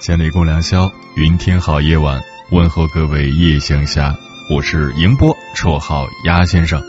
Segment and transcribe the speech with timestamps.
[0.00, 4.14] 千里共良宵，云天好夜晚，问候各位夜行侠，
[4.48, 6.80] 我是迎波，绰号鸭先生。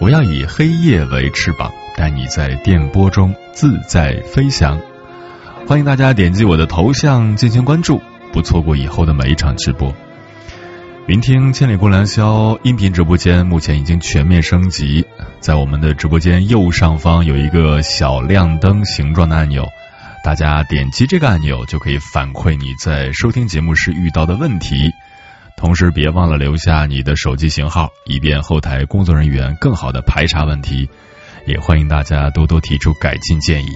[0.00, 4.76] 我要以黑夜为翅膀，带你在电波中自在飞翔。
[5.68, 8.02] 欢迎大家点击我的头像进行关注，
[8.32, 9.94] 不错过以后的每一场直播。
[11.06, 15.06] 云听千里共良宵音频直播间目前已经全面升级，
[15.38, 19.64] 在我们的直播间右上方有一个小亮灯形状的按钮。
[20.24, 24.90] 大家点击这个按钮，就可以反馈你在收听节目时遇到的问题，
[25.56, 30.88] 同时别忘了留下你的手机型号，以便后台工作人员更好的排查问题。
[31.44, 33.70] 也欢迎大家多多提出改进建议。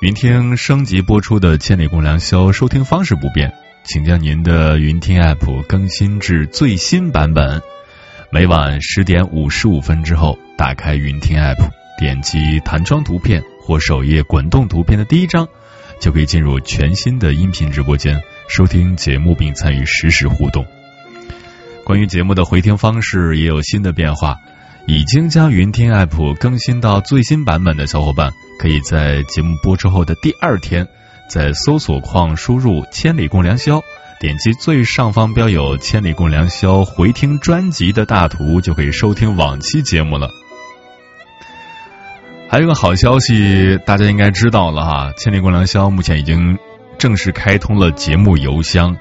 [0.00, 3.52] 云听升级播出的《千里共良宵》收听方式不变，
[3.84, 7.62] 请将您的云听 app 更新至最新版本。
[8.32, 13.40] 每晚十点五十五分之后，打开云听 app，点击弹窗图片。
[13.62, 15.48] 或首页滚动图片的第一张，
[16.00, 20.66] 就可以进入全新的音频直播间，收听节目并参与实时互动。
[21.84, 24.36] 关于节目的回听方式也有新的变化，
[24.86, 30.86] 已经将云听 app 更新到最新版本的小伙伴，可以在节目播出后的第二天，
[31.28, 33.82] 在搜索框输入“千里共良宵”，
[34.20, 40.28] 点击最上方标有“千里共良宵”回听专辑的大图，就可以收听往期节目了。
[42.52, 46.58] 还有一个好消息，大家应该知道了哈，《千里共良宵》目前已经
[46.98, 48.94] 正式开通了节目邮箱。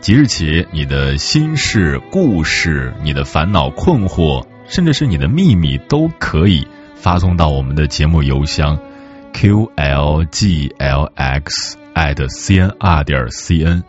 [0.00, 8.78] 即日起，你的心事、故事、你的烦恼、困惑，甚至是你的秘密，都可以发送到我们的节目邮箱
[9.34, 13.82] q l g l x at c n r 点 cn。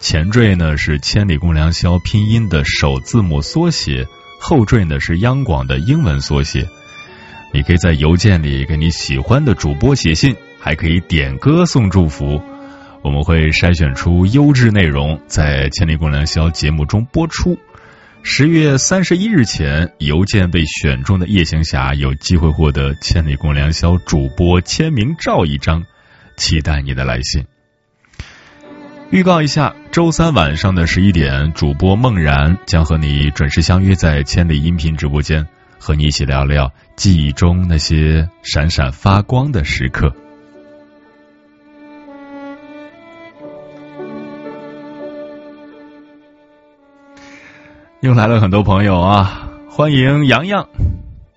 [0.00, 4.08] 前缀呢是“千里共良宵”拼音的首字母缩写，
[4.40, 6.66] 后缀呢是央广的英文缩写。
[7.56, 12.42] 你可以在邮件里给你喜欢的主播写信，还可以点歌送祝福。
[13.00, 17.58] 我们会筛选出优质内容，在《千里共良宵》节目中播出。
[18.22, 25.82] 十月三十一日前，邮件被选中的夜行侠有机会获得《千里共良宵》主播签名照一张。
[26.36, 27.46] 期待你的来信。
[29.10, 35.46] 预告一下，周三晚上的十一点，主播梦然将和你准时相约在千里音频直播间。
[35.78, 40.12] 和你一起聊聊记忆中那些闪闪发光的时刻。
[48.00, 50.68] 又来了很多朋友啊，欢迎洋洋，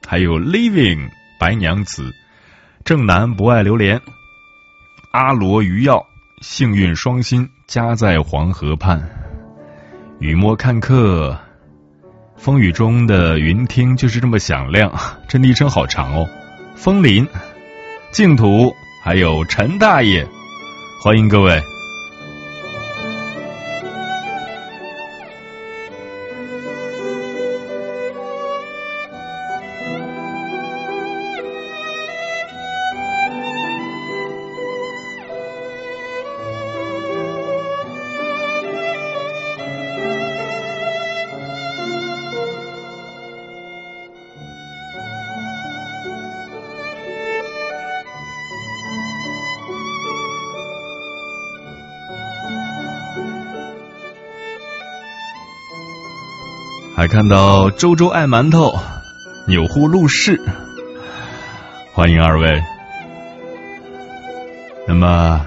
[0.05, 2.13] 还有 Living 白娘子，
[2.83, 3.99] 正南不爱榴莲，
[5.11, 6.05] 阿罗鱼药，
[6.41, 9.01] 幸运双心家在黄河畔，
[10.19, 11.39] 雨墨看客。
[12.39, 14.89] 风雨中的云听就是这么响亮，
[15.27, 16.25] 这昵称好长哦。
[16.73, 17.27] 风林、
[18.11, 18.73] 净土，
[19.03, 20.25] 还有陈大爷，
[21.03, 21.61] 欢迎各位。
[56.99, 58.73] 还看到周周爱馒头，
[59.47, 60.37] 钮祜禄氏，
[61.93, 62.61] 欢迎二位。
[64.85, 65.45] 那么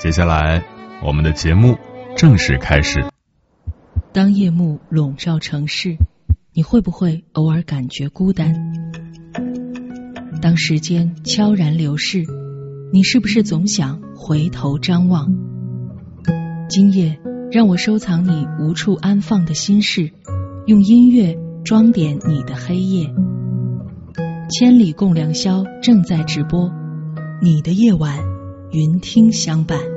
[0.00, 0.62] 接下来
[1.02, 1.76] 我们的节目
[2.16, 3.04] 正式开始。
[4.12, 5.96] 当夜幕笼罩城市，
[6.52, 8.54] 你会不会偶尔感觉孤单？
[10.40, 12.24] 当时间悄然流逝，
[12.92, 15.34] 你是不是总想回头张望？
[16.68, 17.18] 今夜，
[17.50, 20.12] 让我收藏你无处安放的心事。
[20.66, 23.06] 用音乐装点你的黑夜，
[24.50, 26.72] 千里共良宵正在直播，
[27.42, 28.18] 你的夜晚，
[28.70, 29.93] 云听相伴。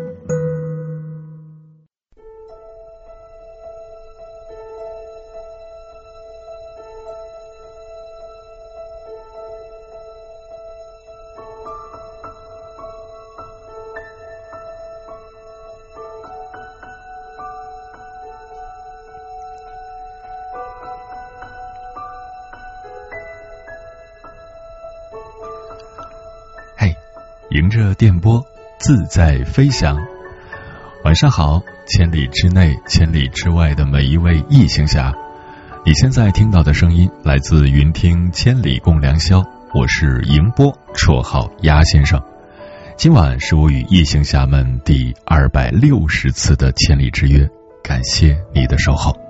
[27.97, 28.45] 电波
[28.77, 29.97] 自在飞翔。
[31.03, 35.11] 晚上好，千里之内、千里之外的每一位异行侠，
[35.83, 42.21] 你现在听到的声音来自云听千里共良宵，我是迎波，绰号鸭先生。
[42.97, 47.49] 今晚是我与异性侠们第二百六十次的千里之约，
[47.83, 49.26] 感谢你的守候。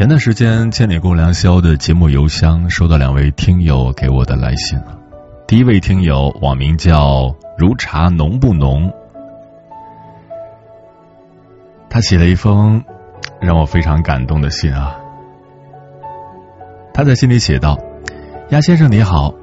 [0.00, 4.98] 前段时间，千里共良宵的节目邮箱收到两位听友给我的来信了。
[5.46, 8.90] 第一位听友网名叫如茶浓不浓，
[11.90, 12.82] 他写了一封
[13.42, 14.96] 让我非常感动的信啊。
[16.94, 17.78] 他在信里写道
[18.48, 19.34] ：“鸭先生你好。”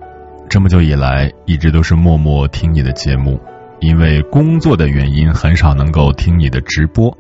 [0.50, 3.40] 这么久以来，一直都是默默听你的节目，
[3.80, 7.16] 因为工作的原因，很少能够听你的直播。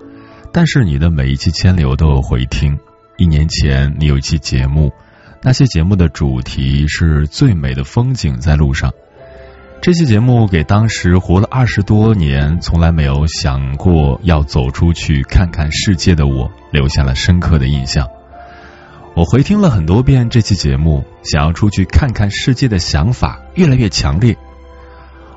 [0.52, 2.76] 但是你的每一期千里》我都有回听。
[3.18, 4.94] 一年前，你有一期节目，
[5.42, 8.94] 那些节目的主题是最美的风景在路上。
[9.82, 18.08] 这期节目给当时活了二十多年，从来没有想过要走出去看看世界的我，留下了深刻的印象。
[19.16, 24.38] 我回听了很多遍这期节目，想要出去看看世界的想法越来越强烈。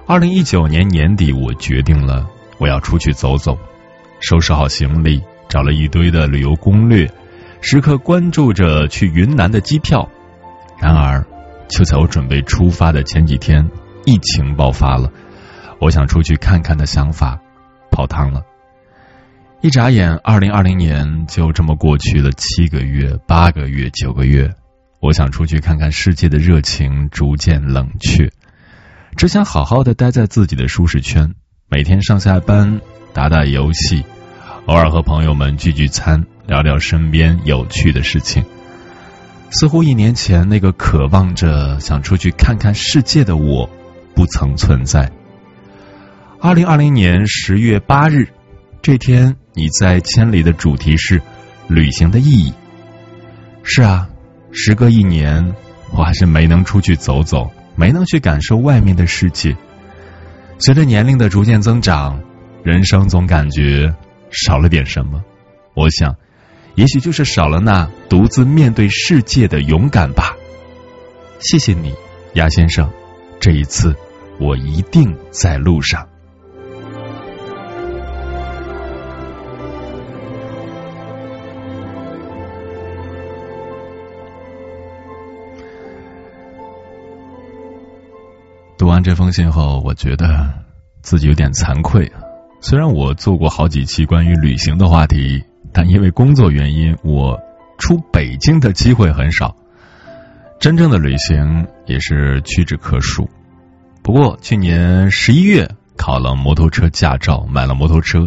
[0.07, 2.27] 二零一九年年底，我决定了
[2.59, 3.57] 我要出去走走，
[4.21, 7.11] 收拾好行李，找了一堆的旅游攻略，
[7.61, 10.09] 时刻关注着去云南的机票。
[10.81, 11.25] 然而，
[11.69, 13.69] 就在我准备出发的前几天，
[14.07, 15.11] 疫情爆发了，
[15.79, 17.39] 我想出去看看的想法
[17.91, 18.43] 泡汤了。
[19.61, 24.51] 一眨眼，二零二零年就这么过去了七个月、八个月、九个月。
[25.01, 28.31] 我想出去看看世界的热情逐渐冷却，
[29.17, 31.35] 只想好好的待在自己的舒适圈，
[31.69, 32.81] 每天上下班
[33.13, 34.05] 打打游戏，
[34.67, 38.45] 偶尔和朋友们聚聚餐，聊聊身边有趣的事情。
[39.51, 43.69] 似乎一年前那个渴望着想出去看看世界的我，
[44.15, 45.11] 不曾存在。
[46.41, 48.29] 二零二零年十月八日。
[48.83, 51.21] 这天你在千里的主题是
[51.69, 52.55] 旅行的意义。
[53.63, 54.09] 是啊，
[54.53, 55.55] 时隔一年，
[55.93, 59.55] 我还是没能出去走走，没能去感受外面的世界。
[60.61, 62.19] 随着年龄的逐渐增长，
[62.63, 63.95] 人生总感觉
[64.31, 65.23] 少了点什么。
[65.75, 66.17] 我想，
[66.75, 70.37] 也许就是少了那独自面对世界的勇敢吧。
[71.41, 71.95] 谢谢你，
[72.35, 72.91] 鸭先生，
[73.39, 73.95] 这一次
[74.39, 76.07] 我一定在路上。
[88.79, 90.49] 读完这封信后，我觉得
[91.03, 92.11] 自己有点惭愧。
[92.63, 97.39] 虽然我做过好几期关于旅行的话题，但因为工作原因，我
[97.79, 99.55] 出北京的机会很少。
[100.59, 103.29] 真正的旅行也是屈指可数。
[104.03, 108.27] 不过去年十一月考了摩托车驾照，买了摩托车，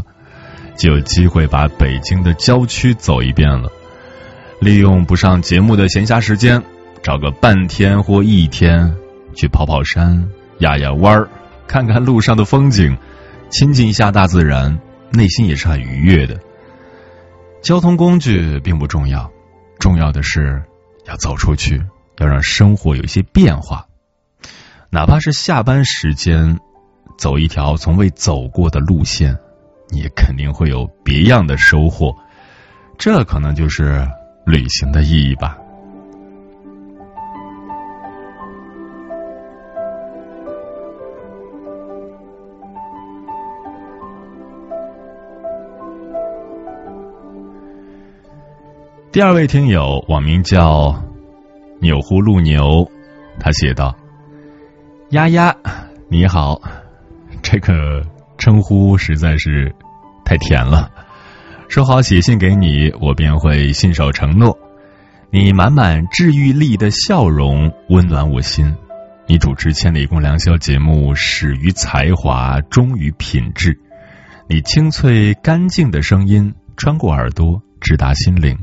[0.75, 3.69] 就有机会把北京的郊区走一遍了。
[4.59, 6.63] 利用不上节目的闲暇时间，
[7.03, 8.95] 找个半天或一天
[9.35, 10.27] 去跑跑山。
[10.59, 11.27] 压压弯儿，
[11.67, 12.95] 看看路上的风景，
[13.49, 14.79] 亲近一下大自然，
[15.11, 16.39] 内心也是很愉悦的。
[17.63, 19.31] 交通工具并不重要，
[19.79, 20.61] 重要的是
[21.05, 21.81] 要走出去，
[22.17, 23.87] 要让生活有一些变化。
[24.89, 26.59] 哪怕是下班时间，
[27.17, 29.39] 走一条从未走过的路线，
[29.89, 32.13] 你也肯定会有别样的收获。
[32.97, 34.05] 这可能就是
[34.45, 35.57] 旅行的意义吧。
[49.13, 51.03] 第二位听友网名叫
[51.79, 52.89] 钮祜禄牛，
[53.39, 53.95] 他写道
[55.13, 55.55] ：“丫丫，
[56.09, 56.59] 你好，
[57.43, 58.01] 这个
[58.39, 59.71] 称呼实在是
[60.25, 60.89] 太甜了。
[61.69, 64.57] 说好写信给你，我便会信守承诺。
[65.29, 68.75] 你满满治愈力的笑容温暖我心。
[69.27, 73.79] 你主持《千里共良宵》节目，始于才华，忠于品质。
[74.49, 78.57] 你清脆干净的声音穿过耳朵，直达心灵。”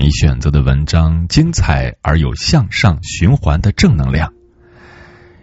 [0.00, 4.32] 你选择的文章精彩而有向上循环的正能量。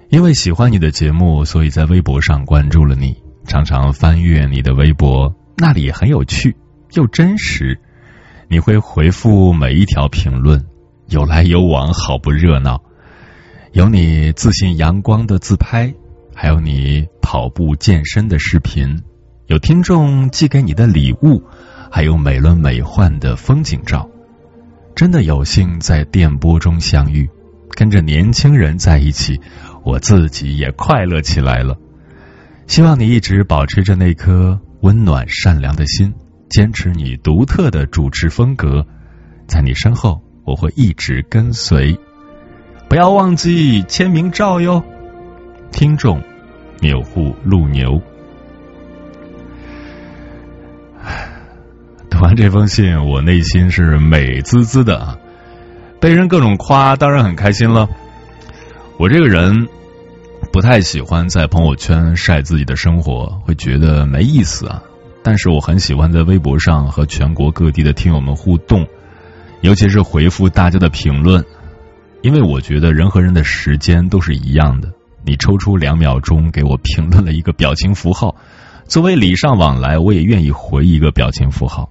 [0.09, 6.55] 因为喜欢你的节目，所以在微博上关注了你，常常翻阅你的微博，那里很有趣
[6.93, 7.79] 又真实。
[8.47, 10.65] 你会回复每一条评论，
[11.07, 12.81] 有来有往，好不热闹。
[13.73, 15.93] 有你自信阳光的自拍，
[16.33, 19.03] 还有你跑步健身的视频，
[19.45, 21.43] 有听众寄给你的礼物，
[21.91, 24.09] 还有美轮美奂的风景照。
[24.97, 27.29] 真的有幸在电波中相遇，
[27.69, 29.39] 跟着年轻人在一起，
[29.83, 31.77] 我自己也快乐起来了。
[32.65, 36.11] 希望你一直保持着那颗温暖善良的心，
[36.49, 38.87] 坚持你独特的主持风格，
[39.45, 41.95] 在你身后我会一直跟随。
[42.89, 44.83] 不要忘记签名照哟。
[45.71, 46.23] 听众：
[46.81, 48.01] 钮祜禄牛。
[52.17, 55.19] 读完这封信，我内心是美滋滋的啊！
[56.01, 57.87] 被人各种夸，当然很开心了。
[58.97, 59.67] 我这个人
[60.51, 64.81] 不太喜欢在朋友圈晒自己的生活，会觉得没意思啊。
[65.21, 68.83] 但是我很喜欢在微博上和全国各地的听友们互动，
[69.61, 71.45] 尤其是回复大家的评论，
[72.23, 74.91] 因为我觉得人和人的时间都是一样的。
[75.23, 78.35] 你抽出两秒钟给我评论了一个表情符号，
[78.87, 81.87] 作为礼尚往来，我也愿意回一个表情符号。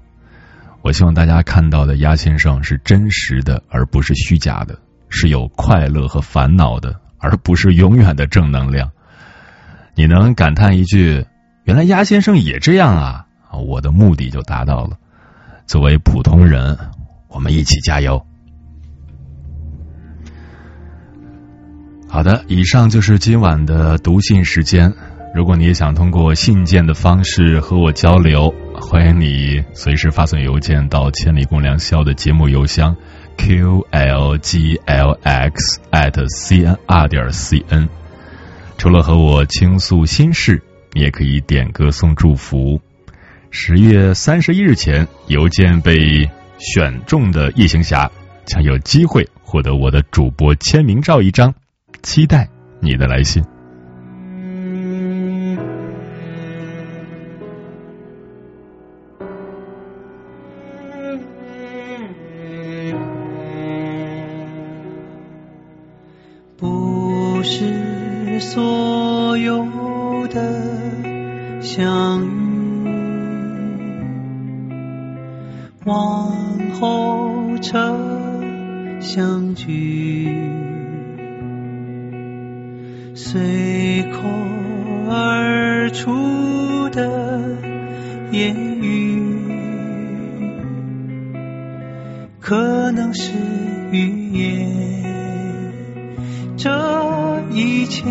[0.87, 4.76] 我希望大家看到的鸭先生是真实的，而不是虚假的；
[5.09, 8.88] 是有快乐和烦恼的，而不是永远的正能量。
[9.97, 11.26] 你能感叹一句
[11.66, 13.26] “原来鸭先生也这样啊”，
[13.66, 14.97] 我的目的就达到了。
[15.66, 16.78] 作为普通人，
[17.26, 18.25] 我们一起加油。
[22.09, 24.95] 好的，以上就是今晚的读信时间。
[25.35, 28.55] 如果你也想通过信件的方式和我交流，
[28.88, 32.97] 欢迎你随时发送邮件到千里共良宵的节目邮箱
[33.37, 37.88] q l g l x at c n 二点 c n。
[38.78, 40.62] 除了和我倾诉心事，
[40.93, 42.81] 你也可以点歌送祝福。
[43.50, 48.09] 十月三十一日前，邮件被选中的夜行侠
[48.45, 51.52] 将有机会获得我的主播签名照一张，
[52.05, 52.49] 期待
[52.81, 53.45] 你的来信。
[77.59, 77.99] 车
[79.01, 80.29] 相聚
[83.15, 84.19] 随口
[85.09, 87.57] 而出的
[88.31, 89.23] 言语
[92.41, 93.33] 可能是
[93.91, 94.71] 预言
[96.57, 98.05] 这一切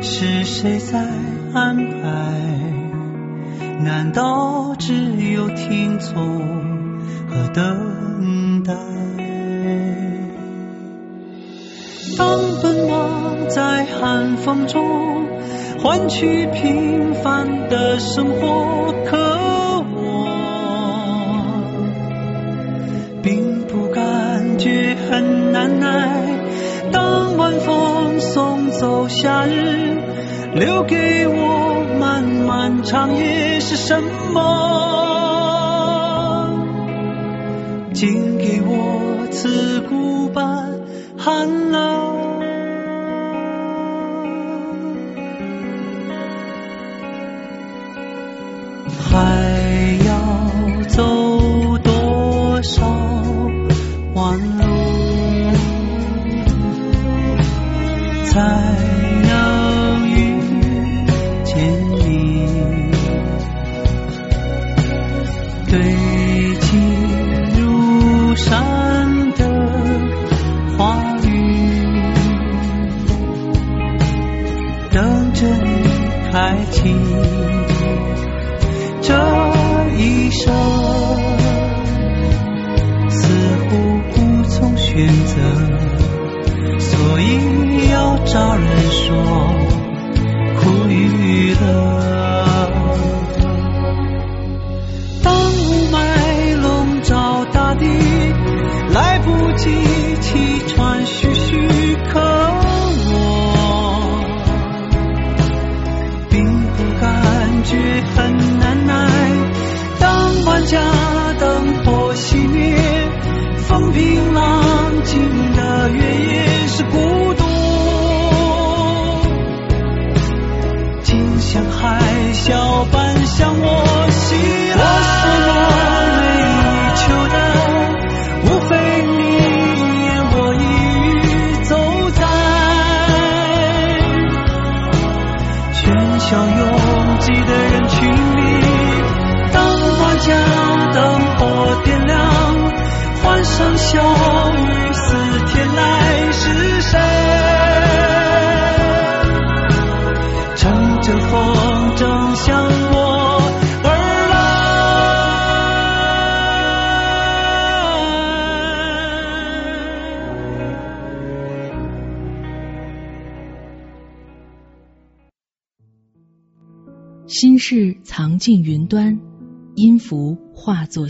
[0.00, 1.06] 是谁在
[1.52, 2.54] 安排？
[3.84, 4.94] 难道只
[5.32, 6.73] 有听从？
[7.34, 8.72] 和等待。
[12.16, 15.26] 当奔忙在寒风中，
[15.82, 20.24] 换取平凡的生活渴望，
[23.20, 26.38] 并不感觉很难耐。
[26.92, 29.98] 当晚风送走夏日，
[30.54, 34.00] 留给我漫漫长夜是什
[34.32, 35.13] 么？
[37.94, 40.68] 竟给我刺骨般
[41.16, 42.13] 寒冷。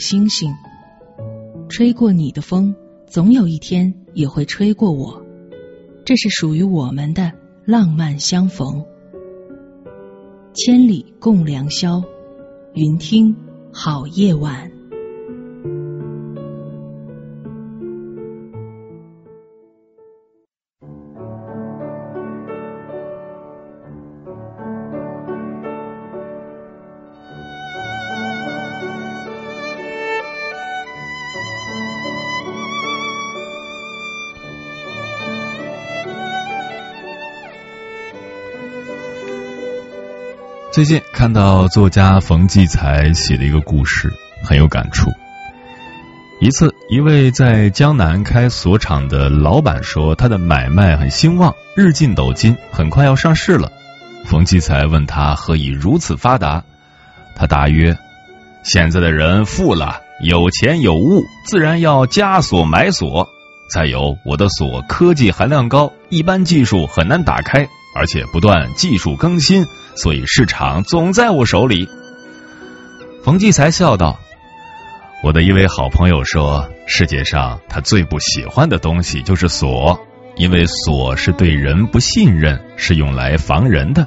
[0.07, 0.55] 星星。
[1.71, 2.75] 吹过你的风，
[3.07, 5.25] 总有一天也会吹过我。
[6.05, 7.33] 这是属于我们的
[7.65, 8.85] 浪漫相逢。
[10.53, 12.03] 千里共良宵，
[12.75, 13.35] 云听
[13.73, 14.71] 好夜晚。
[40.75, 44.13] 最近看到作家冯骥才写的一个故事，
[44.43, 45.09] 很有感触。
[46.41, 53.71] 一次，一位在江南开锁厂的老板说，他的买卖很兴旺，日进斗金，很快要上市了。
[54.25, 56.65] 冯骥才问他何以如此发达，
[57.37, 57.97] 他答曰
[58.65, 63.29] ：“现在的人富了，有钱有物，自然要加锁买锁。
[63.73, 69.65] 再有，我的锁科技含量高，一般技术很难打开，而且不断技术更新。”
[69.95, 71.89] 所以市场总在我手里。
[73.23, 74.19] 冯骥才笑道
[75.25, 79.99] ：“我的一位好朋友说，世界上他最不喜欢的东西就是锁，
[80.37, 84.07] 因为锁是对人不信任，是用来防人的。”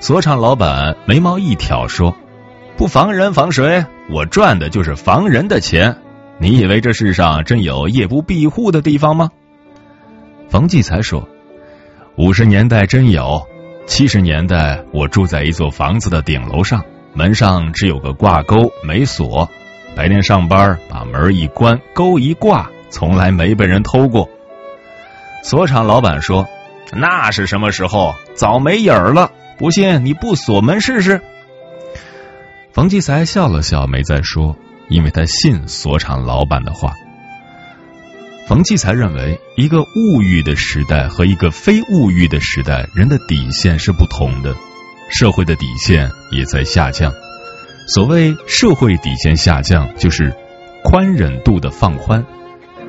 [0.00, 2.16] 锁厂老板眉毛一挑说
[2.78, 3.84] ：“不防人防谁？
[4.08, 5.98] 我赚的就是防人的钱。
[6.38, 9.28] 你以为这世上真有夜不闭户的地方吗？”
[10.48, 11.28] 冯骥才说
[12.16, 13.44] ：“五十年代真有。”
[13.88, 19.48] 七十年代，我住在一座房子的顶楼上，门上只有个挂钩，没锁。
[19.96, 24.28] 白天上班，把门一关，钩一挂，从来没被人偷过。
[25.42, 26.46] 锁厂老板说
[26.92, 28.14] ：“那是什么时候？
[28.34, 29.32] 早没影儿了。
[29.56, 31.22] 不信你不锁门试试。”
[32.70, 34.54] 冯骥才笑了笑，没再说，
[34.88, 36.92] 因为他信锁厂老板的话。
[38.48, 44.56] 冯骥才认为，一个物欲的时代和一个非物欲的时代，人的底线是不同的，
[45.10, 47.12] 社会的底线也在下降。
[47.88, 50.34] 所谓社会底线下降，就是
[50.82, 52.24] 宽忍度的放宽。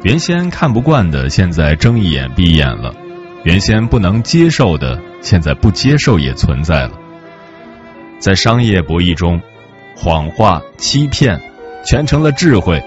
[0.04, 2.93] 原先看不惯的，现在睁一眼闭一眼了；
[3.43, 6.91] 原先不能接受的，现在不接受也存在了。
[8.17, 9.41] 在商业博弈中，
[9.98, 11.41] 谎话、欺骗
[11.86, 12.82] 全成了智慧。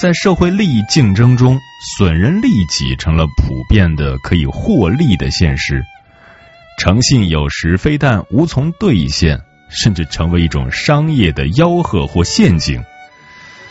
[0.00, 1.60] 在社会利益竞争中，
[1.96, 5.82] 损人利己成了普遍的可以获利的现实。
[6.78, 12.82] 诚信有时非但无从兑现，甚至成为一种商业的吆喝或陷阱。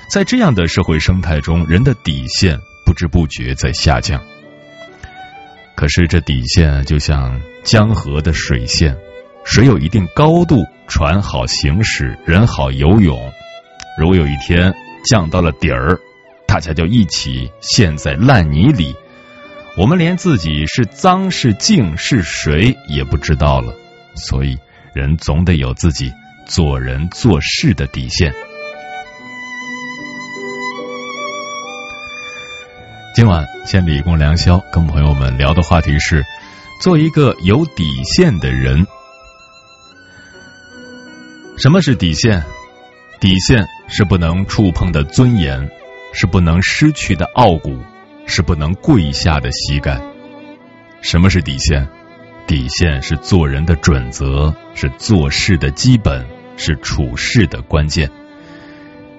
[0.10, 4.22] 在这样的社会生态中，人的底线不知不觉在下降。
[5.76, 8.96] 可是这底线就像江河的水线，
[9.44, 13.20] 水有一定高度，船好行驶，人好游泳。
[13.98, 14.72] 如有一天
[15.10, 16.00] 降到了底儿。
[16.52, 18.94] 大家就一起陷在烂泥里，
[19.78, 23.74] 我们连自己是脏是净是谁也不知道了。
[24.16, 24.58] 所以，
[24.94, 26.12] 人总得有自己
[26.46, 28.34] 做人做事的底线。
[33.16, 36.22] 今晚千里共良宵，跟朋友们聊的话题是：
[36.82, 38.86] 做一个有底线的人。
[41.58, 42.44] 什么是底线？
[43.22, 45.72] 底线是不能触碰的尊严。
[46.14, 47.80] 是不能失去的傲骨，
[48.26, 50.02] 是不能跪下的膝盖。
[51.02, 51.88] 什么是底线？
[52.48, 56.26] 底线是做人的准则，是做事的基本，
[56.58, 58.10] 是处事的关键。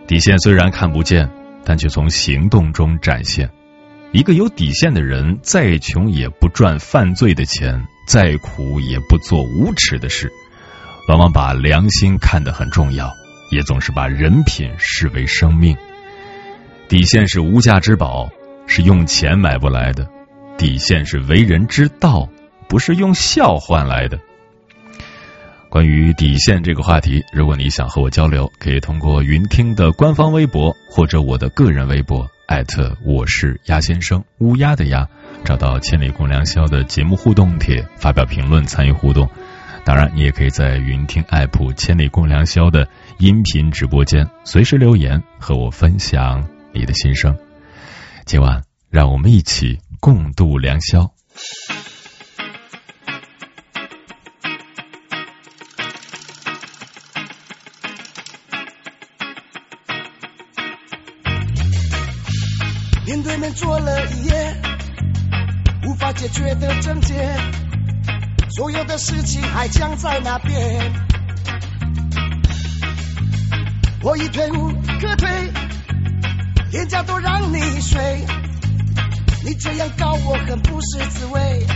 [0.06, 1.30] 底线虽然看不见，
[1.64, 3.48] 但却从行动中展现。
[4.10, 10.30] 一个有底线的人，再穷也不赚犯罪的钱，再苦也不做无耻的事。
[11.08, 13.10] 往往把良心看得很重要，
[13.50, 15.74] 也总是把人品视为生命。
[16.92, 18.28] 底线是无价之宝，
[18.66, 20.04] 是用钱买不来的；
[20.58, 22.28] 底线是为人之道，
[22.68, 24.20] 不是用笑换来的。
[25.70, 35.08] 关于底线这个话题，如果你想和我交流，可以通过云听的官方微博或者我的个人微博艾特我是鸭先生乌鸦的鸭，
[35.46, 39.26] 找到千里共良宵的节目互动帖，发表评论参与互动。
[39.82, 46.46] 当然，你也可以在云听 app 千里共良宵的音频直播间随时留言和我分享。
[46.74, 47.36] 你的心声，
[48.24, 51.12] 今晚让我们一起共度良宵。
[63.06, 64.56] 面对面坐了一夜，
[65.86, 67.14] 无法解决的症结，
[68.56, 70.92] 所有的事情还僵在那边。
[74.04, 75.28] 我已退无可退，
[76.72, 78.24] 连觉都让你睡，
[79.44, 81.66] 你这样搞我很不是滋味。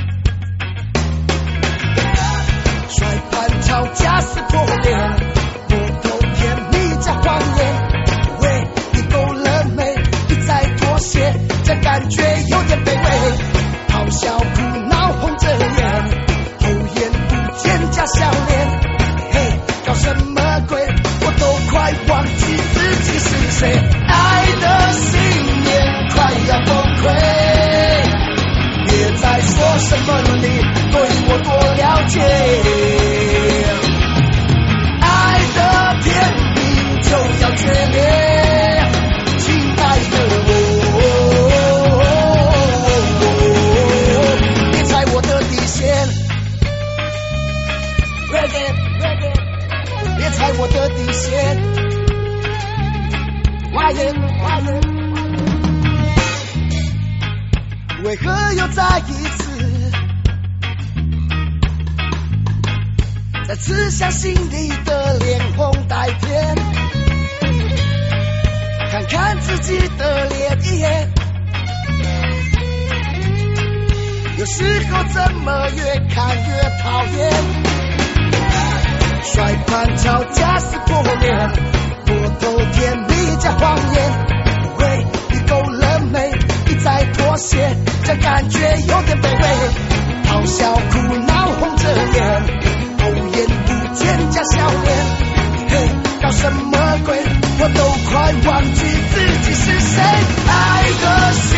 [2.89, 4.99] 摔盘吵架撕破脸，
[5.69, 5.77] 不
[6.09, 7.61] 够甜蜜加谎言。
[8.41, 9.85] 喂，你够了没？
[10.31, 11.31] 你再妥协，
[11.63, 13.05] 这感觉有点卑微。
[13.89, 14.86] 咆哮哭
[32.09, 32.76] 多
[63.97, 66.55] 相信你的脸红带甜？
[68.91, 71.11] 看看自己的脸一眼，
[74.37, 75.83] 有时候怎么越
[76.15, 77.33] 看越讨厌？
[79.23, 81.51] 摔盘吵架撕破脸，
[82.07, 83.97] 摸头甜蜜加谎言。
[84.77, 86.33] 喂，你够了没？
[86.67, 89.49] 你再妥协，这感觉有点卑微。
[90.29, 92.36] 咆哮哭闹红着脸，
[94.57, 94.89] 见假笑脸。
[95.69, 95.73] 嘿，
[96.23, 96.73] 搞什么
[97.05, 97.09] 鬼？
[97.59, 98.81] 我都快忘记
[99.13, 99.95] 自己是谁。
[100.49, 100.53] 爱
[101.03, 101.49] 的信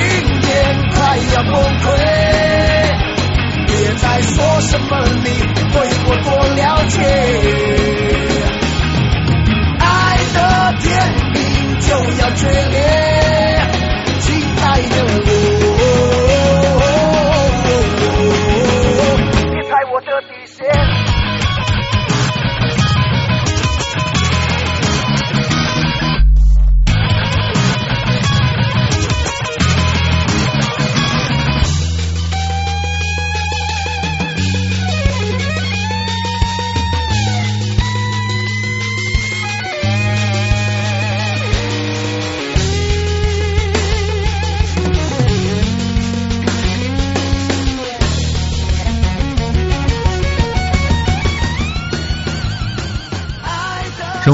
[0.40, 0.46] 念
[0.94, 0.96] 快
[1.34, 1.86] 要崩溃，
[3.66, 4.90] 别再说什么
[5.24, 5.26] 你
[5.72, 6.96] 对我多了解。
[9.80, 9.84] 爱
[10.34, 10.36] 的
[10.80, 10.86] 天
[11.34, 11.36] 命
[11.80, 11.86] 就
[12.20, 12.76] 要决裂，
[14.20, 14.26] 亲
[14.62, 14.94] 爱的
[15.26, 15.28] 我，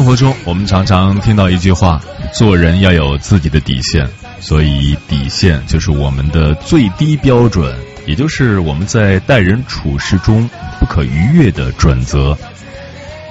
[0.04, 1.98] 生活中，我们常常听到一句话：
[2.34, 4.06] 做人要有自己的底线。
[4.38, 10.46] 所以，底线就是我们的最低标准，也就是我们在待人处事中
[10.78, 12.36] 不可逾越的准则。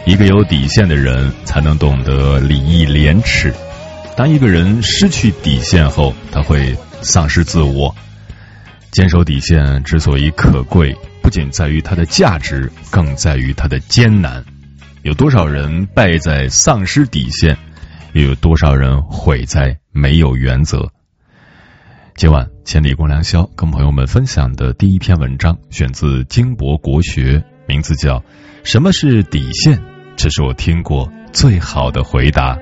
[0.07, 3.53] 一个有底线的人，才能懂得礼义廉耻。
[4.17, 7.95] 当一个人失去底线后，他会丧失自我。
[8.91, 14.43] 坚守底线之所以可贵，不仅在于它的价值，更在于它的艰难。
[15.03, 17.57] 有多少人败在丧失底线，
[18.13, 20.89] 又有多少人毁在没有原则？
[22.15, 28.19] 今晚千里共良宵跟朋友们分享的第一篇文章，选自金博国学，名字叫
[28.63, 29.77] 《什么是底线》，
[30.15, 32.57] 这是我听过最好的回答。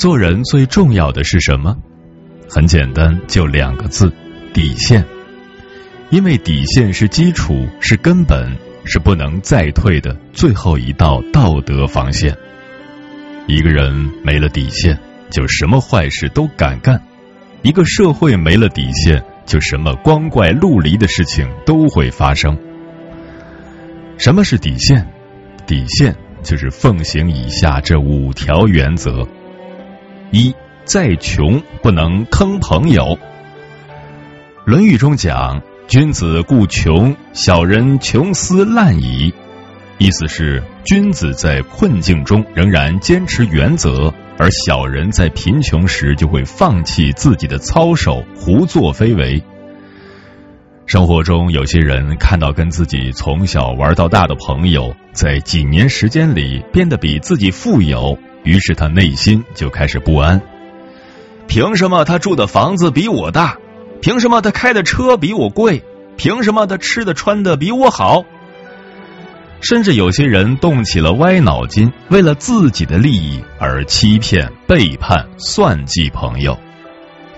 [0.00, 1.76] 做人最重要的是什么？
[2.48, 4.10] 很简单，就两个字：
[4.54, 5.04] 底线。
[6.08, 12.34] 因为底线是基础，是根本，是不能再退的最后一道道德防线。
[13.46, 16.96] 一个人没了底线，就什么坏事都敢干；
[17.60, 22.56] 一个社会没了底线，就什么光怪陆离的事情都会发生。
[24.16, 25.06] 什么是底线？
[25.66, 29.28] 底线就是奉行以下这五条原则。
[30.32, 33.02] 一再穷不能坑朋友，
[34.64, 39.34] 《论语》中讲：“君子固穷，小人穷斯滥矣。”
[39.98, 49.42] 意思是，君子在困境中仍然坚持原则，而小人在贫穷时就会放弃自己的操守，胡作非为。
[50.86, 58.16] 生活中，有些人看到跟自己从小玩到大的朋友，在几年时间里变得比自己富有。
[58.42, 60.40] 于是他内心就开始不安，
[61.46, 63.56] 凭什么他住的房子比我大？
[64.00, 65.82] 凭什么他开的车比我贵？
[66.16, 68.24] 凭什么他吃的穿的比我好？
[69.60, 76.58] 甚至有些人动起了歪脑筋，为了自己的利益而欺骗、背叛、算计朋友，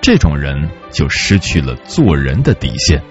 [0.00, 3.02] 这种人就失去了做人的底线。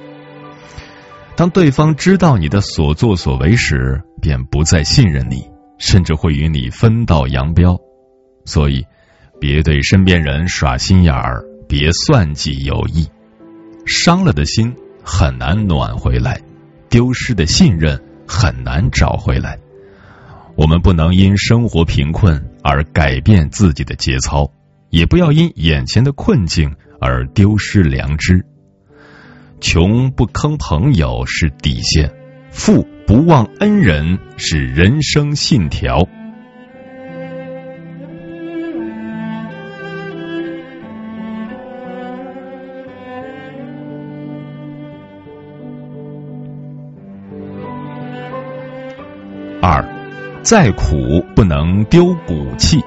[1.35, 5.50] 当对方知道你的所作所为时，便不再信任你，
[5.81, 7.77] 甚至会与你分道扬镳。
[8.45, 8.85] 所以，
[9.41, 13.09] 别对身边人耍心眼儿，别算计友谊，
[13.85, 16.39] 伤了的心很难暖回来，
[16.89, 18.01] 丢失的信任。
[18.33, 19.59] 很难找回来。
[20.55, 24.49] 我们不能因生活贫困而改变自己的节操，
[24.89, 28.45] 也不要因眼前的困境而丢失良知。
[29.59, 32.13] 穷不坑朋友是底线，
[32.51, 36.07] 富不忘恩人是人生信条。
[49.61, 49.85] 二，
[50.41, 52.79] 再苦不能丢骨气。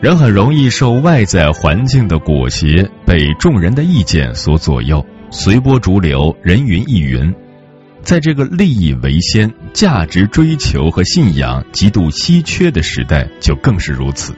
[0.00, 7.32] 人很容易受外在环境的裹挟，被众人的意见所左右，随波逐流，人云亦云。
[8.02, 14.34] 在这个利益为先、价值追求和信仰极度稀缺的时代，就更是如此。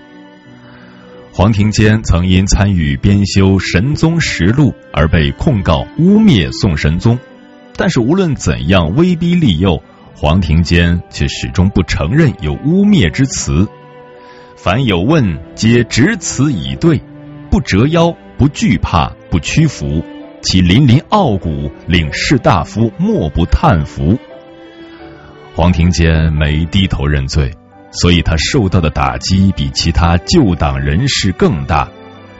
[1.33, 7.18] 黄庭坚曾因参与编修《神宗实录》而被控告污蔑宋神宗，
[7.77, 9.83] 但是无论怎样威逼利诱。
[10.14, 13.66] 黄庭坚却始终不承认有污蔑之词，
[14.57, 17.01] 凡有问，皆执词以对，
[17.51, 20.05] 不折腰，不惧怕，不屈服，
[20.42, 24.18] 其凛凛傲骨，令士大夫莫不叹服。
[25.55, 27.52] 黄庭坚没低头认罪，
[27.92, 31.88] 所以他受到的打击比其他旧党人士更大。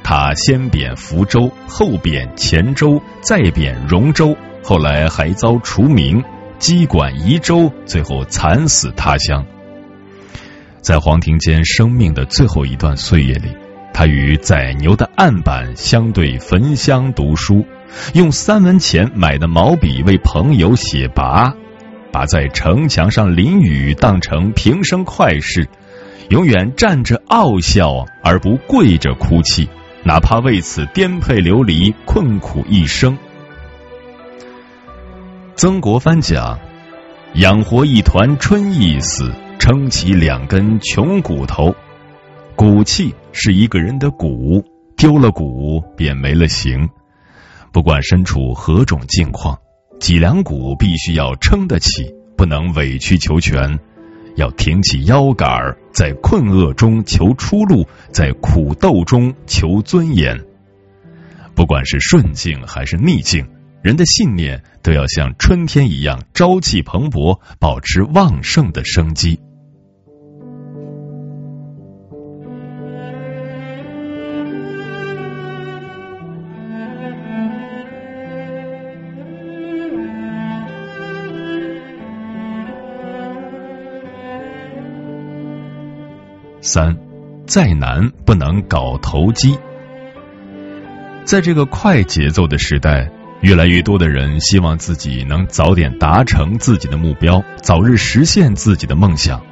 [0.03, 6.23] 他先贬福州，后贬黔州，再贬荣州，后来还遭除名。
[6.59, 9.45] 机管夷州，最后惨死他乡。
[10.81, 13.49] 在黄庭坚生命的最后一段岁月里，
[13.93, 17.65] 他与宰牛的案板相对焚香读书，
[18.15, 21.55] 用三文钱买的毛笔为朋友写跋，
[22.13, 25.69] 把在城墙上淋雨当成平生快事，
[26.29, 29.69] 永远站着傲笑而不跪着哭泣，
[30.05, 33.17] 哪怕为此颠沛流离、困苦一生。
[35.55, 36.59] 曾国藩讲
[37.35, 41.75] ：“养活一团春意思，撑起两根穷骨头。
[42.57, 44.65] 骨气是一个人的骨，
[44.97, 46.89] 丢了骨便没了形。
[47.73, 49.59] 不管身处何种境况，
[49.99, 53.79] 脊梁骨必须要撑得起，不能委曲求全，
[54.37, 60.45] 要挺起腰杆儿，在困厄中求出路，在苦斗中求尊严。
[61.55, 63.49] 不管是顺境还是逆境。”
[63.83, 69.41] 人的信念都要像春天一样朝气蓬勃，保持旺盛的生机。
[86.73, 86.97] 三，
[87.47, 89.59] 再难不能搞投机。
[91.23, 93.11] 在这个快节奏的时代。
[93.43, 99.43] 越来越多的人希望自己能早点达成自己的目标，早日实现自己的梦想。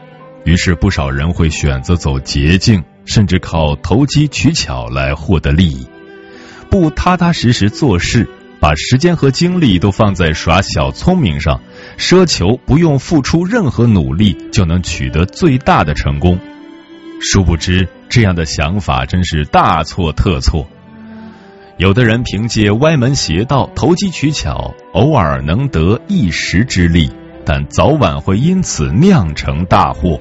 [0.45, 5.89] 于是，不少人会选择走捷径，甚至靠投机取巧来获得利益，
[6.71, 8.29] 不踏踏实实做事，
[8.61, 11.61] 把时间和精力都放在耍小聪明上，
[11.99, 16.39] 奢求不用付出任何努力就能取得最大的成功。
[17.21, 20.67] 殊不知，这样的想法真是大错特错。
[21.77, 27.11] 有的人凭借歪门邪道、投机取巧，偶尔能得一时之利，
[27.45, 30.21] 但早晚会因此酿成大祸。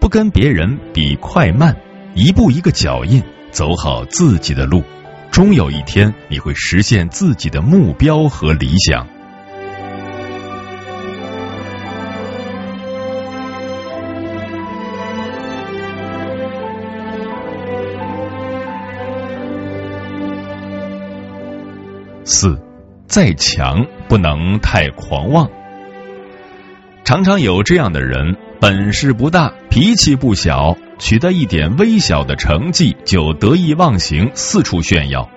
[0.00, 1.76] 不跟别人比快慢，
[2.14, 4.82] 一步一个脚印，走好自己的路，
[5.30, 9.06] 终有一天你会实现自己的目标和理想。
[22.32, 22.58] 四，
[23.06, 25.50] 再强不能太狂妄。
[27.04, 35.28] 常常有这样的人，本事不大，脾气不小，取得一点微小的成绩就得意忘形，四处炫耀。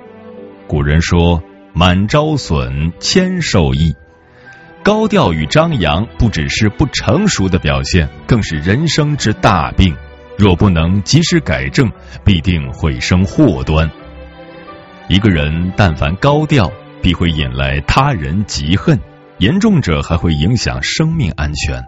[0.67, 1.43] 古人说
[1.75, 3.93] ：“满招损，谦受益。”
[4.81, 9.93] 高调与张扬不只是不成熟的表现，更是人生之大病。
[10.37, 11.91] 若不能及时改正，
[12.23, 13.91] 必定会生祸端。
[15.07, 16.71] 一个人但凡高调。
[17.05, 18.99] 必会引来他人嫉恨，
[19.37, 21.85] 严重者还会影响生命安全。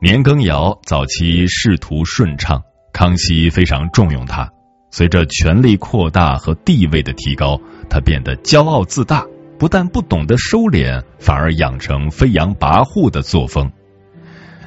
[0.00, 2.62] 年羹尧早期仕途顺畅，
[2.94, 4.50] 康熙非常重用他。
[4.90, 7.60] 随着权力扩大和地位的提高，
[7.90, 9.26] 他变得骄傲自大，
[9.58, 13.70] 不但不懂得收敛，反而养成飞扬跋扈的作风。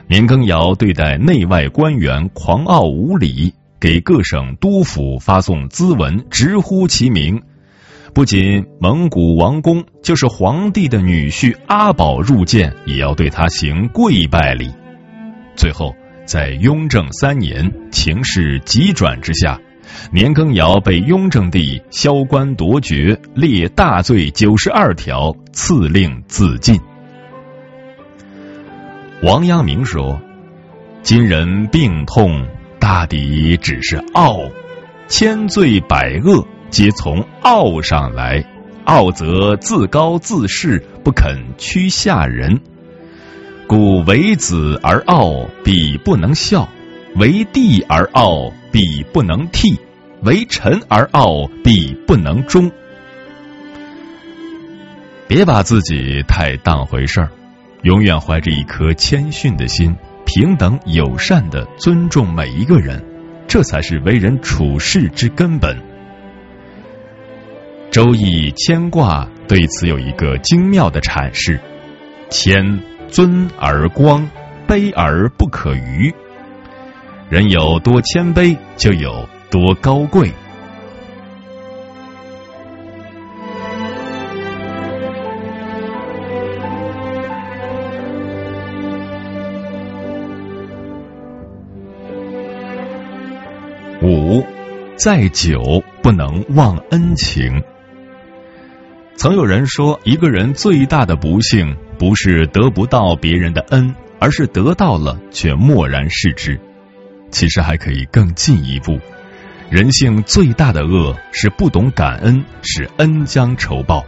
[0.06, 7.42] 年羹尧对待内外官员狂傲无礼，给各省督府发送咨文，直呼其名。
[8.14, 14.72] 不仅蒙古王公，就是皇帝的女婿阿宝入见，也要对他行跪拜礼。
[15.56, 15.96] 最后，
[16.26, 19.60] 在雍正三年，情势急转之下，
[20.12, 26.80] 年羹尧被雍正帝削官夺爵，列大罪九十二条，赐令自尽。
[29.22, 30.20] 王阳明说
[31.04, 32.48] ：“今人病痛，
[32.80, 34.40] 大抵只是傲，
[35.08, 38.44] 千罪百恶，皆从傲上来。
[38.86, 42.60] 傲则自高自恃，不肯屈下人。
[43.68, 46.68] 故为子而傲，彼不能孝；
[47.16, 49.78] 为弟而傲，彼不能替；
[50.24, 52.72] 为臣而傲，彼不能忠。
[55.28, 57.30] 别把自己太当回事儿。”
[57.84, 63.02] 永远怀着一颗谦逊的心，平等友善的尊重每一个人，
[63.48, 65.78] 这才是为人处事之根本。
[67.92, 71.60] 《周易》谦卦对此有一个精妙的阐释：
[72.30, 74.30] 谦尊而光，
[74.68, 76.14] 卑而不可逾。
[77.30, 80.32] 人有多谦卑，就有多高贵。
[94.04, 94.46] 五，
[94.96, 95.60] 再久
[96.04, 97.64] 不能忘恩情。
[99.20, 106.58] 曾有人说，一个人最大的不幸，不是得不到别人的恩，而是得到了却漠然视之。
[107.30, 108.98] 其实还可以更进一步，
[109.70, 114.00] 人性最大的恶是不懂感恩，是恩将仇报。《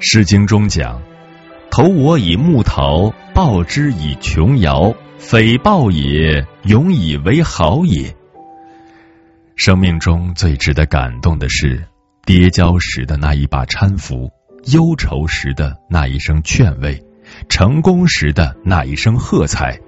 [0.00, 1.00] 诗经》中讲
[1.70, 8.16] ：“投我以木桃，报之以琼瑶。”匪报也，永以为好也。
[9.54, 11.84] 生命中最值得感动的是，
[12.28, 14.30] 跌跤时的那一把搀扶，
[14.66, 17.02] 忧愁时的那一声劝慰，
[17.48, 19.80] 成功时的那一声喝彩。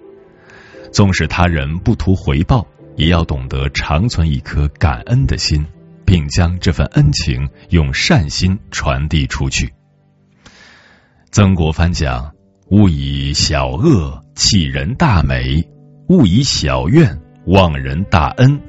[0.91, 5.67] 纵使他人不图回报，也要懂得长存一颗感恩的心，
[6.07, 9.75] 并将这份恩情用善心传递出去。
[11.31, 12.33] 曾国藩讲。
[12.71, 15.69] 勿以小恶弃人大美，
[16.09, 18.63] 勿以小怨忘人大恩。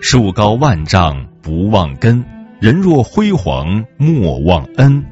[0.00, 2.24] 树高万丈不忘根，
[2.62, 5.04] 人若辉煌莫忘恩。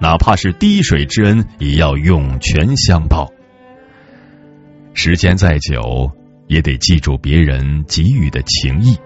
[0.00, 3.28] 哪怕是滴水之恩，也要涌泉相报。
[4.94, 6.12] 时间再久，
[6.46, 8.96] 也得记住别人给予的情谊，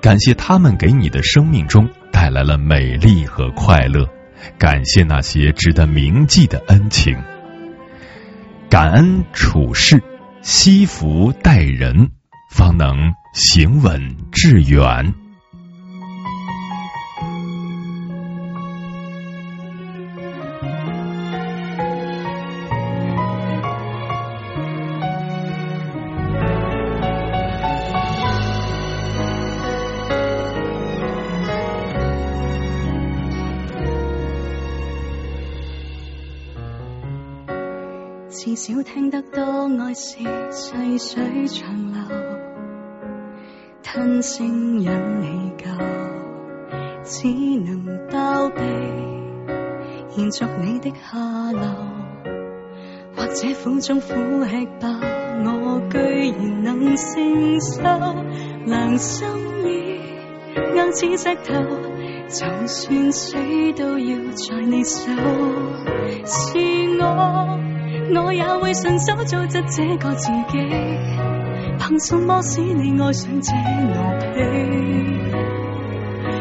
[0.00, 4.08] 感谢他们给你的生命中带来了美丽和快乐，
[4.58, 7.16] 感谢那些值得铭记的恩情。
[8.68, 10.02] 感恩处事，
[10.42, 12.10] 惜福待人，
[12.50, 15.14] 方能行稳致远。
[39.32, 39.42] 多
[39.82, 40.18] 爱是
[40.50, 42.00] 细水长流，
[43.82, 45.70] 吞声忍气够，
[47.04, 47.28] 只
[47.60, 48.62] 能包庇
[50.16, 51.60] 延续你的下流。
[53.16, 54.08] 或者苦中苦
[54.44, 54.88] 吃饱，
[55.44, 57.82] 我居然能承受。
[58.66, 59.26] 良心
[59.64, 60.00] 已
[60.76, 61.54] 硬似石头，
[62.28, 63.36] 就算死
[63.76, 65.10] 都要在你手。
[66.24, 67.58] 是我。
[68.14, 70.58] 我也会顺手做出这个自己，
[71.78, 74.18] 凭什么使你爱上这乐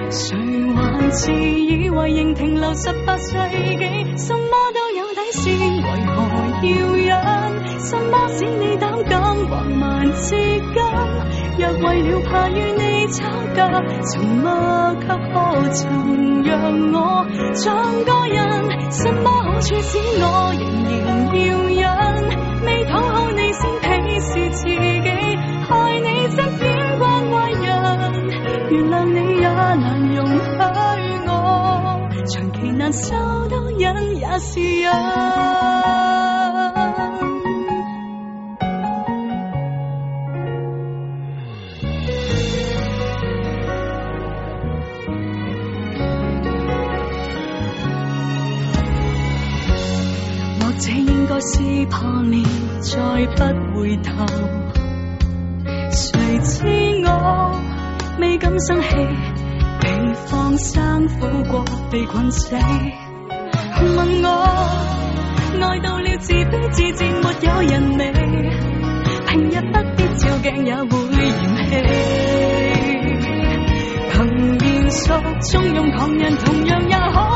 [0.09, 0.26] 器？
[0.28, 0.38] 谁
[0.76, 4.18] 还自以为仍停留十八世纪？
[4.18, 6.16] 什么都有底线，为何
[7.07, 7.24] 要忍？
[7.80, 10.76] 什么使你胆敢横蛮至今？
[11.58, 13.24] 若为了怕与你吵
[13.56, 13.70] 架，
[14.12, 15.34] 沉默却可
[15.70, 16.51] 曾让
[16.91, 18.91] 我像个人？
[18.91, 21.03] 什么好处使我仍然
[21.39, 21.84] 要忍？
[22.66, 25.08] 未讨好你先鄙视自己，
[25.68, 26.64] 害你側邊
[26.99, 27.34] 關懷
[27.64, 27.68] 人，
[28.70, 30.36] 原諒你也難容許
[31.28, 31.32] 我
[32.91, 33.16] 受
[33.47, 36.34] 到忍也是忍。
[51.39, 52.43] 是破裂，
[52.81, 54.25] 再不回头。
[55.91, 56.65] 谁知
[57.05, 57.09] 我
[58.19, 58.95] 未敢生气，
[59.81, 62.55] 被放生苦过，被困死。
[62.55, 64.27] 问我
[65.61, 68.03] 爱到了自卑自贱，没有人理。
[69.27, 71.23] 平日不必照镜也会嫌
[71.69, 71.71] 弃。
[74.11, 74.15] 凭
[74.59, 77.34] 言俗，纵容狂人同样也可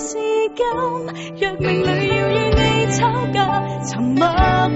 [0.00, 0.16] 是
[0.56, 0.64] 金，
[1.38, 2.60] 若命里要与你
[2.92, 2.98] 吵
[3.32, 3.38] 架，
[3.84, 4.26] 沉默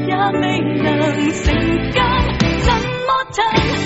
[0.07, 0.43] 也未
[0.83, 0.87] 能
[1.33, 1.45] 成
[1.91, 1.99] 金，
[2.61, 3.84] 怎么吞？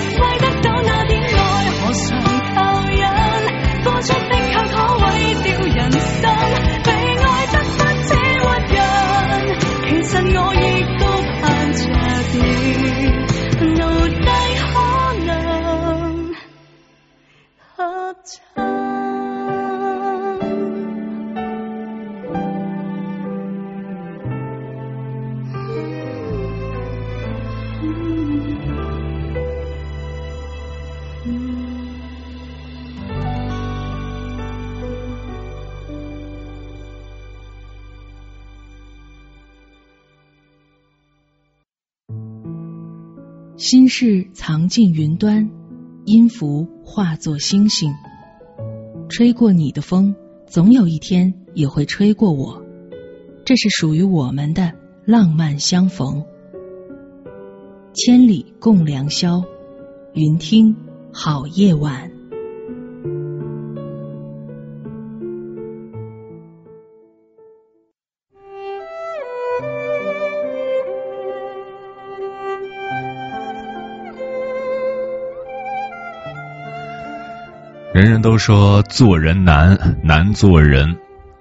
[43.70, 45.50] 心事藏进云端，
[46.06, 47.92] 音符化作星星。
[49.10, 50.14] 吹过你的风，
[50.46, 52.64] 总有一天也会吹过我。
[53.44, 54.72] 这是属于我们的
[55.04, 56.24] 浪漫相逢。
[57.92, 59.44] 千里共良宵，
[60.14, 60.74] 云听
[61.12, 62.10] 好夜晚。
[77.98, 80.96] 人人都说做人难，难做人。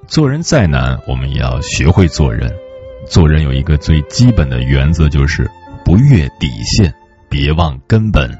[0.07, 2.51] 做人再难，我们也要学会做人。
[3.05, 5.47] 做人有一个最基本的原则，就是
[5.85, 6.91] 不越底线，
[7.29, 8.35] 别忘根本。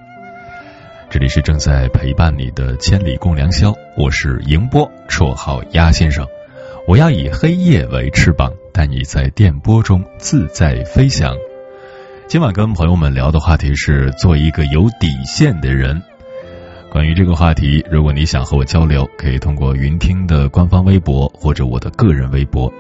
[1.12, 6.26] 这里是正在陪伴你的千里共良宵，我是迎波，绰号鸭先生。
[6.88, 11.36] 我要以黑夜为翅膀，带你在电波中自在飞翔。
[12.28, 16.02] 今晚跟朋友们聊的话题是做一个有底线的人。
[16.90, 22.72] 关于这个话题，如果你想和我交流，可以通过云听的官方微博或者我的个人微博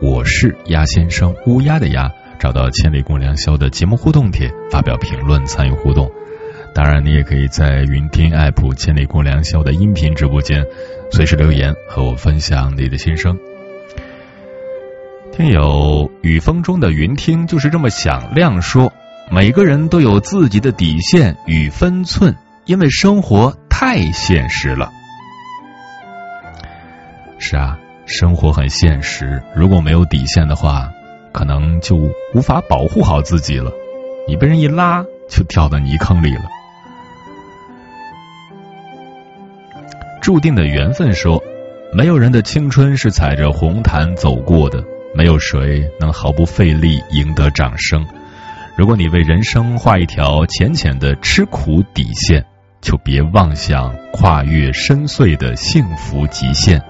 [0.00, 6.10] 我是鸭先生乌鸦的鸭，找到千里共良宵的节目互动帖，发表评论参与互动。
[6.74, 10.64] 当然，你也可以在云听 app 千里共良宵的音频直播间
[11.10, 13.38] 随时留言和我分享你的心声。
[15.30, 18.92] 听友雨风中的云听就是这么响亮说，
[19.30, 22.34] 每个人都有自己的底线与分寸。
[22.64, 24.88] 因为生活太现实了，
[27.38, 29.42] 是啊，生活很现实。
[29.52, 30.88] 如果没有底线的话，
[31.32, 31.96] 可能就
[32.32, 33.72] 无法保护好自己了。
[34.28, 36.44] 你被人一拉，就掉到泥坑里了。
[40.20, 41.42] 注定的缘分说，
[41.92, 44.84] 没有人的青春是踩着红毯走过的，
[45.16, 48.06] 没有谁能毫不费力赢得掌声。
[48.76, 52.46] 如果你为人生画一条浅浅的吃苦底线。
[52.82, 56.82] 就别妄想跨越深邃的幸福极限，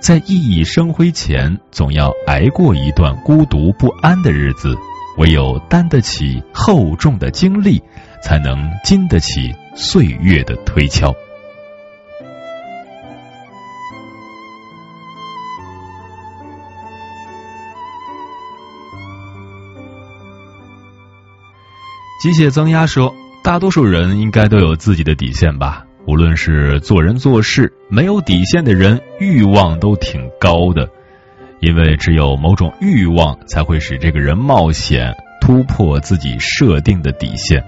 [0.00, 4.74] 在熠熠生辉前，总要挨过一段孤独不安的日子。
[5.18, 7.82] 唯有担得起厚重的经历，
[8.22, 11.12] 才能经得起岁月的推敲。
[22.22, 23.12] 机械增压说，
[23.42, 25.84] 大多数人应该都有自己的底线吧。
[26.06, 30.88] 无论是做人做事，没有底线的人欲望都挺高的，
[31.60, 37.62] 因为只有某种欲望才会使这个人冒险突破自己设定的底线。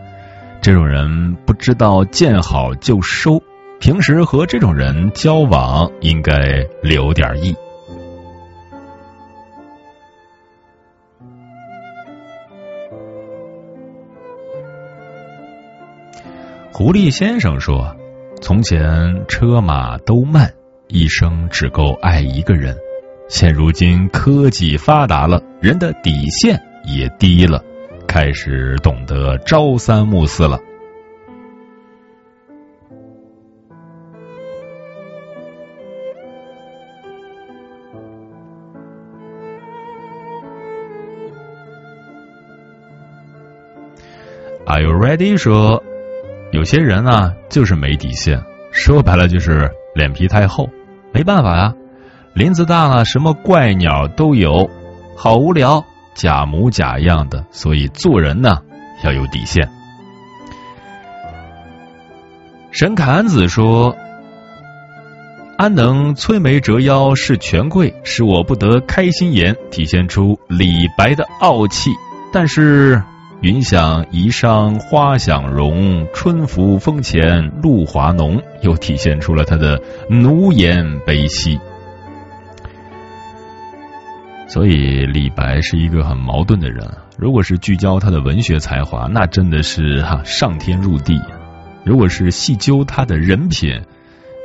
[0.62, 3.42] 这种人不知道见好就收，
[3.78, 6.36] 平时和这种人交往应该
[6.82, 7.54] 留点意。
[16.80, 17.94] 狐狸先生说。
[18.40, 20.50] 从前车马都慢，
[20.88, 22.74] 一生只够爱一个人。
[23.28, 27.62] 现如今科技发达了，人的底线也低了，
[28.08, 30.58] 开始懂得朝三暮四了。
[44.64, 45.36] Are you ready？
[45.36, 45.84] 说。
[46.53, 48.42] 有些人呢，就是没底线，
[48.72, 50.68] 说白了就是脸皮太厚，
[51.12, 51.72] 没办法呀。
[52.34, 54.68] 林子大了，什么怪鸟都有，
[55.16, 55.84] 好无聊，
[56.14, 57.44] 假模假样的。
[57.53, 58.59] 所以做人呢，
[59.05, 59.68] 要有底线。
[62.72, 63.96] 沈侃子说
[65.57, 71.90] ：“安能摧眉折腰事权贵，使我不得开心颜。”体现出李白的傲气，
[72.32, 73.01] 但是。
[73.43, 79.80] 云想衣裳花想容，春拂风前露华浓，又体现出了他的
[80.11, 81.59] 奴颜卑膝。
[84.47, 86.86] 所以李白是一个很矛盾的人。
[87.16, 91.14] 如果是聚焦他的文学才华，那真的是哈上天入地；
[91.82, 93.80] 如果是细究他的人品，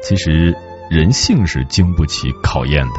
[0.01, 0.55] 其实
[0.89, 2.93] 人性是经不起考验的。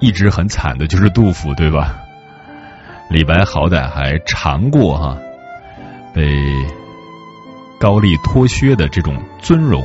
[0.00, 1.96] 一直很惨的就是杜甫，对吧？
[3.10, 5.18] 李白好歹还尝过哈
[6.14, 6.22] 被
[7.80, 9.82] 高丽脱靴的这种尊荣。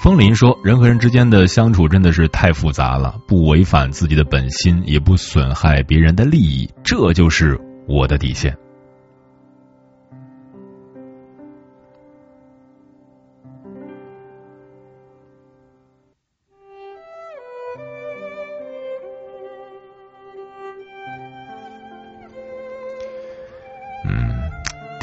[0.00, 8.56] 风林说：“人和人之间的相处真的是太复杂了，不违反自己的本心，也不损害别人的利益，这就是我的底线。”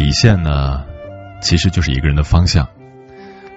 [0.09, 0.83] 底线呢，
[1.39, 2.67] 其实就是一个人的方向。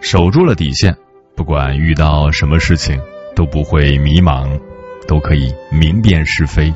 [0.02, 0.94] 守住了底线，
[1.34, 3.00] 不管遇到什么事情
[3.34, 4.60] 都不会迷茫，
[5.08, 6.70] 都可以明辨是非。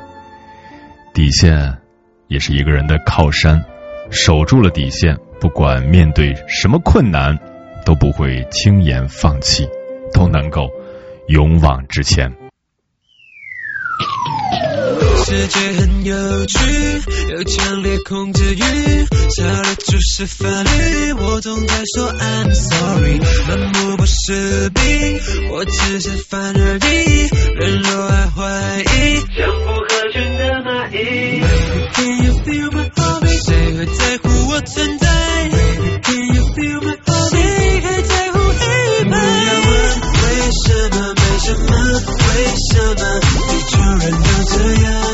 [1.13, 1.77] 底线
[2.29, 3.63] 也是一个人的靠山，
[4.09, 7.39] 守住了底线，不管面对什么困难，
[7.85, 9.69] 都不会轻言放弃，
[10.15, 10.71] 都能够
[11.29, 12.35] 勇往直前。
[15.29, 16.57] 世界很有趣，
[17.33, 18.61] 有强烈控制欲，
[19.35, 21.13] 少了就是法律。
[21.15, 25.21] 我总在说 I'm sorry，盲目不是病，
[25.51, 31.43] 我只是反而已，人若爱怀疑，像不合群的蚂蚁。
[31.93, 33.45] Can you feel my heartbeat？
[33.45, 35.09] 谁会在乎我存在
[35.51, 37.31] ？Baby，can you feel my heartbeat？
[37.31, 39.11] 谁还在乎黑白？
[39.11, 39.75] 不要问
[40.23, 40.25] 为
[40.63, 41.75] 什么，为什么，
[42.23, 42.31] 为
[42.71, 43.03] 什么
[43.49, 44.55] 地球人都这
[44.85, 45.06] 样？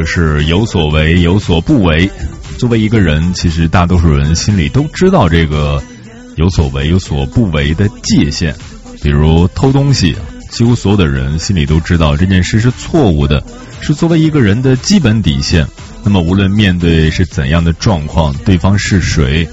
[0.00, 2.10] 就是有所为有所不为。
[2.56, 5.82] 作为一个人，其实大多数人心里都知道这个
[6.36, 8.54] 有所为有所不为的界限。
[9.02, 10.16] 比如偷东西，
[10.48, 13.44] 几乎所有的人心里都知道这件事是错误的，
[13.82, 15.66] 是作为一个人的基本底线。
[16.02, 19.46] 那么，无论面对是怎样的状况，对方是谁，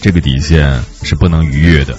[0.00, 1.94] 这个底线是不能逾越的。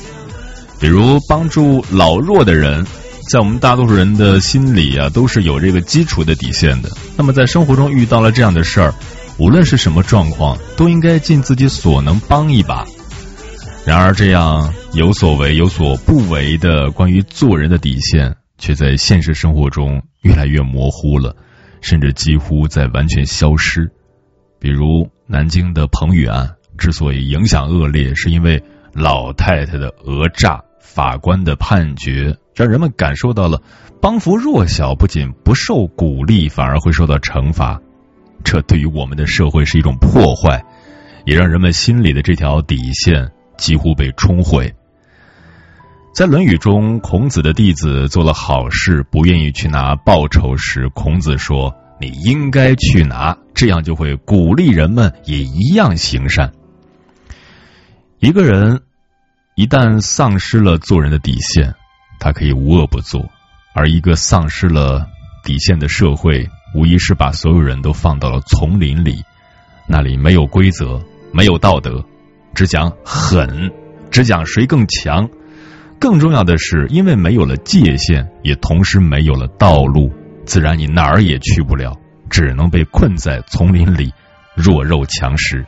[0.79, 2.83] 比如帮助老弱的人。
[3.27, 6.89] 在我们大多数人的心里啊，都是有这个基础的底线的。
[7.17, 8.93] 那么在生活中遇到了这样的事儿，
[9.37, 12.85] 无论是什么状况，都应该尽自己所能帮一把。
[13.83, 21.35] 然而，这样有所为有所不为的关于做人的底线，却在现实生活中越来越模糊了，
[21.81, 23.91] 甚至几乎在完全消失。
[24.59, 28.63] 比如南京的彭宇案之所以影响恶劣，是因为
[28.93, 30.63] 老太太的讹诈。
[30.85, 33.59] 法官的判决让人们感受到了
[33.99, 37.81] 帮扶弱小不仅不受鼓励，反而会受到惩罚。
[38.43, 40.63] 这对于我们的社会是一种破坏，
[41.25, 44.73] 也让人们心里的这条底线几乎被冲毁。
[46.13, 56.53] 在《论语》中，孔子的弟子做了好事，不愿意去拿报酬时，孔子说：“你应该去拿，这样就会鼓励人们也一样行善。”
[58.19, 58.81] 一个人。
[59.55, 61.73] 一旦丧失了做人的底线，
[62.19, 63.21] 他可以无恶不作；
[63.73, 65.07] 而一个丧失了
[65.45, 69.23] 底线的社会，无疑是把所有人都放到了丛林里，
[69.87, 71.01] 那里没有规则，
[71.31, 72.03] 没有道德，
[72.53, 73.71] 只讲狠，
[74.11, 75.29] 只讲谁更强。
[76.01, 80.11] 更重要的是，因为没有了界限，也同时没有了道路，
[80.45, 81.95] 自然你哪儿也去不了，
[82.29, 84.13] 只能被困在丛林里，
[84.53, 85.65] 弱肉强食。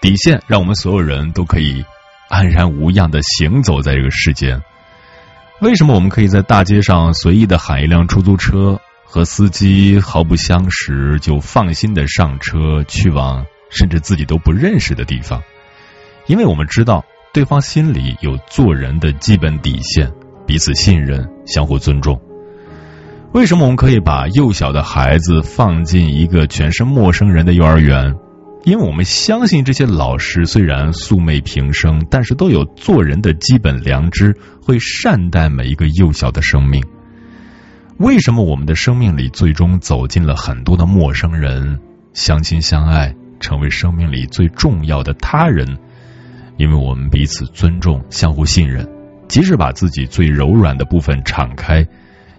[0.00, 1.84] 底线让我们所有人都可以。
[2.28, 4.60] 安然无恙的行走在这个世间，
[5.60, 15.42] 为什么我们可以在大街上随意的喊一辆出租车，和司机毫不相识就放心的上车去往甚至自己都不认识的地方？
[16.26, 20.10] 因为我们知道对方心里有做人的基本底线，
[20.46, 22.20] 彼此信任，相互尊重。
[23.32, 28.14] 为什么我们可以把幼小的孩子放进一个全是陌生人的幼儿园？
[28.66, 36.82] 因为我们相信这些老师虽然素昧平生，但是都有做人的基本良知，会善待每一个幼小的生命。
[37.98, 41.78] 为什么我们的生命里最终走进了很多的陌生人，
[42.12, 45.78] 相亲相爱，成为生命里最重要的他人？
[46.56, 48.84] 因为我们彼此尊重，相互信任，
[49.28, 51.86] 即使把自己最柔软的部分敞开，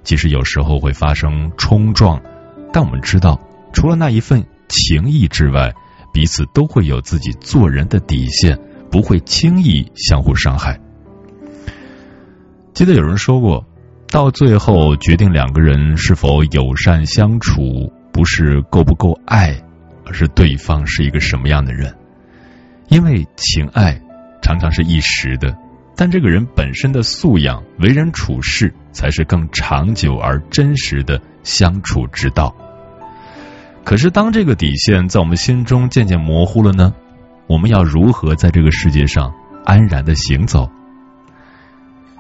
[0.04, 2.22] 即使有时候会发生冲撞，
[2.74, 3.40] 但我们知道，
[3.72, 5.74] 除了那一份情谊之外。
[6.18, 8.58] 彼此都会有自己做人的底线，
[8.90, 10.80] 不会轻易相互伤害。
[12.74, 13.64] 记得有人说过，
[14.10, 19.62] 到最后决定两个人是否友善相处，不是够不够爱，
[20.08, 21.96] 而是对方是一个什么样的人。
[22.88, 24.02] 因为情爱
[24.42, 25.56] 常常是一时的，
[25.96, 32.56] 但这个人本身的素养、为人处事，才是更长久而真实的相处之道。
[33.88, 36.94] 可是，当这个底线在我们心中渐渐模糊了呢？
[37.48, 39.34] 我们要如何在这个世界上
[39.64, 40.70] 安然的行走？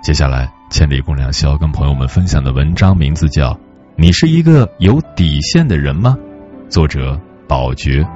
[0.01, 3.51] 接下来，千里共良宵跟朋友们分享的文章名字叫
[3.97, 6.15] 《你是一个有底线的人吗》，
[6.71, 8.07] 作者宝觉。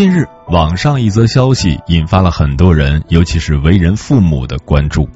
[0.00, 5.06] 近日，网上一则消息引发了很多人，尤其是为人父母的关注。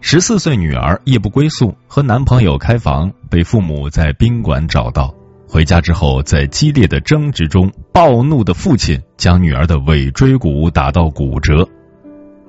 [0.00, 5.14] 十四岁女儿夜不归宿，和男朋友开房，被父母在宾馆找到。
[5.46, 11.68] 回家之后，在激烈的争执中，暴怒的父亲将女儿的尾椎骨打到骨折。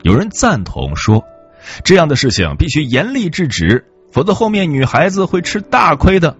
[0.02, 1.26] 有人赞同说，
[1.84, 3.84] 这样的事情必须严厉制止，
[4.14, 6.38] 否则后面女孩子会吃大亏的。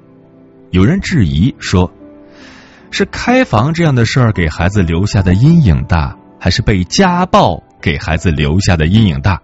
[0.72, 1.92] 有人质疑说，
[2.94, 9.42] 是开房这样的事儿给孩子留下的阴影大，还是被家暴给孩子留下的阴影大？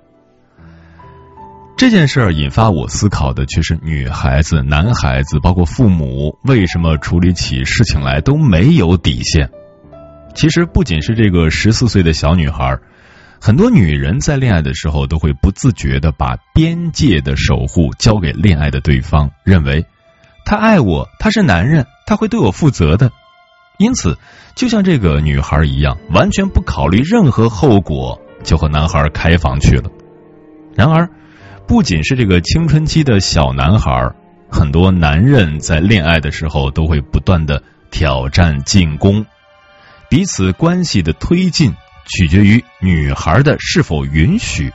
[1.76, 9.50] 这件事儿引发我思考的却是女孩子、男孩子，包括父母，为什么处理起事情来都没有底线？
[10.36, 12.78] 其实不仅是这个十四岁的小女孩，
[13.42, 19.84] 很多女人在恋爱的时候都会不自觉的把边界的守护交给恋爱的对方，认为
[20.46, 23.12] 他爱我，他是男人，他会对我负责的。
[23.80, 24.18] 因此，
[24.56, 29.90] 就像这个女孩一样，完全不考虑任何后果，就和男孩开房去了。
[30.76, 31.10] 然而，
[31.66, 34.14] 不仅是这个青春期的小男孩，
[34.52, 39.26] 很多男人在恋爱的时候都会不断的挑战进攻，
[40.10, 41.74] 彼此关系的推进
[42.06, 44.74] 取决于女孩的是否允许，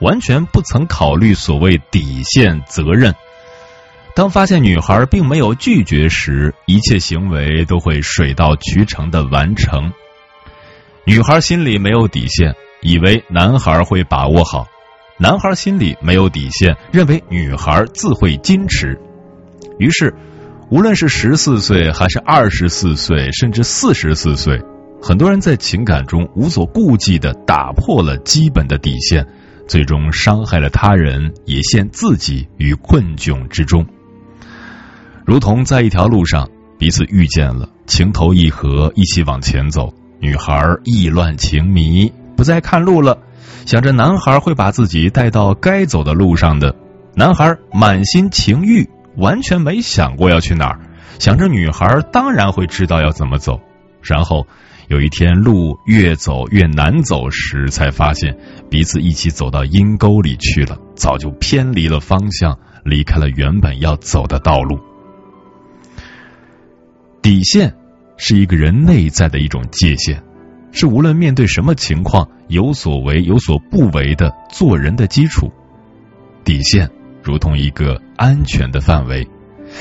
[0.00, 3.14] 完全不曾考虑所谓底线责任。
[4.14, 9.90] 当发现女孩并没有拒绝时，一切行为都会水到渠成的完成。
[11.06, 14.66] 女孩心里没有底线，以为男孩会把握好。
[15.18, 18.98] 男孩心里没有底线，认为女孩自会矜持，
[19.78, 20.14] 于是，
[20.70, 24.60] 无论是十四岁还是二十四岁，甚至四十四岁，
[25.00, 29.26] 很多人在情感中无所顾忌的打破了基本的底线，
[29.66, 33.86] 最终伤害了他人，也陷自己于困窘之中。
[35.24, 36.48] 如同在一条路上，
[36.78, 43.18] 彼此遇见了，情投意合，一起往前走，女孩意乱情迷，不再看路了。
[43.64, 46.74] 想着男孩会把自己带到该走的路上的，
[47.14, 50.80] 男孩满心情欲，完全没想过要去哪儿。
[51.20, 53.60] 想着女孩当然会知道要怎么走。
[54.02, 54.44] 然后
[54.88, 58.36] 有一天路越走越难走时，才发现
[58.68, 64.80] 彼此一起走到阴沟里去了，早就偏离了方向，离开了原本要走的道路。
[67.22, 67.72] 底线
[68.16, 70.22] 是一个人内在的一种界限。
[70.74, 75.52] 是无论面对什么情况，有所为有所不为的做人的基础。
[76.44, 76.90] 底线
[77.22, 79.28] 如同一个安全的范围，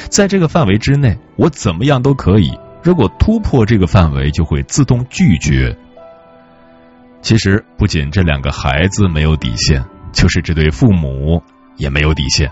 [0.09, 2.51] 在这个范围之内，我怎么样都可以。
[2.83, 5.75] 如果突破这个范围，就会自动拒绝。
[7.21, 9.81] 其实，不仅这两个孩子没有底线，
[10.11, 11.41] 就是这对父母
[11.77, 12.51] 也没有底线。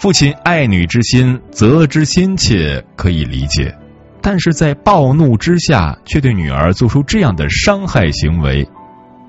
[0.00, 3.76] 父亲爱女之心，责之心切，可以理解。
[4.22, 8.66] 但是在暴怒之下，却对女儿做出这样的伤害行为，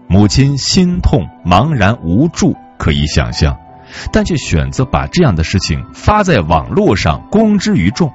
[0.07, 3.57] 母亲心痛、茫然无助，可以想象，
[4.13, 8.09] 但却选择把这样的事情发在网络上，公之于众。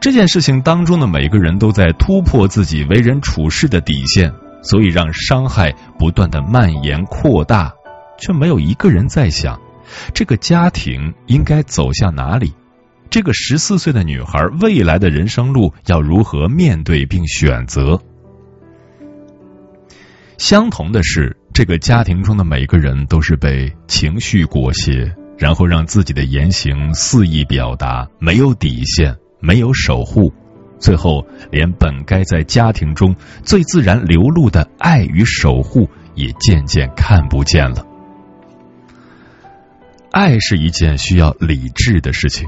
[0.00, 4.32] 这件事情当中的每个人都在突破自己为人处事的底线，
[4.62, 7.72] 所以让伤害不断的蔓延扩大，
[8.16, 9.58] 却没有一个人在想，
[10.14, 12.52] 这个家庭应该走向哪里。
[13.10, 18.00] 这个十四岁的女孩未来的人生路要如何面对并选择？
[20.38, 30.32] 相同的是，这个家庭中的每个人都是被情绪裹挟，然后让自己的言行肆意表达，没有底线，没有守护，
[30.80, 33.14] 最后连本该在家庭中
[33.44, 37.86] 最自然流露的爱与守护也渐渐看不见了。
[40.12, 42.46] 爱是一件需要理智的事情。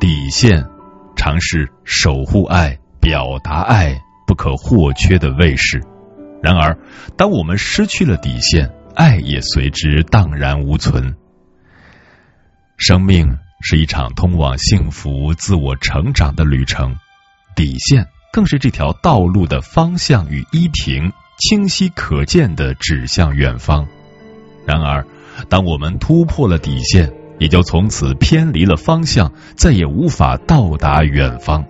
[0.00, 0.64] 底线，
[1.16, 5.82] 常是守护爱、表达爱不可或缺的卫士。
[6.42, 6.78] 然而，
[7.14, 11.14] 当我们失去了底线，爱也随之荡然无存。
[12.78, 16.96] 生命是一场通往幸福、自我成长的旅程，
[17.54, 23.86] 底线更是这条道路的方向与依凭，清晰可见的指向远方。
[24.64, 25.06] 然而，
[25.48, 31.64] 当我们突破了底线，也就从此偏离了方向，再也无法到达远方。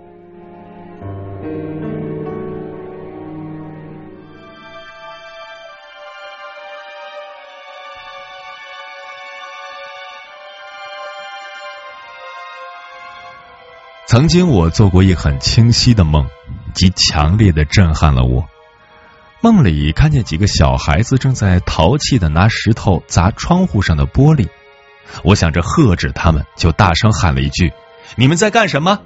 [14.07, 16.25] 曾经我做过一很清晰的梦，
[16.73, 18.43] 极强烈的震撼了我。
[19.41, 24.45] 梦里看见几个小孩子正在淘气的拿石头砸窗户上的玻璃。
[25.23, 27.71] 我想着喝止他们，就大声喊了一句
[28.17, 28.99] ：“你们在干什么？”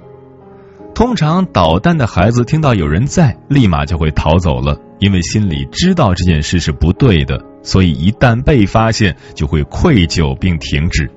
[0.92, 11.08] 通常捣蛋的孩子听到有人在，立马就会逃走了，因为心里知道这件事是不对的，所以一旦被发现，就会愧疚并停止。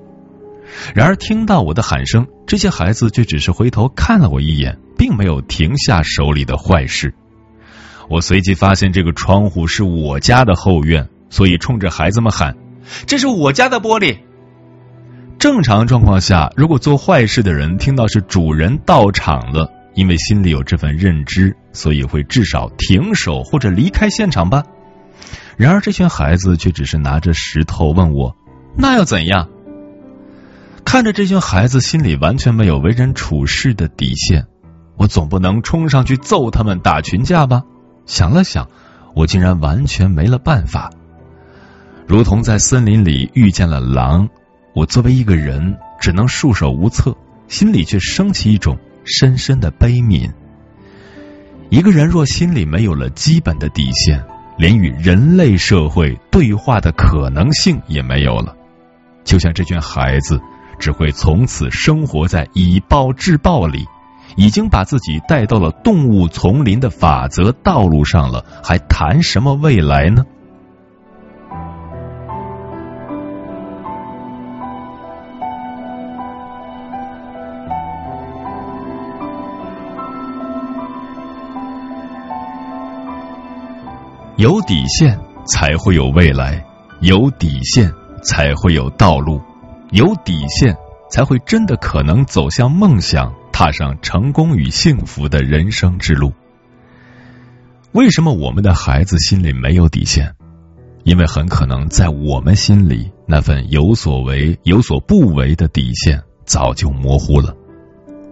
[0.94, 7.16] 然而听到我的喊声，这些孩子却只是回头看了我一眼，并没有停下手里的坏事。
[8.10, 12.56] 我随即发现这个窗户是我家的后院，所以冲着孩子们喊
[13.06, 14.20] ：“这是我家的玻璃。”
[15.38, 24.64] 正常状况下，如果做坏事的人听到是主人到场了，因为心里有这份认知，所以会至少停手或者离开现场吧。
[25.58, 28.36] 然而，这群孩子却只是拿着石头问我
[28.78, 29.50] ：“那又怎样？”
[30.86, 34.46] 看着这群孩子心里完全没有为人处事的底线，
[34.96, 37.64] 我总不能冲上去揍他们打群架吧？
[38.08, 38.68] 想了想，
[39.14, 40.90] 我竟然完全没了办法，
[42.08, 44.28] 如同在森林里遇见了狼。
[44.74, 47.16] 我作为一个人，只能束手无策，
[47.48, 50.32] 心里却升起一种深深的悲悯。
[51.70, 54.24] 一个人若心里没有了基本的底线，
[54.58, 58.56] 连与人类社会对话的可能性也没有了。
[59.26, 60.40] 就像这群孩子，
[60.80, 63.86] 只会从此生活在以暴制暴里，
[64.38, 70.26] 已经把自己带到了动物丛林的法则道路上了，还谈什么未来呢？
[84.36, 86.64] 有底线才会有未来，
[87.02, 89.42] 有底线才会有道路，
[89.90, 90.78] 有底线
[91.10, 96.32] 才会真的可能走向梦想，踏上成功与幸福的人生之路。
[97.92, 100.36] 为什么我们的孩子心里没有底线？
[101.04, 107.56] 因为很可能在我们心里，那份有所为有所不为的底线早就模糊了。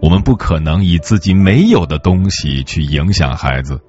[0.00, 3.80] 我们不可能以自己没有的东西去影响孩子。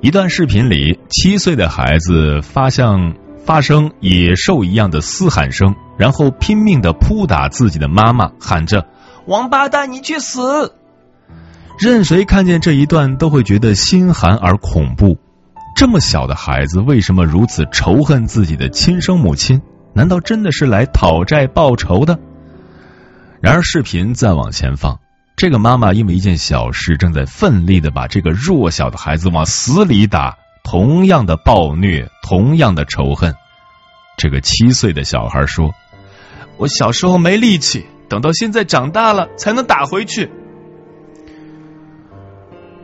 [0.00, 3.14] 一段视频里，七岁的孩子发像
[3.44, 8.86] 发生野兽一样的嘶喊声，然后拼命的扑打自己的妈妈，喊着
[9.26, 10.74] “王八蛋，你去死！”
[11.78, 15.18] 任谁看见这一段都会觉得心寒而恐怖。
[15.74, 19.62] 这么小的孩子为什么如此仇恨自己的亲生母亲？
[19.94, 22.18] 难道真的是来讨债报仇的？
[23.40, 25.00] 然而，视频再往前放。
[25.34, 33.34] 这个妈妈因为一件小事，正在奋力的把这个弱小的孩子往死里打，同样的暴虐，同样的仇恨。
[34.18, 35.74] 这个七岁的小孩说
[36.58, 40.30] ：“我小时候没力气，等到现在长大了才能打回去。”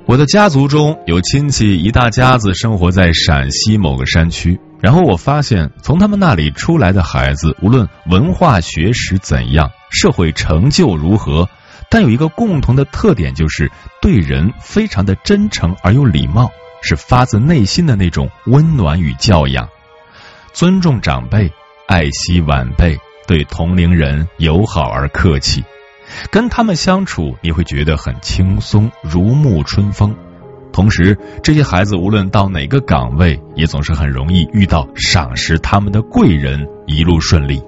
[0.09, 11.47] 我的家族中有亲戚一大家子生活在陕西某个山区，然后我发现，从他们那里出来的孩子，无论文化学识怎样，社会成就如何。
[11.91, 13.71] 但有一个共同的特点，就是
[14.01, 16.51] 对人非常的真诚而有礼貌，
[16.81, 19.69] 是发自内心的那种温暖与教养，
[20.55, 21.53] 尊重长辈，
[21.87, 22.99] 爱惜晚辈，
[23.29, 25.63] 对同龄人友好而客气，
[26.31, 30.17] 跟他们相处你会觉得很轻松，如沐春风。
[30.73, 37.63] 同时，这些孩子无论到哪个岗位，也总是很容易遇到赏识他们的贵人，一路顺利。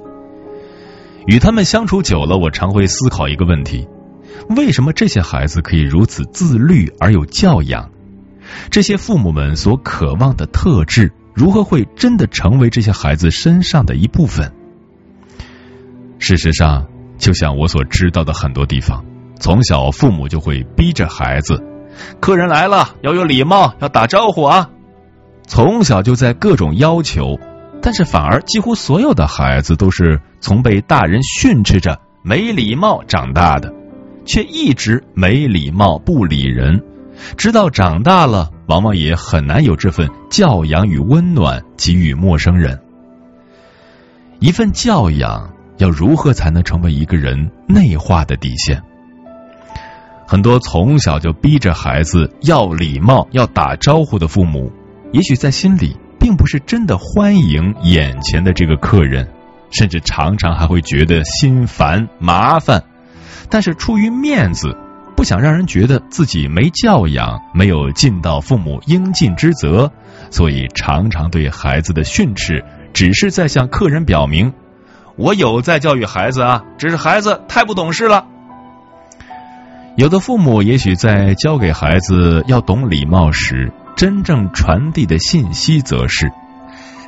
[1.27, 3.87] 与他们相处久了，我常会思考一个问题。
[4.57, 7.91] 为什么这些孩子可以如此自律而有教养？
[8.71, 14.55] 这些父母们所渴望的特质，如何会真的成为这些孩子身上的一部分？
[16.21, 16.87] 事实上，
[17.19, 19.05] 就像我所知道的很多地方，
[19.41, 21.61] 从小父母就会逼着孩子，
[22.21, 24.71] 客人来了要有礼貌，要打招呼啊，
[25.49, 27.41] 从小就在各种要求，
[27.83, 33.75] 但是反而几乎所有的孩子都是从被大人训斥着没礼貌长大的。
[34.27, 36.85] 却一直没礼貌、不理人，
[37.39, 42.79] 直到长大了，往往也很难有这份教养与温暖给予陌生人。
[44.39, 45.51] 一份教养
[45.81, 48.83] 要如何才能成为一个人内化的底线？
[50.27, 54.71] 很多从小就逼着孩子要礼貌、要打招呼的父母，
[55.13, 59.27] 也许在心里并不是真的欢迎眼前的这个客人，
[59.71, 62.85] 甚至常常还会觉得心烦、麻烦。
[63.49, 64.77] 但是出于面子，
[65.17, 69.91] 不想让人觉得自己没教养，没有尽到父母应尽之责，
[70.31, 72.63] 所以常常对孩子的训斥，
[72.93, 74.53] 只是在向客人表明
[75.21, 78.27] 我有在教育孩子啊，只是孩子太不懂事了。
[79.95, 86.33] 有的父母也许在教给孩子要懂礼貌时，真正传递的信息则是：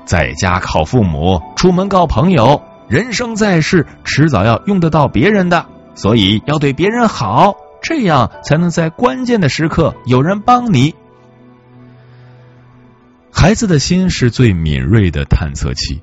[0.05, 5.65] 在家靠父母，出门靠朋友，人生在世，迟早要用得到别人的。
[5.95, 10.95] 所以要对别人好，这样才能在关键的时刻有人帮你。
[13.33, 16.03] 孩子的心是最敏锐的探测器，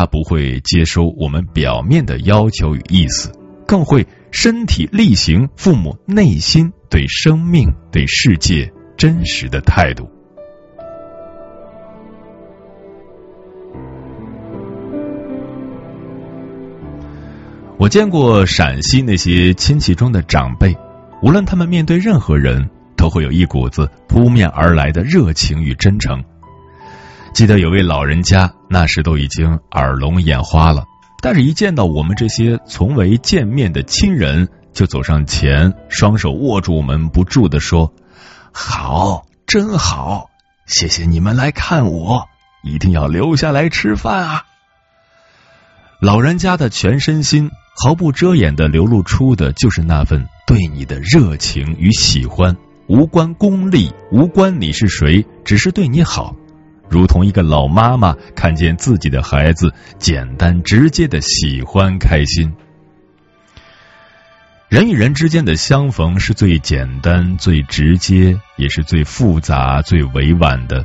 [0.00, 3.30] 他不会接收我们表面的要求与意思，
[3.66, 10.08] 更会身体力行父母内心对生命、对世界真实的态度。
[17.76, 20.74] 我见过陕西那些亲戚中的长辈，
[21.22, 26.24] 无论他们面对任何人，都会有一股子扑面而来的热情与真诚。
[27.32, 30.84] 记得有位老人家，那时都已经耳聋眼花了，
[31.22, 37.92] 但是一见到我们这些从未见面的亲人，就走上前，双手握住我们，不住的说
[38.52, 40.28] ：“好，真好，
[40.66, 42.26] 谢谢你们来看我，
[42.62, 44.44] 一定要留下来吃饭啊！”
[46.02, 47.50] 老人家的全身心
[47.82, 52.56] 毫不遮掩的流露出的就是那份对你的热情与喜欢，
[52.86, 56.34] 无关功利，无关你是谁，只是对你好。
[56.90, 62.52] 如同一个老妈妈看见自己的孩子简单直接的喜欢开心，
[64.68, 70.84] 人与人之间的相逢是最简单、最直接，也是最复杂、最委婉的。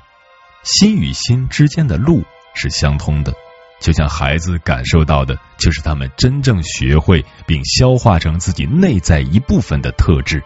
[0.63, 3.33] 心与心之间的路是相通的，
[3.79, 10.43] 就像孩子感受到的，就是他们真正学会并消化成自己内在一部分的特质。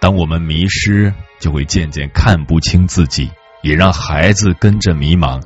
[0.00, 3.30] 当我们迷失，就会渐渐看不清自己。
[3.62, 5.42] 也让孩子跟着迷茫，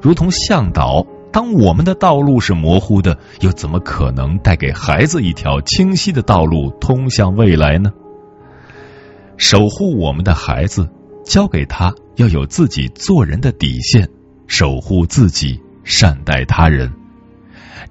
[0.00, 1.06] 如同向导。
[1.32, 7.92] 当我们的道路是模糊的，又怎么可能带给孩子一条清晰的道路，通向未来呢？
[9.36, 10.88] 守护我们的孩子，
[11.26, 14.08] 教给他要有自己做人的底线，
[14.46, 16.90] 守护自己，善待他人。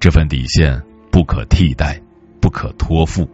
[0.00, 2.02] 这份底线不可替代，
[2.40, 3.28] 不可托付。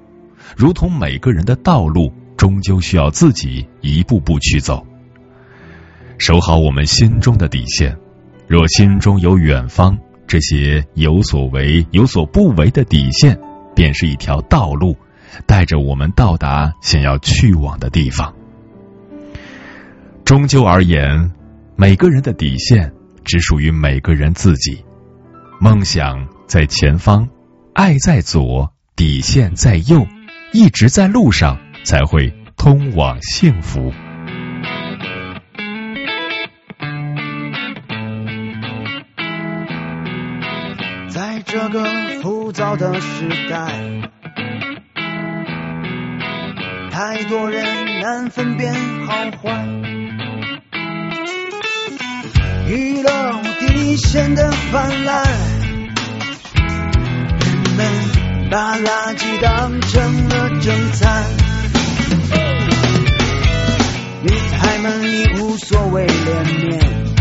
[0.55, 4.87] 如同每个人的道路，终究需要自己一步步去走。
[6.25, 7.99] 守好我们心中的底线，
[8.47, 9.99] 若心中有远方，
[10.29, 13.37] 这些有所为有所不为的底线，
[13.75, 14.97] 便是一条道路，
[15.47, 18.33] 带着我们到达想要去往的地方。
[20.25, 21.33] 终究而言，
[21.75, 22.93] 每个人的底线
[23.25, 24.85] 只属于每个人自己。
[25.61, 27.29] 梦想在前方，
[27.75, 30.07] 爱在左，底线在右，
[30.53, 33.93] 一直在路上，才会通往幸福。
[41.53, 41.85] 这个
[42.23, 43.79] 浮躁的时代，
[46.91, 47.63] 太多人
[48.01, 48.73] 难分辨
[49.07, 49.67] 好坏，
[52.67, 55.27] 娱乐无底线的泛滥，
[56.55, 57.87] 人们
[58.51, 61.23] 把垃圾当成了正餐，
[64.23, 67.12] 女孩们已无所谓脸面。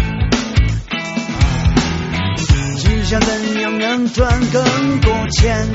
[3.11, 5.67] 想怎样能赚更多钱？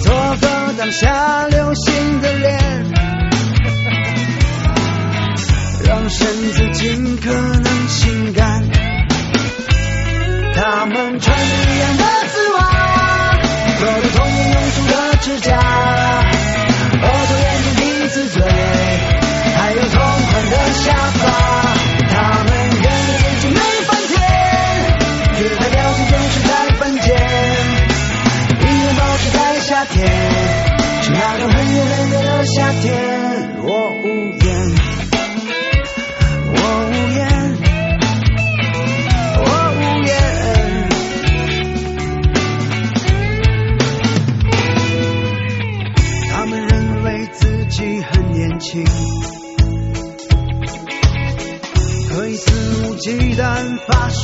[0.00, 2.56] 做个当下流行的脸，
[5.84, 8.62] 让身子尽可能性感。
[10.54, 12.60] 他们穿一样的丝袜，
[13.80, 15.58] 做着同样用处的指甲，
[17.02, 18.40] 额头、眼睛、鼻子、嘴，
[19.56, 20.94] 还有同款的下
[21.24, 21.73] 巴。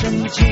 [0.00, 0.46] 神经。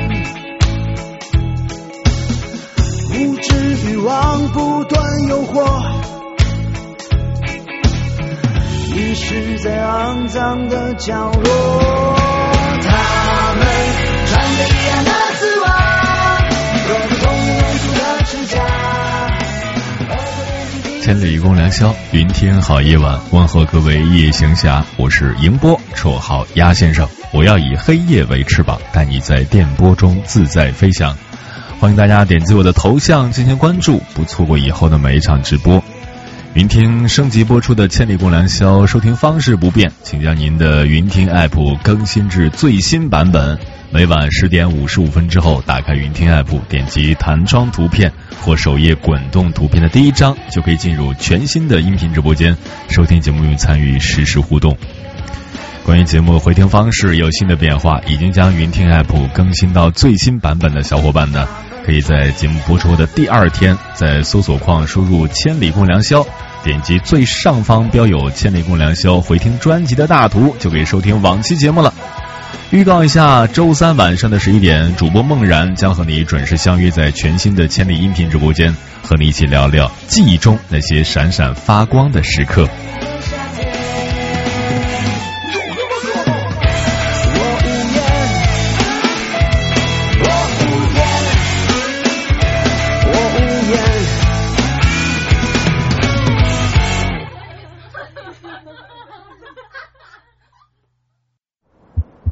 [3.14, 5.64] 无知欲望不断诱惑，
[8.94, 11.97] 迷失在肮脏的角落。
[21.08, 27.08] 千里共良宵，云听好夜晚，问候各位夜行侠，我是迎波，绰号鸭先生。
[27.32, 31.16] 我要以黑夜为翅膀，带你在电波中自在飞翔。
[31.80, 35.82] 欢迎大家点击我的头像进行关注，不错过以后的每一场直播。
[36.52, 43.58] 云听升级播出的《千里共良宵》收听方式不变，请将您的云听 app 更新至最新版本。
[43.90, 48.12] 每晚十点五十五分之后，打开云听 app，点击弹窗图片
[48.42, 52.54] 或首页滚动图片的第一张，就可以进入全新的音频直播间，
[52.90, 54.76] 收听节目并参与实时互动。
[55.84, 61.48] 关于节目回听方式有新的变化，已经将云听 app 更新到最新版本的小伙伴呢。
[61.86, 66.26] 可以在节目播出的第二天，在搜索框输入“千里共良宵”，
[66.62, 71.94] 点击最上方标有“千里共良宵”回听专辑的大图，就可以收听往期节目了。
[72.70, 82.68] 预告一下，周三晚上的十一点，主播梦然将和你准时相约在全新的千里音频直播间，和你一起聊聊记忆中那些闪闪发光的时刻。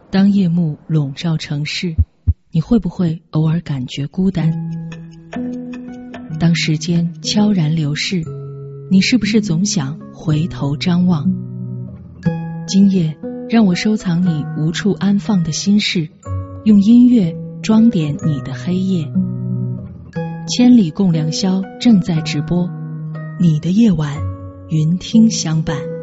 [0.08, 1.94] 当夜幕笼罩城市，
[2.52, 4.52] 你会不会偶尔感觉孤单？
[6.38, 8.22] 当时间悄然流逝，
[8.88, 11.26] 你是不是总想回头张望？
[12.68, 13.16] 今夜，
[13.50, 16.08] 让我收藏你无处安放的心事，
[16.64, 19.10] 用音乐装点你的黑夜。
[20.46, 22.70] 千里共良宵正在直播，
[23.40, 24.16] 你的夜晚，
[24.68, 25.95] 云听相伴。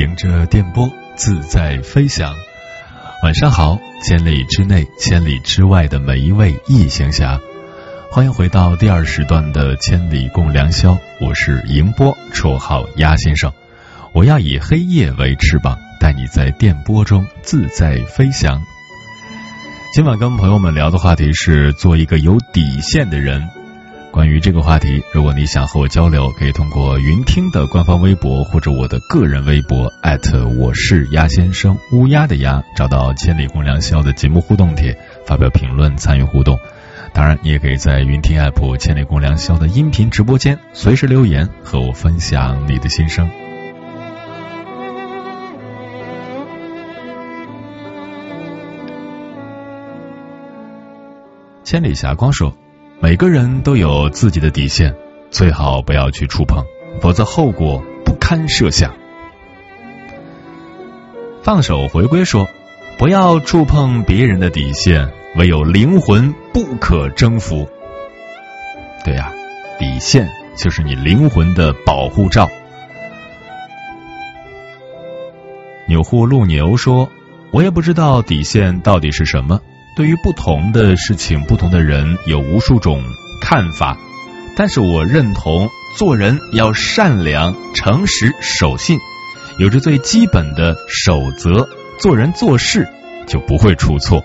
[0.00, 2.34] 迎着电波自在飞翔。
[3.22, 7.38] 晚上好，千里之内、千里之外的每一位异行侠，
[8.10, 10.92] 欢迎回到第二时段的《千里共良宵》。
[11.20, 13.52] 我是迎波，绰号鸭先生。
[14.14, 18.62] 我要以黑夜为翅膀，带你在电波中自在飞翔。
[19.92, 23.46] 今晚跟朋友们聊的话题是做一个有底线的人。
[24.12, 36.58] 关于这个话题，如果你想和我交流，可以通过云听的官方微博或者我的个人微博艾特我是鸭先生乌鸦的鸭，找到千里共良宵的节目互动帖，发表评论参与互动。
[37.12, 43.30] 当然，你也可以在云听 app 千里共良宵的音频直播间随时留言和我分享你的心声。
[51.62, 52.59] 千里霞光说。
[53.02, 54.94] 每个人都有自己的底线，
[55.30, 56.62] 最好不要去触碰，
[57.00, 58.94] 否则后果不堪设想。
[61.42, 62.46] 放手回归说，
[62.98, 67.66] 不要触碰别人的底线，唯有灵魂不可征服。
[69.02, 69.32] 对呀，
[69.78, 72.46] 底线就是你灵魂的保护罩。
[75.88, 77.08] 纽户路牛说，
[77.50, 79.58] 我也不知道底线到底是什么。
[80.00, 83.04] 对于不同的事情，不同的人有无数种
[83.38, 83.98] 看法，
[84.56, 88.98] 但是我认同做人要善良、诚实、守信，
[89.58, 92.88] 有着最基本的守则，做人做事
[93.26, 94.24] 就不会出错。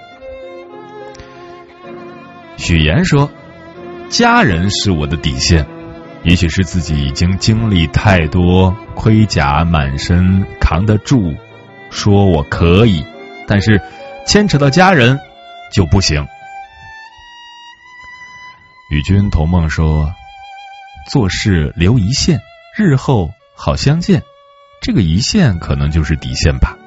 [2.56, 3.30] 许言说
[4.08, 5.66] ：“家人是我的底线，
[6.24, 11.36] 也许是自己已经经历太多，盔甲满身，扛得住，
[11.90, 13.04] 说我可以，
[13.46, 13.82] 但是
[14.26, 15.20] 牵扯到家人。”
[15.72, 16.28] 就不行。
[18.92, 20.14] 与君同梦说，
[21.12, 22.40] 做事留一线，
[22.78, 24.22] 日后好相见。
[24.82, 26.78] 这个一线可能就是底线吧。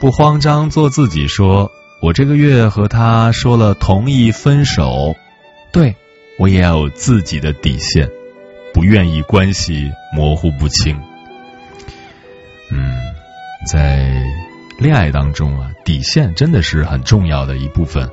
[0.00, 1.26] 不慌张，做自己。
[1.26, 1.70] 说
[2.00, 5.16] 我这个月和他说了同意分手，
[5.72, 5.94] 对
[6.38, 8.08] 我也要有自己的底线，
[8.72, 11.00] 不愿意关系模糊不清。
[12.70, 13.00] 嗯，
[13.66, 14.41] 在。
[14.82, 18.10] 恋爱当中啊，底线真的是很重要的一部分。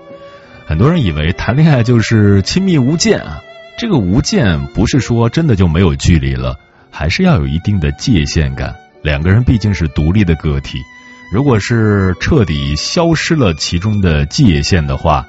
[0.66, 3.42] 很多人以为谈恋爱就是亲密无间啊，
[3.78, 6.56] 这个无间不是说真的就没有距离了，
[6.92, 8.76] 还是要有一定的界限感。
[9.02, 10.78] 两个人毕竟是独立的个体，
[11.34, 15.26] 如果是彻底消失了其中的界限的话，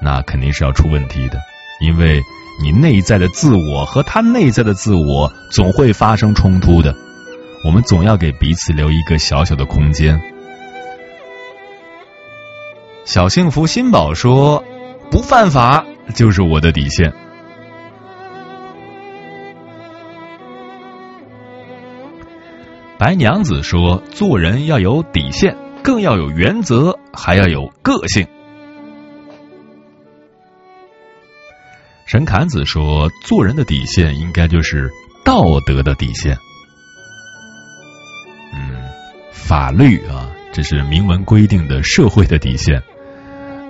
[0.00, 1.38] 那肯定是要出问题的。
[1.80, 2.22] 因为
[2.62, 6.94] 你内在的自我和他内在的自我总会发生冲突的，
[7.64, 10.20] 我们总要给彼此留一个小小的空间。
[13.04, 14.62] 小幸福新宝说
[15.10, 17.12] ：“不犯法就是我的底线。”
[22.96, 28.28] 白娘子说：“做人要有底线，更要有原则，还要有个性。”
[32.06, 34.90] 神侃子说：“做人的底线应该就是
[35.24, 36.36] 道德的底线。”
[38.54, 38.82] 嗯，
[39.32, 42.82] 法律啊，这是明文规定的社会的底线。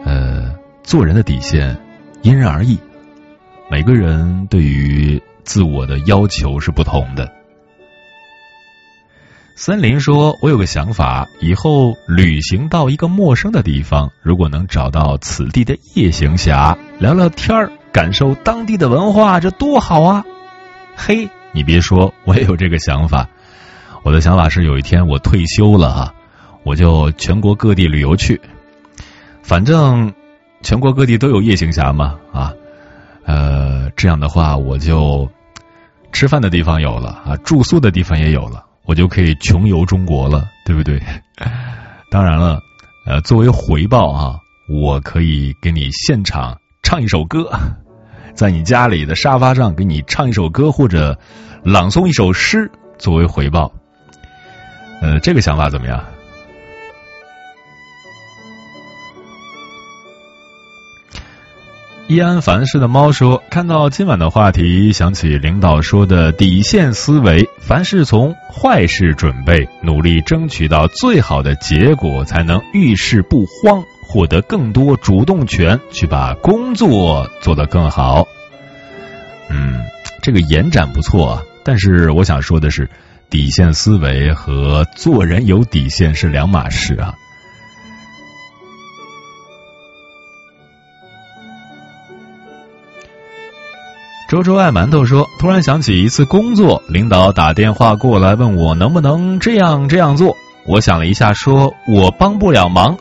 [0.05, 1.77] 呃，做人的底线
[2.23, 2.79] 因人而异，
[3.71, 7.31] 每个人对于自我的要求是不同的。
[9.57, 20.25] 森林说：“我有个想法，以后旅行到一个陌生的地方，如果能找到此地的夜行侠聊聊天儿，感受当地的文化，这多好啊！
[20.97, 23.29] 嘿，你别说，我也有这个想法。
[24.03, 26.15] 我的想法是，有一天我退休了啊，
[26.65, 28.41] 我就全国各地旅游去。
[29.51, 30.15] 反正
[30.63, 32.55] 全国各地都有夜行侠嘛啊，
[33.25, 35.29] 呃，这样的话我就
[36.13, 41.03] 吃饭的地方有了啊，住宿的地方也有了，我就可以穷游中国了，对不对？
[42.13, 42.61] 当然了，
[43.07, 47.51] 呃，作为回报啊，我可以给你现场唱一首歌，
[48.37, 51.19] 在你家里的沙发上给你唱一首歌或者
[51.65, 53.73] 朗诵一首诗作为回报。
[55.03, 56.05] 呃，这个想法怎么样？
[62.11, 78.27] 易安凡事的猫说：“看到今晚的话题，想起领导说的底线思维，凡事从坏事准备，努力争取到最好的结果，才能遇事不慌，获得更多主动权，去把工作做得更好。”
[79.49, 79.81] 嗯，
[80.21, 82.91] 这个延展不错啊，但是我想说的是，
[83.31, 87.15] 底线思维和做人有底线是两码事啊。
[94.31, 100.37] 周周爱馒头说：“突然想起一次工作，领导打电话过来问我能不能这样这样做。
[100.65, 102.97] 我想了一下，说我帮不了忙，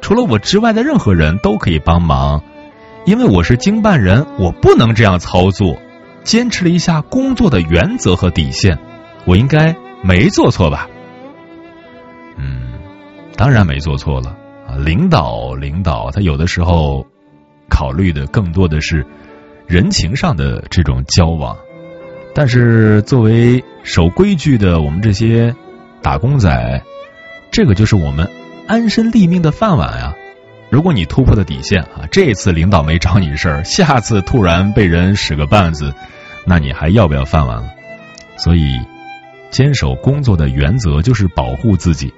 [0.00, 2.42] 除了我之外的任何人都可以帮忙，
[3.04, 5.76] 因为我是经办人，我不能这样操作。
[6.22, 8.78] 坚持了一下工作的原则和底线，
[9.26, 10.88] 我应该没做错吧？
[12.38, 12.72] 嗯，
[13.36, 14.34] 当然没做错了
[14.66, 14.80] 啊！
[14.82, 17.06] 领导，领导，他有的时候
[17.68, 19.04] 考虑的更多的是。”
[19.66, 21.56] 人情上的这种交往，
[22.34, 25.54] 但是作为守规矩的我们这些
[26.02, 26.82] 打工仔，
[27.50, 28.28] 这个就是我们
[28.66, 30.14] 安身立命的饭碗啊！
[30.70, 35.94] 如果你突破了底线啊，这次领导没找你事儿，下次突然被人使个绊子，
[36.44, 37.70] 那你还要不要饭碗了？
[38.36, 38.80] 所以，
[39.50, 42.12] 坚守工作的原则就是保护自己。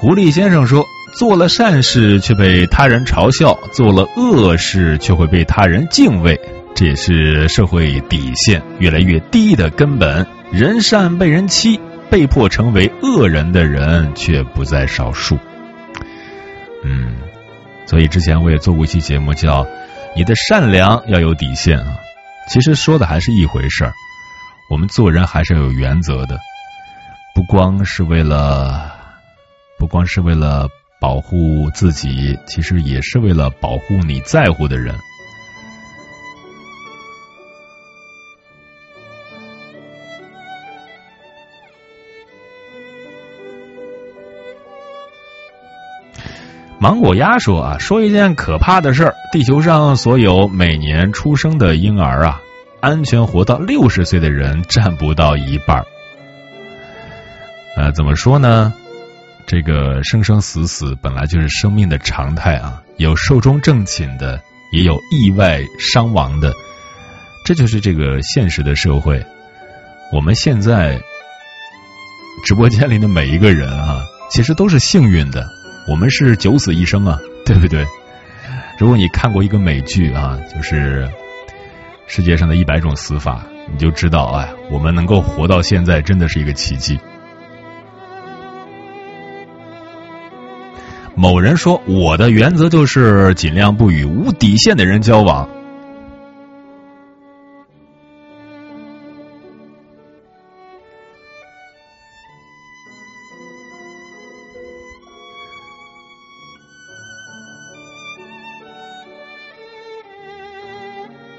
[0.00, 0.86] 狐狸先生说
[1.18, 6.40] ：“做了善事却被他人嘲笑，做了恶事却会被他人敬畏，
[6.72, 10.24] 这也是社会底线越来越低的根本。
[10.52, 15.36] 人善被人欺，被迫成为恶人的人却不在少数。”
[16.84, 17.16] 嗯，
[17.84, 19.66] 所以之前我也做过一期节目，叫
[20.14, 21.98] “你的善良要有底线”啊。
[22.48, 23.92] 其实说的还是一回事儿，
[24.70, 26.38] 我们做人还是要有原则的，
[27.34, 28.96] 不光是为了。
[29.78, 30.68] 不光是为了
[31.00, 34.94] 保护自己，其实也是为了保护你在乎的人。
[46.80, 52.40] 芒果鸭说啊，说一件可怕的事儿：地球上所有每年出生的婴儿啊，
[52.80, 55.84] 安全活到六十岁的人占不到一半。
[57.76, 58.72] 呃，怎么说呢？
[59.48, 64.38] 这个生生死死本来就是生命的常态啊，有寿终正寝的，
[64.72, 66.52] 也有意外伤亡的，
[67.46, 69.24] 这就是这个现实的社会。
[70.12, 71.00] 我们现在
[72.44, 75.48] 直播间里的每一个人啊，其实都是幸运的，
[75.88, 77.86] 我们是九死一生啊，对不对？
[78.78, 81.10] 如果你看过一个美剧啊，就是
[82.06, 87.00] 世界上的一百种死法，你就知道，啊，我们能够活到现在，真的是一个奇迹。
[91.20, 95.48] 某人说：“我的原则就是尽量不与无底线的人交往。”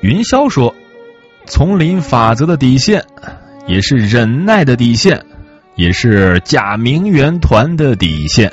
[0.02, 0.76] 云霄说
[1.48, 3.06] ：“丛林法则的底线，
[3.66, 5.26] 也是忍耐的底线，
[5.76, 8.52] 也是假名媛团的底线。”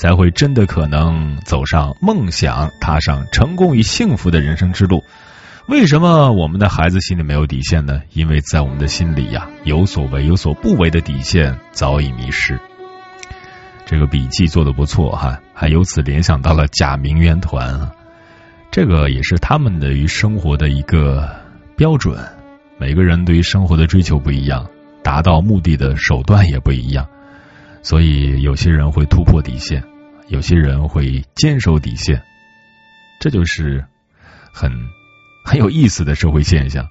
[0.00, 5.04] 才会真的可能走上梦想，踏上成功与幸福的人生之路。
[5.68, 8.00] 为什么我们的孩子心里没有底线呢？
[8.14, 12.58] 因为在我们的心里呀，有所为有所不为的底线早已迷失。
[13.84, 17.90] 这个笔记做的不错哈，还由此联想到了假名媛团，
[18.70, 21.28] 这个也是他们的于生活的一个
[21.76, 22.16] 标准。
[22.78, 24.66] 每个人对于生活的追求不一样，
[25.04, 27.06] 达到目的的手段也不一样。
[27.82, 29.82] 所以，有些人会突破底线，
[30.30, 32.22] 有些人会坚守底线。
[33.20, 33.84] 这就是
[34.52, 34.72] 很
[35.44, 36.88] 很有意思的社会现象。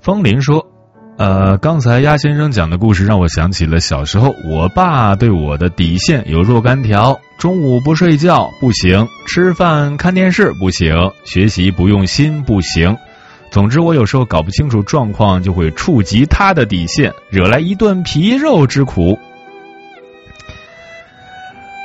[0.00, 0.66] 风铃说
[1.16, 7.20] 呃刚才鸭先生讲的故事让我想起了小时候我爸对我的底线有若干条。
[7.38, 10.94] 中午不睡觉不行吃饭看电视不行
[11.24, 12.96] 学习不用心不行。
[13.52, 19.18] 总之，我有时候搞不清楚状况，就会触及他的底线，惹来一顿皮肉之苦。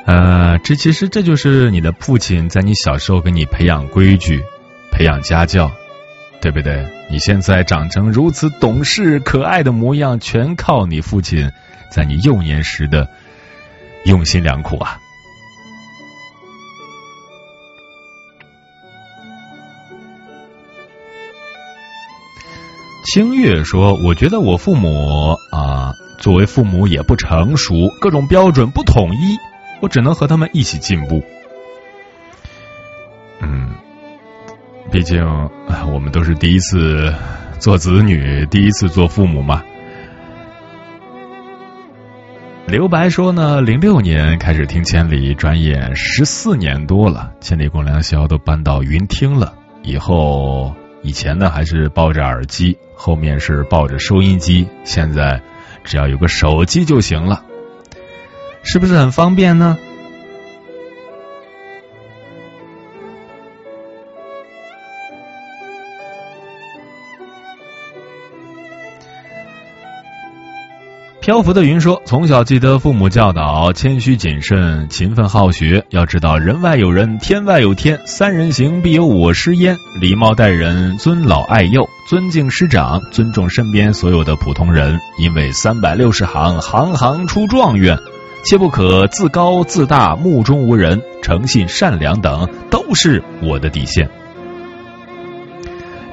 [0.06, 4.42] 呃，这其实这就是你的父亲在你小时候给你培养规矩、
[4.92, 5.70] 培养家教。”
[6.40, 6.86] 对不对？
[7.10, 11.52] 你现在长成如此懂事可爱的模样，全靠你父亲
[11.90, 13.10] 在你幼年时的
[14.06, 15.00] 用心良苦啊！
[23.08, 29.38] 清月说：“我觉得我父母啊，作为父母也不成熟，各种标准不统一，
[29.82, 31.24] 我只能和他们一起进步。”
[33.40, 33.70] 嗯
[34.92, 35.24] 毕竟，
[35.94, 37.14] 我们都是第一次
[37.60, 39.64] 做子女，第一次做父母嘛。
[42.66, 49.54] 刘白说呢，零六年开始听千里，转眼十四年多了，千里共良宵都搬到云听了。
[49.82, 55.42] 以后以前呢还是抱着耳机，后面是抱着收音机，现在
[55.84, 57.44] 只要有个手机就行了，
[58.64, 59.78] 是不是很方便呢？
[71.28, 75.84] 漂浮的云说：“从小记得父母教导，谦虚谨慎，勤奋好学。
[75.90, 78.00] 要知道，人外有人，天外有天。
[78.06, 79.76] 三人行，必有我师焉。
[80.00, 84.98] 礼貌待人，尊老爱幼，尊敬师长，尊重身边所有的普通人。
[85.20, 87.98] 因为三百六十行，行行出状元。
[88.46, 91.02] 切不可自高自大，目中无人。
[91.22, 94.10] 诚信善良等，都是我的底线。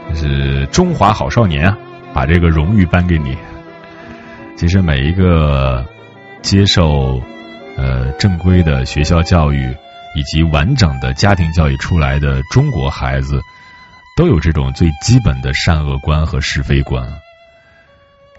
[0.09, 1.79] 这是中华好少年啊，
[2.13, 3.37] 把这个荣誉颁给你。”
[4.57, 5.85] 其实每一个
[6.43, 7.21] 接受
[7.77, 9.77] 呃正规的学校教育
[10.15, 13.41] 以及完整的家庭教育出来的中国孩子，
[14.17, 17.05] 都有这种最基本的善恶观和是非观。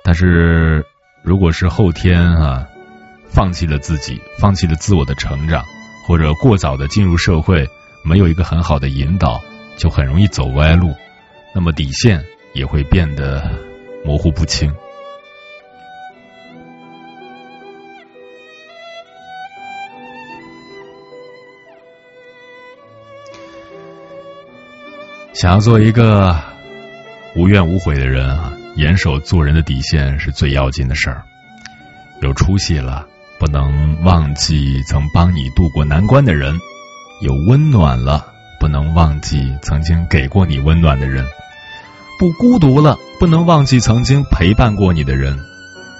[0.03, 0.85] 但是，
[1.21, 2.65] 如果是后天啊，
[3.27, 5.65] 放弃了自己，放弃了自我的成长，
[6.07, 7.67] 或者过早的进入社会，
[8.03, 9.41] 没有一个很好的引导，
[9.77, 10.95] 就很容易走歪路，
[11.53, 12.23] 那么底线
[12.53, 13.51] 也会变得
[14.05, 14.73] 模糊不清。
[25.35, 26.33] 想要做一个
[27.35, 31.21] 无怨无悔的人啊，严守做人的底线是最要紧的事儿。
[32.21, 33.05] 有出息了，
[33.37, 36.55] 不能忘记曾帮你渡过难关的人；
[37.19, 38.25] 有温暖了，
[38.61, 41.25] 不能忘记曾经给过你温暖的人；
[42.17, 45.37] 不孤独了，不能忘记曾经陪伴过你的人；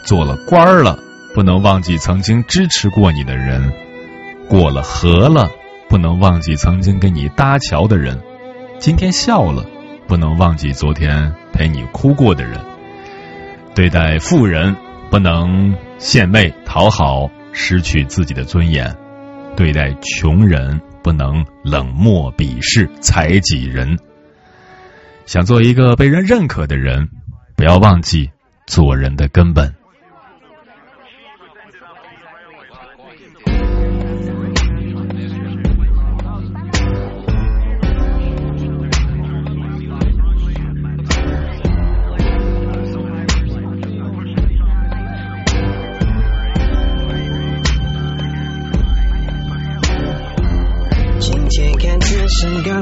[0.05, 0.97] 做了官儿了，
[1.33, 3.69] 不能忘记曾经支持过你的人；
[4.47, 5.51] 过了河了，
[5.89, 8.17] 不能忘记曾经给你搭桥的人。
[8.77, 9.65] 今天笑了，
[10.07, 12.59] 不能忘记昨天陪你哭过的人；
[13.73, 14.75] 对待富人，
[15.09, 18.93] 不能献媚讨好，失去自己的尊严；
[19.55, 23.97] 对待穷人，不能冷漠鄙视，踩己人。
[25.25, 27.09] 想做一个被人认可的人，
[27.55, 28.29] 不要忘记
[28.67, 29.73] 做人的根本。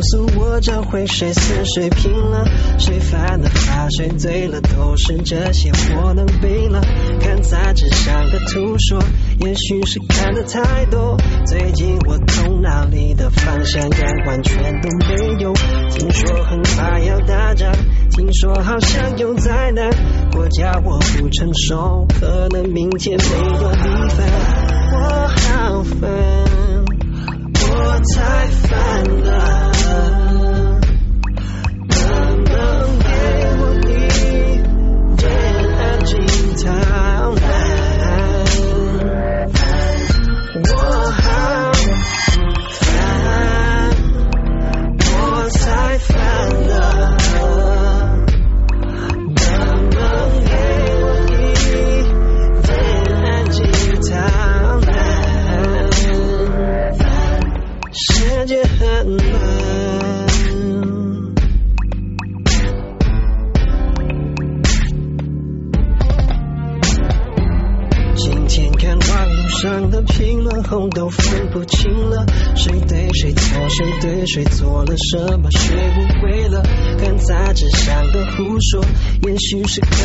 [0.04, 2.46] 诉我这回谁死谁拼了，
[2.78, 6.82] 谁犯了法，谁醉了，都是这些我能背了。
[7.20, 9.02] 看杂志上的图说，
[9.40, 11.18] 也许是看的太多。
[11.46, 15.54] 最近我头脑里的方向感完全都没有。
[15.90, 17.72] 听说很快要打仗，
[18.12, 19.90] 听说好像有灾难，
[20.32, 24.28] 国家我不成熟，可能明天没有米饭。
[24.96, 26.10] 我好烦，
[27.72, 29.73] 我太烦了。
[29.94, 30.23] 了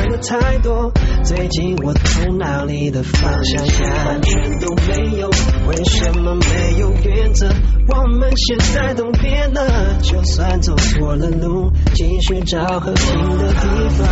[0.09, 0.93] 的太多。
[1.25, 3.63] 最近我头脑里的方向
[4.07, 5.29] 完全都没有，
[5.69, 7.49] 为什么没有原则？
[7.89, 14.09] 我们现在都变了，就算走错了路，继续找和平的地方。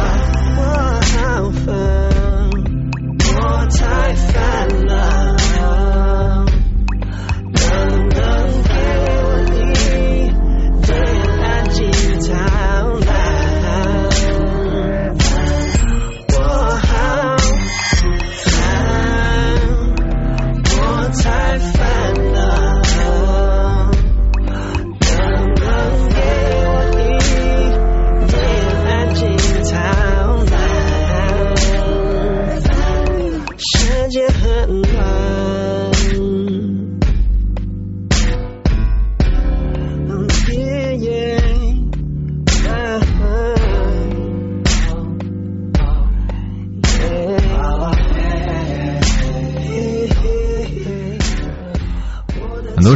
[0.59, 0.63] 我
[1.03, 1.75] 好烦，
[3.35, 5.16] 我太烦了。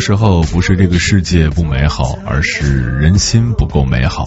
[0.00, 4.26] 时候不是这个世界不美好，而是人心不够美好。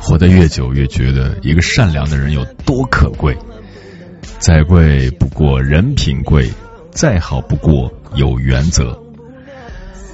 [0.00, 3.36] 活得越久，越觉得一个善良的人有多可贵。
[4.38, 6.50] 再贵不过人品贵，
[6.90, 8.96] 再好不过有原则。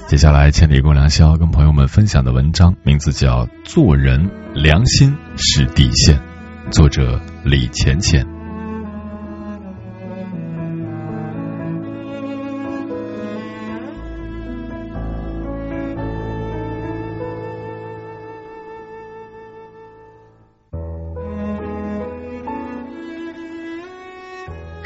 [0.07, 6.17] 接下来，千里共良宵跟朋友们分享的文章名字叫《做人良心是底线》，
[6.71, 8.34] 作者李浅浅。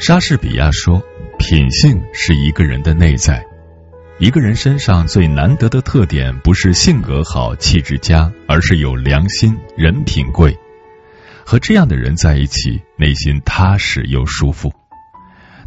[0.00, 1.02] 莎士比亚说
[1.38, 3.44] ：“品性是一个人的内在。
[4.18, 10.56] 一个人身上最难得的特点，不是性格好、气质佳，而是有良心、人品贵。
[11.44, 14.72] 和这样的人在一起，内心踏实又舒服。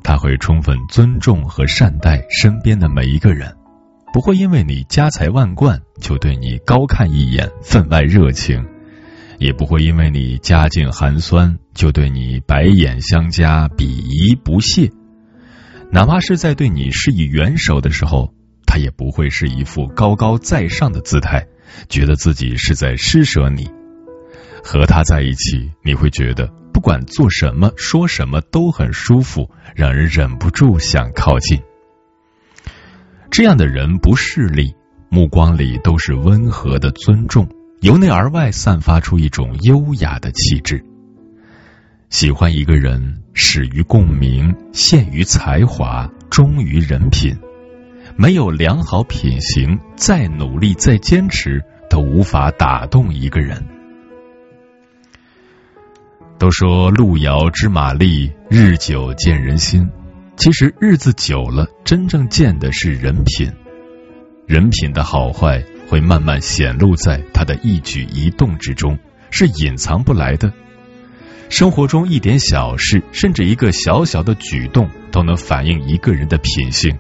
[0.02, 3.56] 他会充分尊重和善待身边的每一个人，
[4.12, 8.66] 不会因为你家财万贯就对你高看一眼、分外热情。”
[9.44, 14.90] 也不会因为你家境寒酸就对你白眼相加、鄙夷不屑，
[15.92, 18.34] 哪怕是在对你施以援手的时候，
[18.66, 21.46] 他也不会是一副高高在上的姿态，
[21.90, 23.70] 觉得自己是在施舍你。
[24.64, 31.62] 和他在一起，你会觉得不管做什么、说什么都很舒服，让人忍不住想靠近。
[33.30, 34.74] 这样的人不势利，
[35.10, 37.46] 目光里都是温和的尊重。
[37.84, 40.82] 由内而外散发出一种优雅的气质。
[42.10, 47.38] 喜欢一个人，始于共鸣，陷于才华，忠于人品。
[48.16, 53.62] 没有良好品行，再努力再坚持，都无法打动一个人。
[56.38, 59.86] 都说路遥知马力，日久见人心。
[60.38, 63.52] 其实日子久了，真正见的是人品。
[64.48, 65.62] 人品的好坏。
[65.88, 68.98] 会慢慢显露在他的一举一动之中，
[69.32, 70.52] 是隐藏不来的。
[71.50, 76.98] 生活中一点小事，甚至一个小小的举动，都能反映一个人的品性。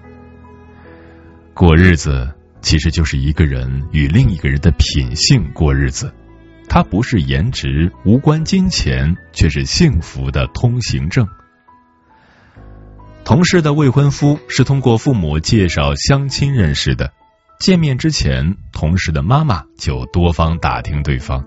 [1.55, 2.31] 过日子
[2.61, 6.13] 其实就是一个人与另一个人的品性过日子，
[6.69, 11.27] 它不是颜值，无关金钱，却是幸福的通行证。
[13.23, 17.11] 同事的未婚夫是通过父母介绍相亲认识的。
[17.63, 21.41] 见面之前，同事的妈妈就多方打听对方。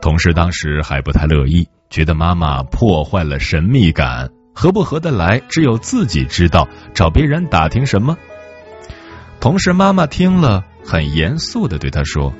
[0.00, 8.16] 同事当时还不太乐意，觉得妈妈破坏了神秘感，合不合得来只有自己知道，找别人打听什么？
[9.40, 12.32] 同事妈妈听了，很严肃的对他说：“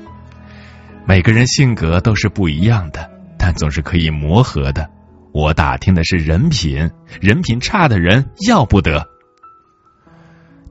[1.05, 4.89] 每个人性格都是不一样的，但总是可以磨合的。
[5.33, 6.89] 我打听的是人品，
[7.19, 9.05] 人品差的人要不得。”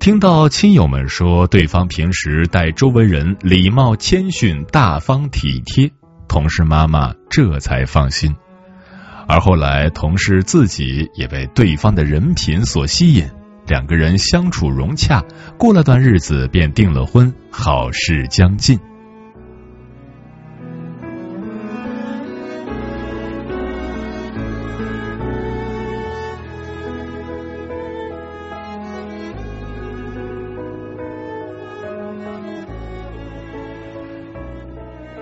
[0.01, 5.93] 听到亲友们说对方平时待周围人礼貌谦逊、大方体贴，
[6.27, 8.35] 同事妈妈这才放心。
[9.28, 13.28] 而后来，同事自己也被对方的人品所吸引，
[13.66, 15.22] 两个人相处融洽，
[15.59, 18.81] 过了段日子便订了婚，好事将近。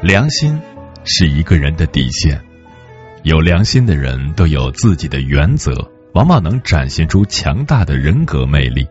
[0.09, 0.59] 良心
[1.05, 2.43] 是一个人的底线，
[3.25, 8.87] 有良心的人都有自己的原则，往往能展现出强大的人格魅力。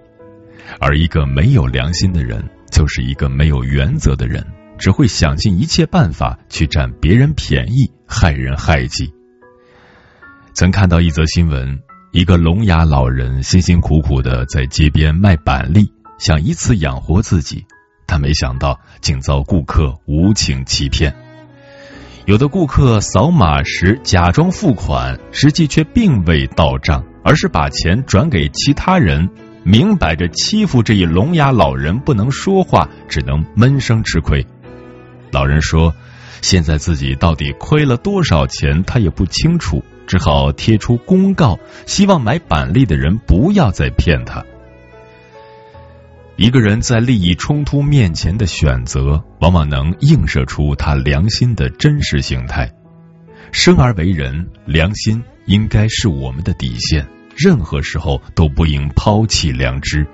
[0.79, 4.45] 而一个没有良心的人，就是一个没有原则的人，
[4.77, 9.11] 只会想尽一切办法去占别人便宜，害人害己。
[10.53, 11.79] 曾看到一则新闻，
[12.11, 17.65] 一个聋哑老人辛辛苦苦的在街边卖板栗，想以此养活自己，
[18.07, 21.13] 但没想到竟遭顾客无情欺骗。
[22.25, 29.29] 有的顾客扫码时假装付款，实际却并未到账，而是把钱转给其他人。
[29.63, 34.45] 明摆着欺负这一聋哑老人不能说话，只能闷声吃亏。
[35.29, 35.93] 老人说
[36.41, 44.41] ：“现在自己到底亏了多少钱，他也不清楚，只好贴出公告，希望买板栗的人不要再骗他。”
[46.37, 52.71] 一个人在利益冲突面前的选择，往往能映射出他良心的真实形态。
[53.51, 57.07] 生而为人，良心应该是我们的底线。
[57.35, 60.05] 任何时候都不应抛弃良知。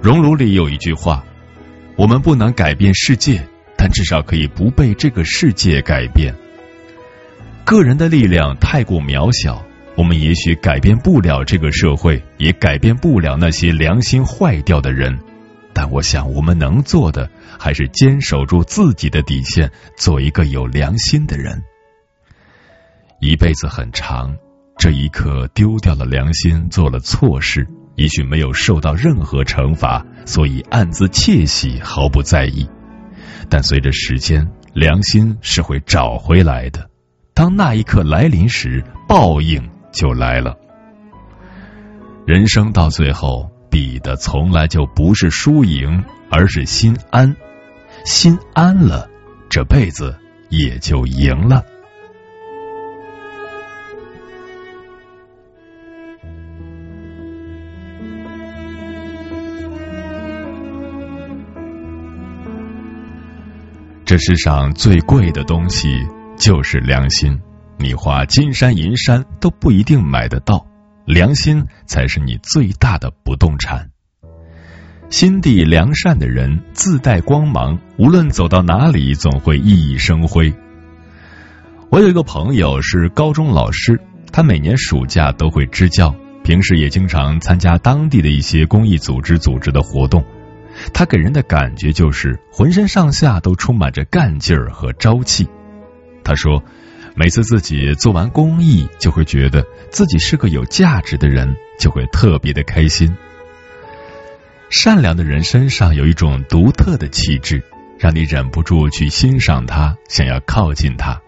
[0.00, 1.22] 熔炉里有一句话
[1.96, 3.46] ：“我们不能改变世界，
[3.76, 6.34] 但至少可以不被这个世界改变。”
[7.66, 9.62] 个人的力量太过渺小，
[9.96, 15.18] 我们也许改变不了这个社会，也改变不了那些良心坏掉的人。
[15.72, 21.62] 但我想，我们能做的还是坚守住自己的底线，做一个有良心的人。
[23.20, 24.36] 一辈子很长。
[24.76, 32.68] 这一刻丢掉了良心，做了错事，也许没有受到任何惩罚，所以暗自窃喜，毫不在意。
[33.48, 36.90] 但随着时间，良心是会找回来的。
[37.34, 40.54] 当那一刻来临时，报应就来了。
[42.26, 47.34] 人生到最后，比的从来就不是输赢，而是心安。
[48.04, 49.08] 心安了，
[49.48, 50.14] 这辈子
[50.50, 51.64] 也就赢了。
[64.06, 65.88] 这世上最贵的东西
[66.36, 67.40] 就是良心，
[67.78, 70.66] 你花金山银山都不一定买得到，
[71.04, 73.90] 良心才是你最大的不动产。
[75.10, 80.52] 心地良善的人自带光芒，无论走到哪里总会熠熠生辉。
[81.90, 84.00] 我有一个朋友是高中老师，
[84.32, 90.24] 他每年暑假都会支教，平时也经常参加当地的一些公益组织组织的活动。
[90.92, 95.46] 他给人的感觉就是浑身上下都充满着干劲儿和朝气。
[96.24, 96.64] 他说，
[97.14, 103.16] 每次自己做完公益，就会觉得自己是个有价值的人，就会特别的开心。
[104.68, 107.62] 善良的人身上有一种独特的气质，
[107.98, 111.20] 让你忍不住去欣赏他，想要靠近他。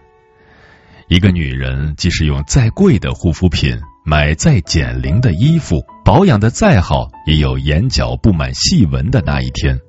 [1.07, 3.79] 一个女人，即使用再贵的护肤品。
[4.09, 9.81] 买再减龄的衣服，保养的再好，也有眼角布满细纹的那一天。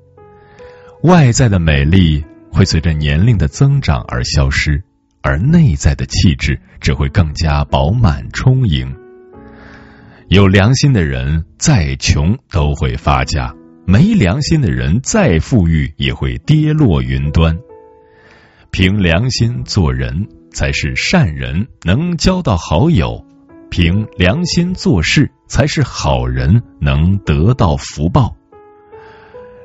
[1.03, 4.83] 外在的美丽会随着年龄的增长而消失，
[5.21, 8.95] 而内在的气质只会更加饱满充盈。
[10.27, 13.53] 有良心的人再穷都会发家，
[13.85, 17.57] 没良心的人再富裕也会跌落云端。
[18.71, 23.25] 凭良心做人才是善人，能交到好友。
[23.71, 28.35] 凭良心做事才是好人，能得到福报。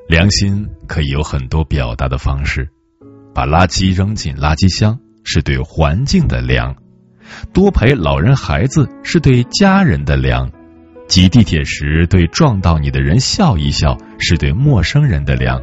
[0.09, 2.70] 良心可以有很多表达的方式，
[3.35, 6.76] 把垃圾扔进垃圾箱是对环境的良，
[7.52, 10.51] 多陪老人孩子是对家人的良，
[11.09, 15.62] 挤地铁时对撞到你的人笑一笑是对陌生人的良，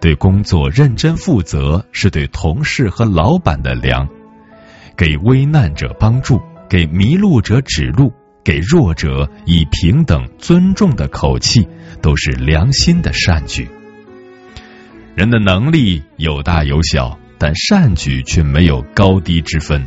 [0.00, 4.08] 对工作认真负责是对同事和老板的良，
[4.96, 6.40] 给危难者帮助。
[6.70, 8.12] 给迷路者指路，
[8.44, 11.66] 给弱者以平等尊重的口气，
[12.02, 13.66] 都是良心的善举。
[15.14, 19.86] 人的能力有大有小，但善举却没有高低之分。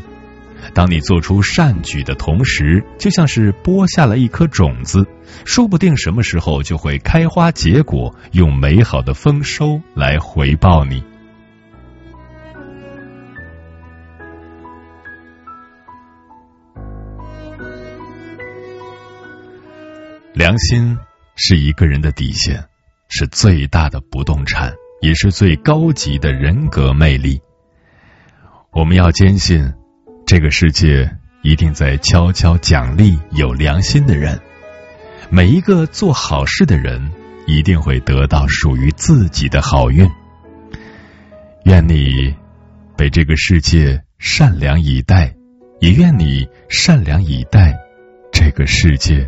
[0.74, 5.06] 当你做出善举的同时，就像是播下了一颗种子，
[5.44, 11.04] 说不定什么时候就会开花结果，用美好的丰收来回报你。
[20.34, 20.98] 良心
[21.36, 22.64] 是一个人的底线，
[23.10, 27.42] 是最大的不动产，也是最高级的人格魅力。
[28.72, 29.74] 我们要坚信，
[30.26, 34.40] 这个世界一定在悄悄奖励有良心的人。
[35.30, 37.12] 每一个做好事的人，
[37.48, 40.10] 一定会得到属于自己的好运。
[41.66, 42.36] 愿你
[42.96, 45.34] 被这个世界善良以待，
[45.80, 47.78] 也愿你善良以待
[48.32, 49.28] 这个世界。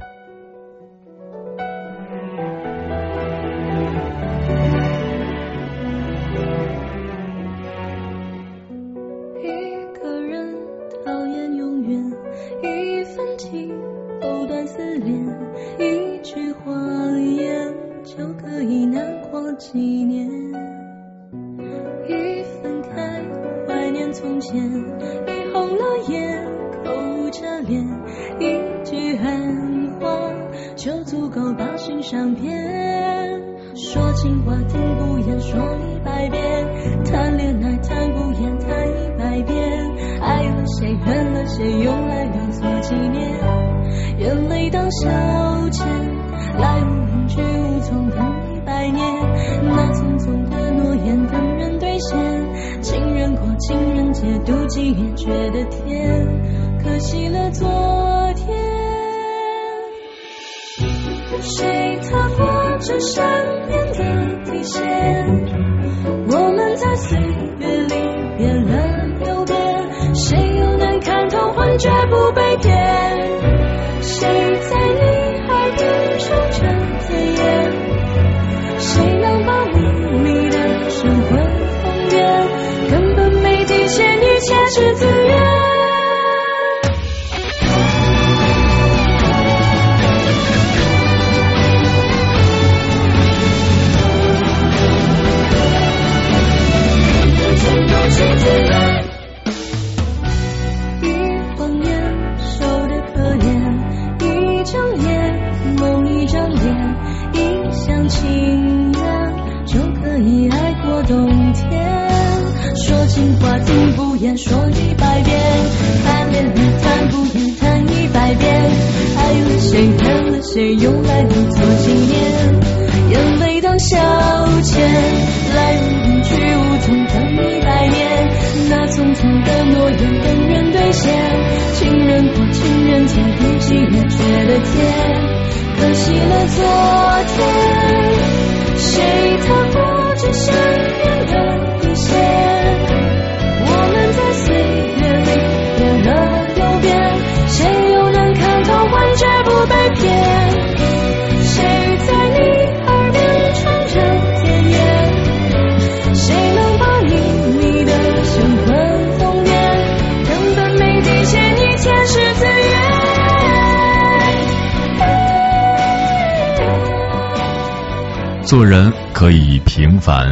[168.53, 170.31] 做人可以平凡，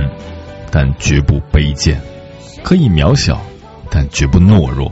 [0.69, 1.97] 但绝不卑贱；
[2.63, 3.41] 可以渺小，
[3.89, 4.91] 但绝不懦弱。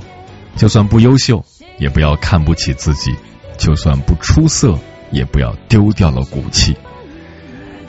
[0.55, 1.45] 就算不优秀，
[1.77, 3.11] 也不要看不起自己；
[3.55, 4.75] 就算不出色，
[5.11, 6.75] 也不要丢掉了骨气。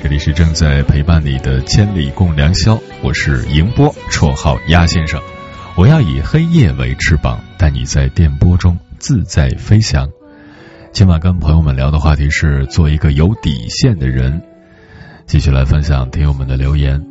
[0.03, 5.23] 这里是正在陪伴你的千里共良宵，我是迎波，绰号鸭先生。
[5.75, 10.07] 我要以黑夜为翅膀，带你在电波中自在飞翔。
[10.93, 14.43] 今晚跟朋友们聊的话题是做一个有底线的人。
[15.31, 17.07] 继续来分享听友们的留言。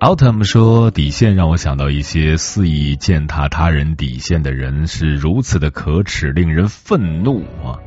[0.00, 7.78] Autumn 说：“底线让我想到一些肆意践踏他人底线的人是如此的可耻，令人愤怒啊！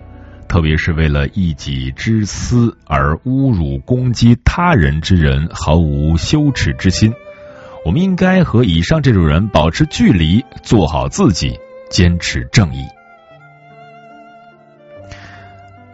[0.48, 7.14] 特别是为了一己之私而侮辱攻击他人之人，毫无羞耻之心。
[7.86, 11.60] 我们应该和以上这种人保持距离，做好自己，
[11.90, 12.80] 坚持正义。”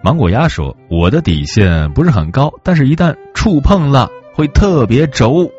[0.03, 5.51] 芒果鸭说：“我的底线不是很高，但是一旦触碰了，会特别轴，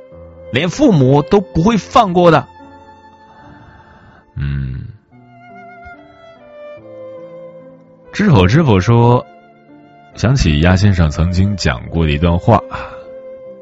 [0.52, 2.44] 连父母都不会放过的。”
[4.34, 4.88] 嗯，
[8.12, 9.24] 知否知否说，
[10.16, 12.60] 想起鸭先生曾经讲过的一段话：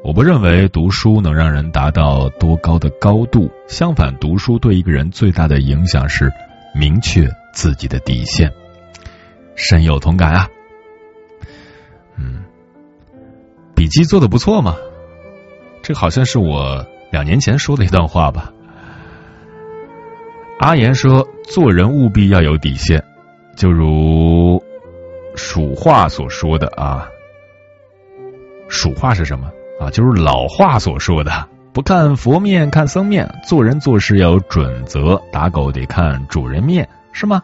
[0.03, 6.31] 我不认为读书能让人达到多高的高度，相反，读书对一个人最大的影响是
[6.73, 8.51] 明确自己的底线。
[9.55, 10.49] 深有同感啊！
[13.81, 14.75] 笔记做的不错嘛，
[15.81, 18.53] 这好像是我两年前说的一段话吧。
[20.59, 23.03] 阿言说：“做人务必要有底线，
[23.55, 24.61] 就如
[25.33, 27.07] 蜀话所说的啊。
[28.69, 29.47] 蜀话是什么
[29.79, 29.89] 啊？
[29.89, 37.41] 就是老话所说的，不看佛面看僧面，做人做事要有准则，打狗得看主人面，是吗？”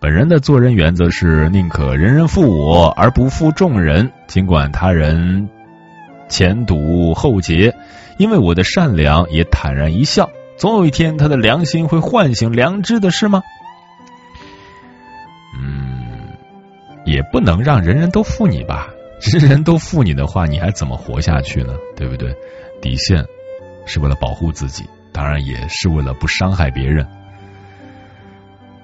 [0.00, 5.48] 本人的做人原则是宁可人人负我而不负众人，尽管他人
[6.28, 7.74] 前堵后结，
[8.18, 10.30] 因为我的善良也坦然一笑。
[10.56, 13.42] 总有一天，他的良心会唤醒良知的，是吗？
[15.56, 16.28] 嗯，
[17.04, 18.88] 也不能让人人都负你吧？
[19.20, 21.74] 人人都负你的话，你还怎么活下去呢？
[21.96, 22.34] 对不对？
[22.80, 23.24] 底线
[23.86, 27.06] 是为了保护自己，当然也是为了不伤害别人。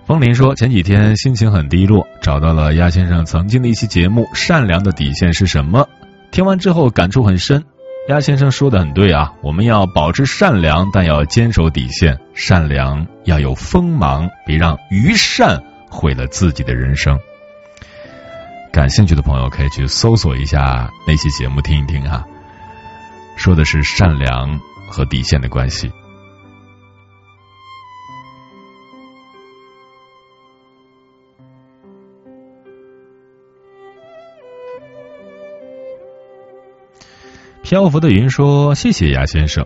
[0.07, 5.89] 风林说：“前几天心情很低落，找到了鸭先生曾经的一期节目，《善良的底线是什么》。
[6.35, 7.65] 听完之后感触很深。
[8.09, 12.19] 鸭先生说的很对啊，我们要保持善良，但要坚守底线。
[12.35, 17.17] 善良要有锋芒，别让愚善毁了自己的人生。
[18.73, 22.25] 感兴趣的朋友可以去搜索一下那期节目听一听啊，
[23.37, 24.59] 说的是善良
[24.91, 25.89] 和底线的关系。
[37.65, 39.65] 漂浮的云说：“谢谢鸭先生，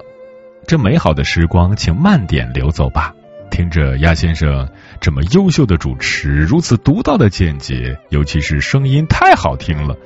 [0.68, 3.12] 这美好的时光，请慢点流走吧。
[3.50, 4.68] 听着鸭先生
[5.00, 9.96] 这么优秀的主持，如此独到的见解，尤其是声音太好听了。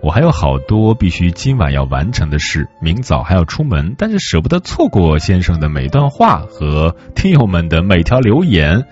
[0.00, 8.86] 我还有好多必须今晚要完成的事，明早还要出门，但是舍不得错过先生的每段话和听友们的每条留言。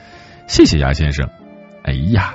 [0.47, 1.31] 谢谢鸭先生。
[1.83, 2.35] 哎呀，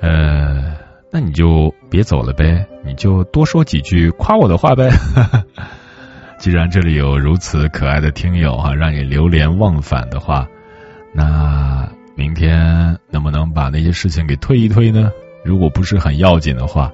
[0.00, 0.72] 呃。”
[1.14, 4.90] 那你就别走了呗，你就多说几句夸我的话呗。
[6.38, 10.46] 既然这里有如此可爱的听友哈，让你流连忘返的话，
[11.14, 15.12] 那明天能不能把那些事情给推一推呢？
[15.44, 16.90] 如果不是很要紧的话，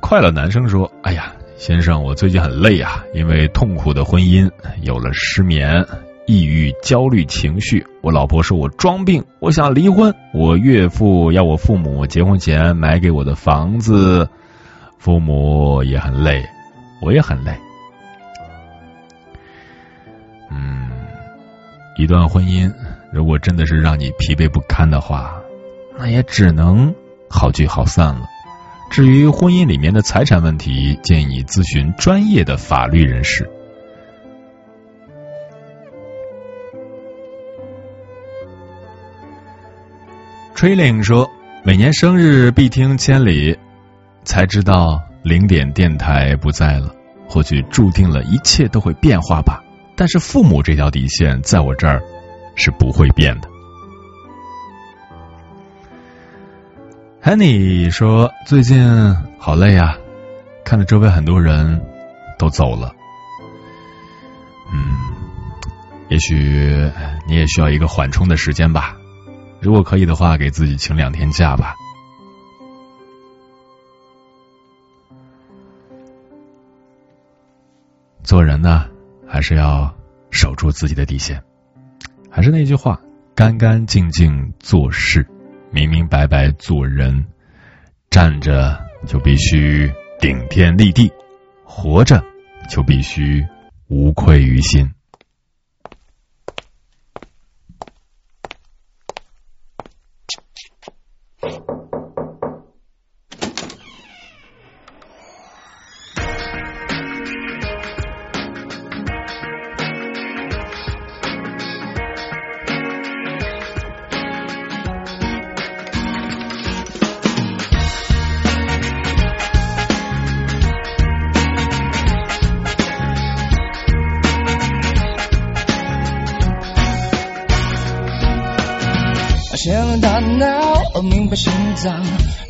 [0.00, 4.50] 快乐男生说：“哎呀，先生，我最近很累啊，因为痛苦的婚姻
[4.82, 5.86] 有了失眠。”
[6.28, 10.14] 抑郁、焦虑情绪，我老婆说我装病，我想离婚。
[10.34, 14.28] 我岳父要我父母结婚前买给我的房子，
[14.98, 16.44] 父母也很累，
[17.00, 17.56] 我也很累。
[20.50, 20.90] 嗯，
[21.96, 22.70] 一段婚姻
[23.10, 25.34] 如果真的是让你疲惫不堪的话，
[25.98, 26.94] 那也只能
[27.30, 28.26] 好聚好散了。
[28.90, 33.48] 至于婚姻里面的财产问题，建议咨询专业的法律人士。
[40.58, 41.30] 吹领说
[41.62, 43.56] ：“每年生日必听千里，
[44.24, 46.92] 才知道零点电台不在了。
[47.28, 49.62] 或许注定了一切都会变化吧。
[49.94, 52.02] 但是父母这条底线在我这儿
[52.56, 53.48] 是不会变的。”
[57.22, 59.96] Henny 说：“最近好累啊，
[60.64, 61.80] 看着周围很多人
[62.36, 62.92] 都走了。
[64.72, 64.98] 嗯，
[66.08, 66.90] 也许
[67.28, 68.96] 你也需要一个缓冲的时间吧。”
[69.60, 71.74] 如果可以的话，给自己请两天假吧。
[78.22, 78.86] 做人呢，
[79.26, 79.94] 还是要
[80.30, 81.42] 守住自己的底线。
[82.30, 83.00] 还是那句话，
[83.34, 85.26] 干干净净做事，
[85.70, 87.26] 明明白白做人。
[88.10, 91.10] 站着就必须顶天立地，
[91.64, 92.22] 活着
[92.70, 93.46] 就必须
[93.88, 94.90] 无愧于心。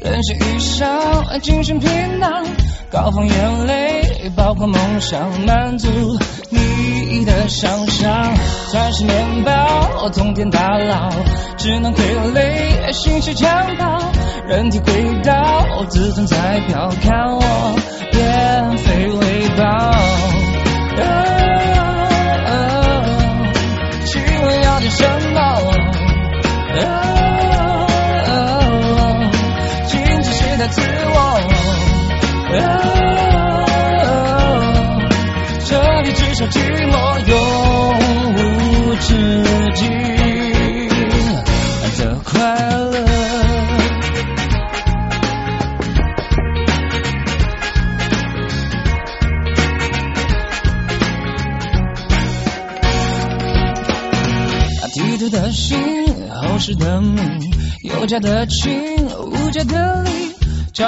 [0.01, 1.87] 人生遇上精神皮
[2.19, 2.47] 囊，
[2.91, 5.87] 高放眼泪，包括梦想，满足
[6.49, 8.35] 你的想象。
[8.71, 11.11] 钻石面包，通天大佬，
[11.59, 12.01] 只能傀
[12.33, 13.99] 儡，心事强暴，
[14.47, 17.77] 人体轨道，自尊彩票，看我
[18.11, 19.93] 变废为宝。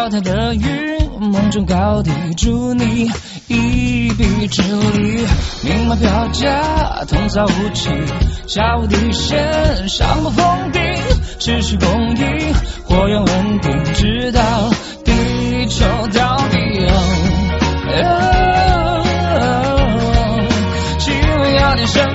[0.01, 3.07] 脚踏的云，梦中高低，祝你
[3.49, 5.27] 一臂之力。
[5.63, 7.91] 明码标价，通扫无期，
[8.47, 10.81] 下无底线，上不封顶，
[11.39, 12.55] 持续供应，
[12.87, 14.41] 火源稳定，直到
[15.05, 16.57] 地球到底。
[20.99, 22.10] 请问要点什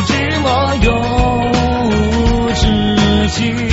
[0.00, 0.88] 这里只剩寂寞，永
[1.50, 3.67] 无止境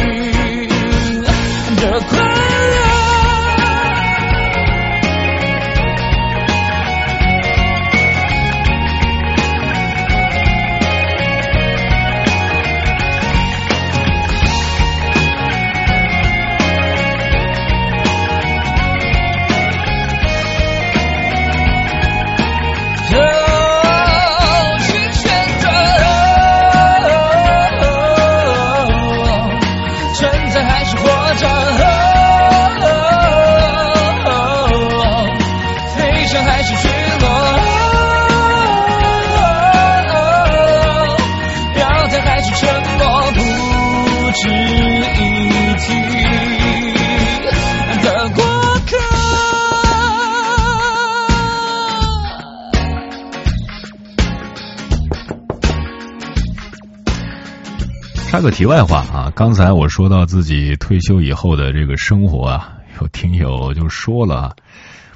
[58.46, 64.56] 个题外话啊，刚才我说到自己退休以后的这个生活啊，有听友就说了，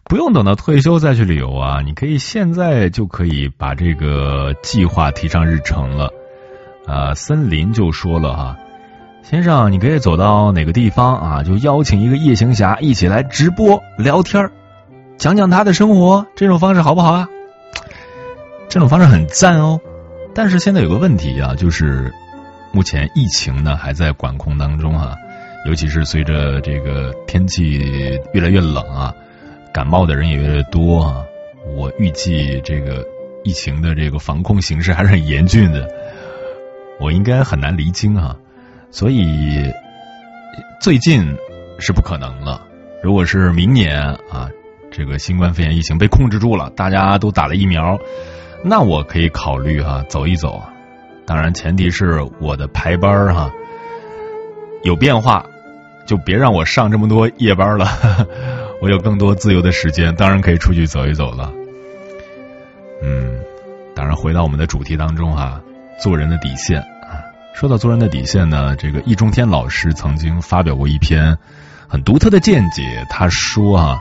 [0.03, 6.09] 不用等到退休再去旅游啊，你可以现在就可以把这个计划提上日程了。
[6.87, 8.57] 啊，森林就说了哈，
[9.21, 14.49] 先生，你可以走到哪个地方啊，就邀请一个夜行侠一起来直播聊天
[15.19, 17.29] 讲讲他的生活，这种方式好不好啊？
[18.69, 19.79] 这种方式很赞哦，
[20.33, 22.11] 但是现在有个问题啊，就是
[22.71, 25.15] 目前疫情呢还在管控当中啊，
[25.67, 27.79] 尤其是随着这个天气
[28.33, 29.13] 越来越冷啊，
[29.73, 31.23] 感冒的人也越来越多啊。
[31.75, 33.05] 我预计这个
[33.43, 35.87] 疫情的这个防控形势还是很严峻的，
[36.99, 38.35] 我应该很难离京啊，
[38.91, 39.71] 所以
[40.81, 41.35] 最近
[41.79, 42.65] 是不可能了。
[43.03, 43.99] 如果是明年
[44.31, 44.49] 啊，
[44.91, 47.99] 这个新冠肺炎疫情被控制住了，大家都打了疫苗，
[48.63, 50.61] 那我可以考虑哈、走一走。
[51.29, 53.51] 当然，前提是我的排班儿哈、
[54.81, 55.45] 有变化，
[56.07, 57.87] 就别让我上这么多夜班了。
[58.81, 61.53] 我有更多自由的时间，当然可以出去走一走了。
[63.03, 63.39] 嗯，
[63.95, 65.61] 当然回到我们的主题当中哈、
[66.01, 67.21] 做人的底线啊。
[67.53, 71.37] 说到做人的底线呢，这个易中天老师曾经发表过一篇
[71.87, 73.05] 很独特的见解。
[73.07, 73.99] 他说啊，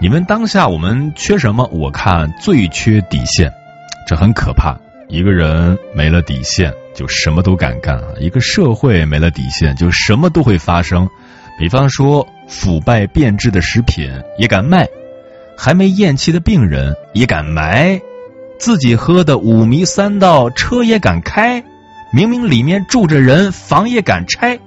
[0.00, 1.66] 你们当下我们缺什么？
[1.72, 3.52] 我看最缺底线，
[4.06, 4.78] 这很可怕。
[5.08, 11.08] 一个人没了底线，就什么都敢干啊；一个社会没了底线，就什么都会发生。
[11.58, 14.06] 比方说，腐败变质的食品
[14.38, 14.86] 也敢卖，
[15.56, 17.98] 还没咽气的病人也敢埋，
[18.58, 21.64] 自己喝的五迷三道车也敢开，
[22.12, 24.58] 明明里面住着人，房也敢拆。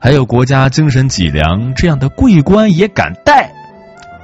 [0.00, 3.52] 还有国家精神脊梁这样的桂冠也敢戴，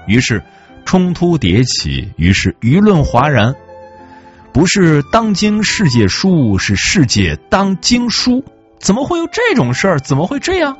[0.08, 0.42] 于是
[0.84, 3.54] 冲突迭起，于是舆论哗然。
[4.52, 8.44] 不是当今世界书，是世界当经书。
[8.80, 10.00] 怎么会有这种事儿？
[10.00, 10.76] 怎么会这样？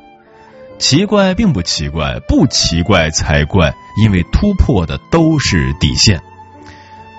[0.79, 6.21] 奇怪并不奇怪，不奇怪才怪，因为突破的都是底线。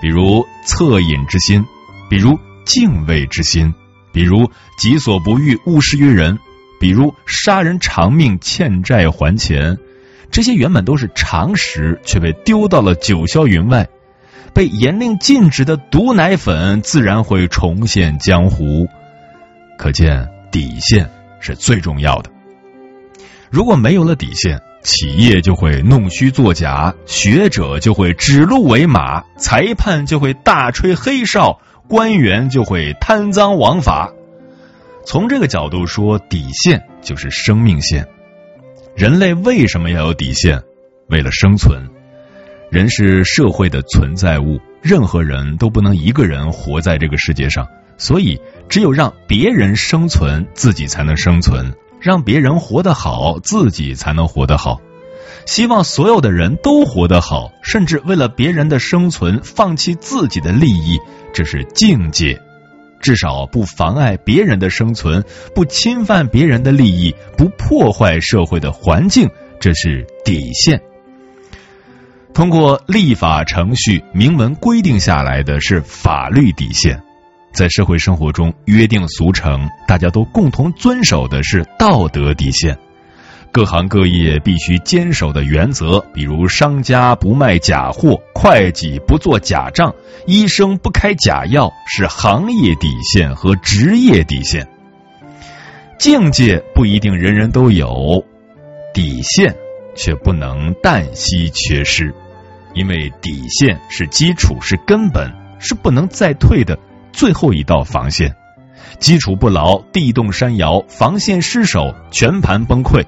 [0.00, 1.64] 比如恻隐之心，
[2.08, 3.74] 比如敬畏之心，
[4.12, 6.38] 比如己所不欲，勿施于人，
[6.78, 9.78] 比如杀人偿命，欠债还钱。
[10.30, 13.88] 这些原本都是常识，却被丢到了九霄云外。
[14.52, 18.88] 被严令禁止的毒奶粉自然会重现江湖，
[19.78, 21.08] 可见底线
[21.40, 22.30] 是最重要的。
[23.50, 34.12] 如果没有了底线，企业就会弄虚作假，学者就会指鹿为马，裁判就会大吹黑哨，官员就会贪赃枉法。
[35.04, 38.06] 从这个角度说，底线就是生命线。
[38.94, 40.62] 人类为什么要有底线？
[41.08, 41.88] 为了生存。
[42.70, 47.66] 人是社会的存在物，任何人都不能一个人活在这个世界上，
[47.98, 54.80] 所以只有让别人生存，自己才能生存；让别人活得好，自己才能活得好。
[55.46, 60.96] 希望所有的人都活得好，甚至为了别人的生存放弃自己的利益，
[61.32, 62.40] 这是境界。
[63.00, 65.24] 至少不妨碍别人的生存，
[65.56, 69.28] 不侵犯别人的利益，不破坏社会的环境，
[69.58, 70.80] 这是底线。
[72.32, 77.00] 通过立法程序明文规定下来的是法律底线，
[77.52, 82.78] 在社会生活中约定俗成，大家都共同遵守的是道德底线。
[83.52, 89.92] 各行各业必须坚守的原则，比如商家不卖假货，会计不做假账，
[90.24, 94.66] 医生不开假药，是行业底线和职业底线。
[95.98, 98.24] 境界不一定人人都有，
[98.94, 99.54] 底线
[100.00, 102.14] 却不能旦夕缺失，
[102.72, 106.78] 因为底线是基础，是根本，是不能再退的
[107.12, 108.34] 最后一道防线。
[108.98, 113.04] 基础不牢，地动山摇，防线失守，全盘崩溃。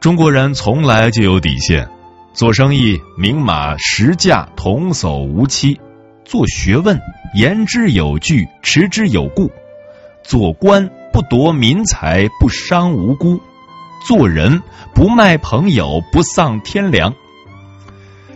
[0.00, 1.88] 中国人从来就有底线，
[2.32, 5.78] 做生意明码实价，童叟无欺；
[6.24, 7.00] 做学问
[7.36, 9.46] 言之有据，持之有故；
[10.24, 13.38] 做官不夺民财，不伤无辜；
[14.06, 14.62] 做人
[14.94, 17.14] 不卖朋友，不丧天良。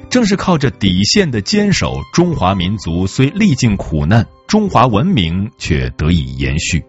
[0.09, 4.27] 正是靠着底线的坚守，中华民族虽历尽苦难。
[4.47, 6.82] 中华文明却得以延续。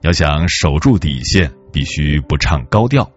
[0.00, 3.10] 要想守住底线，必须不唱高调，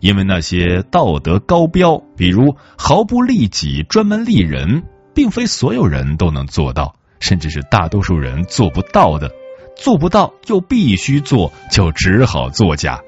[0.00, 9.32] 因为那些道德高标，比如毫不利己、专门利人，并非所有人都能做到，甚至是大多数人做不到的。
[9.76, 13.00] 做不到又必须做，就只好作假。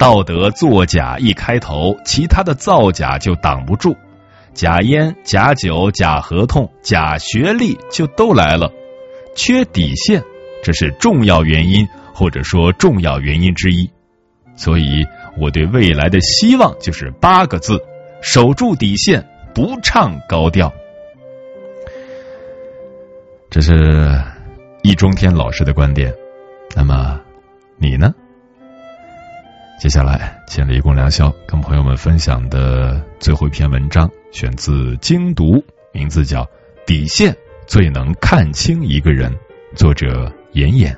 [0.00, 3.94] 道德作假一开头，其他的造假就挡不住。
[4.54, 8.72] 假烟、假酒、假合同、假学历就都来了。
[9.36, 10.22] 缺底线，
[10.64, 13.90] 这是重要原因，或者说重要原因之一。
[14.56, 15.04] 所以，
[15.38, 17.78] 我对未来的希望就是八个字：
[18.22, 20.72] 守住底线，不唱高调。
[23.50, 24.18] 这是
[24.82, 26.10] 易中天老师的观点。
[26.74, 27.20] 那么，
[27.76, 28.14] 你呢？
[29.80, 35.56] 接下来，千里共良宵跟朋友们分享的最后一篇文章，选自《精读》，
[35.90, 36.44] 名字叫
[36.86, 37.32] 《底线》。
[37.66, 39.34] 最能看清一个人，
[39.74, 40.94] 作者严严。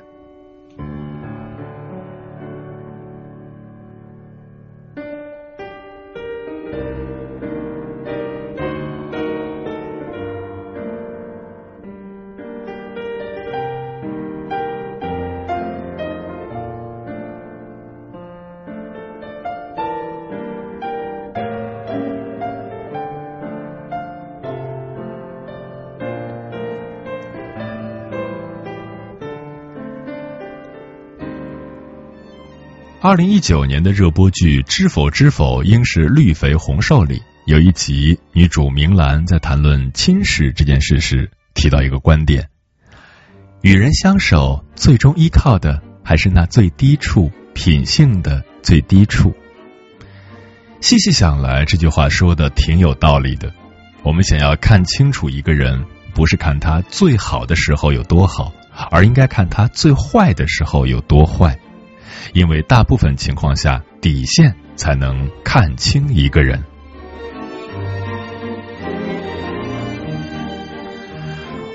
[33.03, 42.47] 二零一九年的热播剧《知否知否，应是绿肥红瘦》里有一集，女主明兰在谈论亲事这件事时，提到一个观点：
[43.61, 49.35] 与人相守，最终依靠的还是那最低处品性的最低处。
[50.79, 53.51] 细细想来，这句话说的挺有道理的。
[54.01, 58.53] 我们想要看清楚一个人，不是看他最好的时候有多好，
[58.91, 61.59] 而应该看他最坏的时候有多坏。
[62.31, 66.63] 因为大部分情况下，底线才能看清一个人。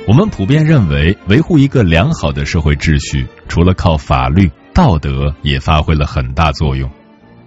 [0.06, 6.90] 我们普遍认为，维护一个良好的社会秩序，除了靠法律，道德也发挥了很大作用。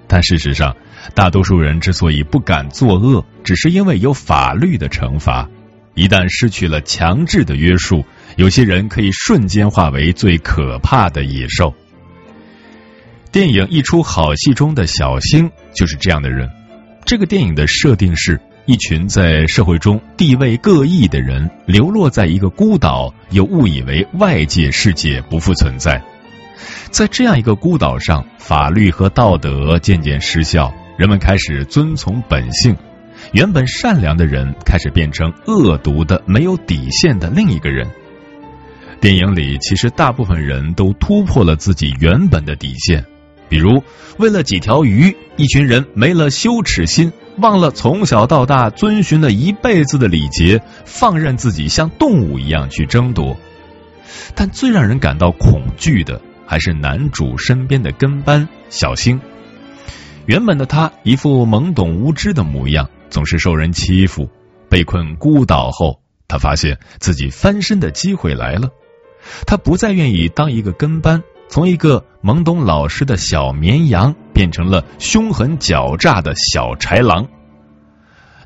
[0.07, 0.75] 但事实上，
[1.15, 5.49] 大多数人之所以不敢作恶，只是因为有法律的惩罚。
[5.95, 8.05] 一旦失去了强制的约束，
[8.35, 11.73] 有些人可以瞬间化为最可怕的野兽。
[13.31, 16.49] 电影一出好戏中的小星就是这样的人。
[17.05, 26.03] 这个电影的设定是一群在社会中地位各异的人流落在一个孤岛，又误以为外界世界不复存在。
[26.89, 32.75] 在这样一个孤岛上，法律和道德渐渐失效，人们开始遵从本性。
[33.31, 37.87] 原本善良的人开始变成恶毒的、没有底线的另一个人。
[38.99, 43.03] 电影里其实大部分人都突破了自己原本的底线。
[43.51, 43.83] 比如，
[44.17, 53.35] 为了几条鱼，一群人没了羞耻心，忘了从小到大遵循了一辈子的礼节，放任自己像动物一样去争夺。
[54.35, 59.19] 但最让人感到恐惧的，还是男主身边的跟班小星。
[60.27, 64.29] 原本的他一副懵懂无知的模样，总是受人欺负。
[64.69, 65.99] 被困孤岛后，
[66.29, 68.69] 他发现自己翻身的机会来了，
[69.45, 71.21] 他不再愿意当一个跟班。
[71.51, 77.27] 从一个懵懂老实的小绵羊变成了凶狠狡诈的小豺狼。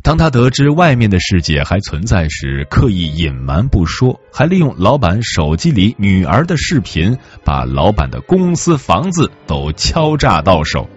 [0.02, 10.90] 当他得知外面的世界还存在时，刻意隐瞒不说，还利用老板手机里女儿的视频，把老板的公司房子都敲诈到手。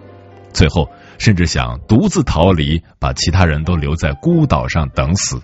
[0.51, 5.39] 最后，甚至想独自逃离，把其他人都留在孤岛上等死。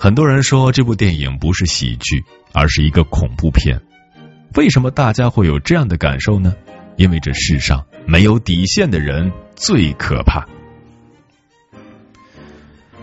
[0.00, 3.80] 很多人说这部电影不是喜剧，而是一个恐怖片。
[4.56, 6.54] 为什么大家会有这样的感受呢？
[6.96, 10.46] 因为这世上没有底线的人最可怕。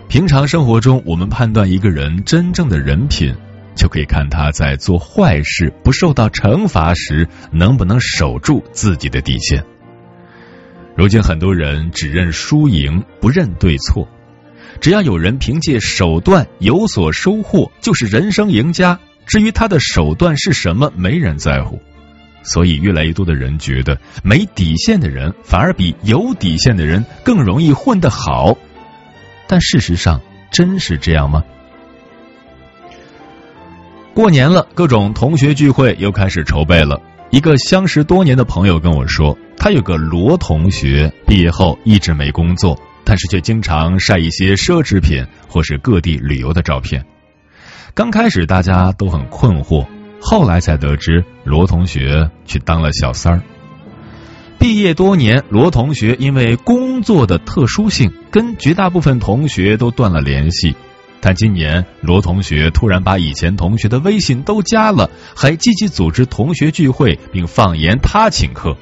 [0.07, 3.33] 平常生活中，我们判断一个人真正的人品，
[3.75, 9.63] 就可以看他在做坏事不受到惩罚时，能不能守住自己的底线。
[10.95, 14.07] 如今很多人只认输赢，不认对错。
[14.79, 18.99] 只要有人凭借手段有所收获，就是人生赢家。
[19.27, 21.79] 至于他的手段是什么，没人在乎。
[22.43, 28.57] 所以，越来越多的人觉得，没底线的人反而比有底线的人更容易混得好。
[29.47, 31.43] 但事实上，真是这样吗？
[34.13, 37.01] 过年了，各种同学聚会又开始筹备了。
[37.29, 42.79] 一个相识多年的朋友跟我说，他有个罗同学，毕业后一直没工作。
[43.03, 47.05] 但是却经常晒一些奢侈品或是各地旅游的照片。
[47.97, 49.87] 刚开始大家都很困惑，
[50.21, 53.41] 后来才得知罗同学去当了小三儿。
[54.59, 60.75] 毕业多年，罗同学因为工作的特殊性，跟绝大部分同学都断了联系。
[61.19, 68.77] 但今年，罗同学突然把以前同学的微信都加了，还积极组织同学聚会，并放言他请客。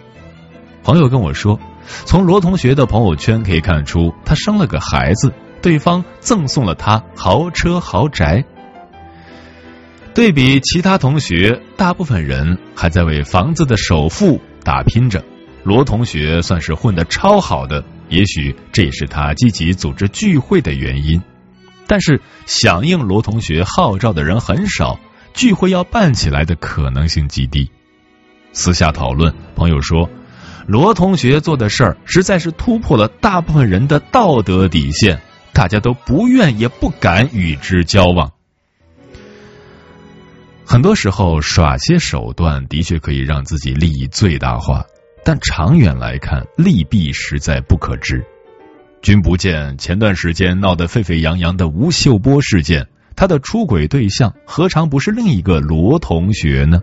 [0.84, 1.58] 朋友跟我说。
[2.04, 5.32] 从罗同学的朋友圈可以看出，他生了个孩子，
[5.62, 8.44] 对方赠送了他豪车豪宅。
[10.16, 15.26] 对比其他同学，大部分人还在为房子的首付打拼着，
[15.66, 17.84] 罗同学算是混得超好的。
[18.08, 21.22] 也许这也是他积极组织聚会的原因。
[21.86, 24.98] 但是响应罗同学号召的人很少，
[25.34, 27.70] 聚会要办起来的可能性极低。
[28.54, 30.10] 私下讨论，朋友说。
[30.66, 35.22] 罗同学做的事儿实在是突破了大部分人的道德底线，
[35.52, 38.32] 大家都不愿也不敢与之交往。
[40.68, 44.84] 很多时候耍些手段的确可以让自己利益最大化，
[45.24, 48.26] 但长远来看利弊实在不可知。
[49.04, 56.82] 君不见前段时间闹得沸沸扬扬的吴秀波事件，他的出轨对象何尝不是另一个罗同学呢？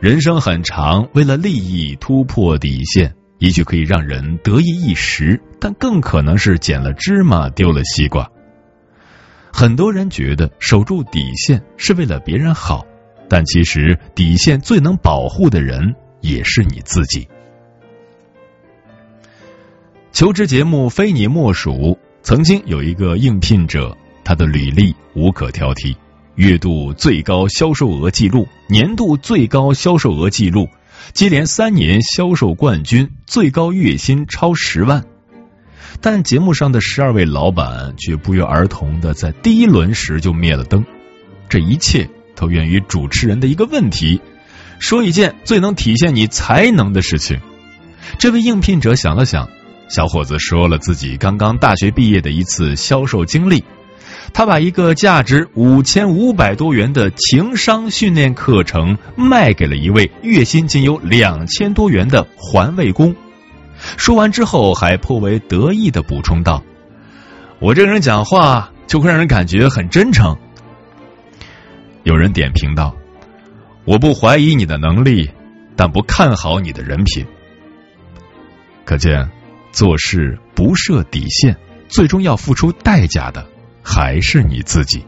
[0.00, 8.30] 人生很长，为了利益突破底线，也许可以让人得意一时，但更可能是捡了芝麻丢了西瓜。
[9.58, 12.84] 很多人觉得守住底线是为了别人好，
[13.26, 17.26] 但其实底线最能保护的人也是你自己。
[20.12, 25.96] 求职节目非你莫属，曾经有一个应聘者，他的履历无可挑剔。
[26.34, 30.68] 月度最高销售额记录，年度最高销售额记录，
[31.14, 35.02] 接连三年销售冠军，最高月薪超十万。
[36.00, 40.84] 但节目上的十二位老板却不约而同的在第一轮时就灭了灯。
[41.48, 44.20] 这一切都源于主持人的一个问题：
[44.78, 47.40] 说一件最能体现你才能的事情。
[48.18, 49.48] 这位应聘者想了想，
[49.88, 53.64] 小伙子说了自己刚刚大学毕业的一次销售经历。
[54.32, 63.14] 他把一个价值五千五百多元的情商训练课程卖给了一位月薪仅有两千多元的环卫工。
[63.96, 66.62] 说完之后，还颇为得意的补充道
[67.60, 70.36] ：“我这个人讲话就会让人感觉很真诚。”
[72.04, 72.94] 有人点评道
[73.84, 75.30] ：“我不怀疑你的能力，
[75.76, 77.26] 但不看好你的人品。”
[78.84, 79.28] 可见，
[79.72, 81.56] 做事不设底线，
[81.88, 83.46] 最终要付出代价的。
[83.88, 85.04] 还是你自己。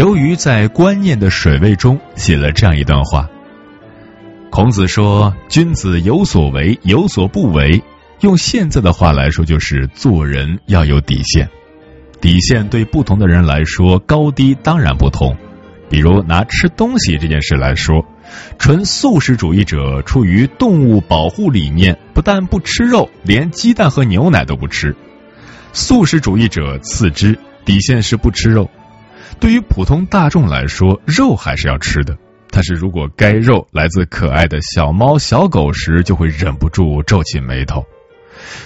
[0.00, 3.28] 刘瑜在《观念的水位》中写了这样一段话：
[4.48, 7.82] 孔子说，君子有所为，有所不为。
[8.20, 11.50] 用现在的话来说，就是做人要有底线。
[12.18, 15.36] 底线对不同的人来说高低当然不同。
[15.90, 18.02] 比如拿吃东西这件事来说，
[18.58, 24.96] 纯素食主义者出于动物保护理念，不但不吃肉，连鸡蛋和牛奶都不吃。
[25.74, 28.70] 素食主义者次之，底线是不吃肉。
[29.40, 32.16] 对于普通大众来说，肉还是要吃的。
[32.50, 37.84] 但是如果该肉来自可爱的小猫小狗时，就会忍不住皱起眉头。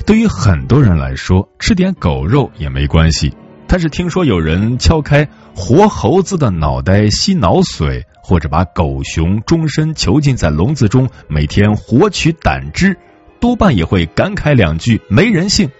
[0.05, 3.33] 对于很多人来说，吃点狗肉也没关系。
[3.67, 12.97] 但是听说有人敲开活猴子的脑袋吸脑髓，或者把狗熊终身囚禁在笼子中，每天活取胆汁，
[13.39, 15.71] 多半也会感慨两句没人性。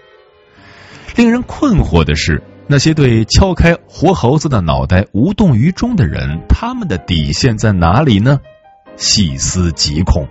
[1.15, 8.39] 令人困惑的是，那些对敲开活猴子的脑袋无动于衷的人，他们的底线在哪里呢？
[8.95, 10.27] 细思极恐。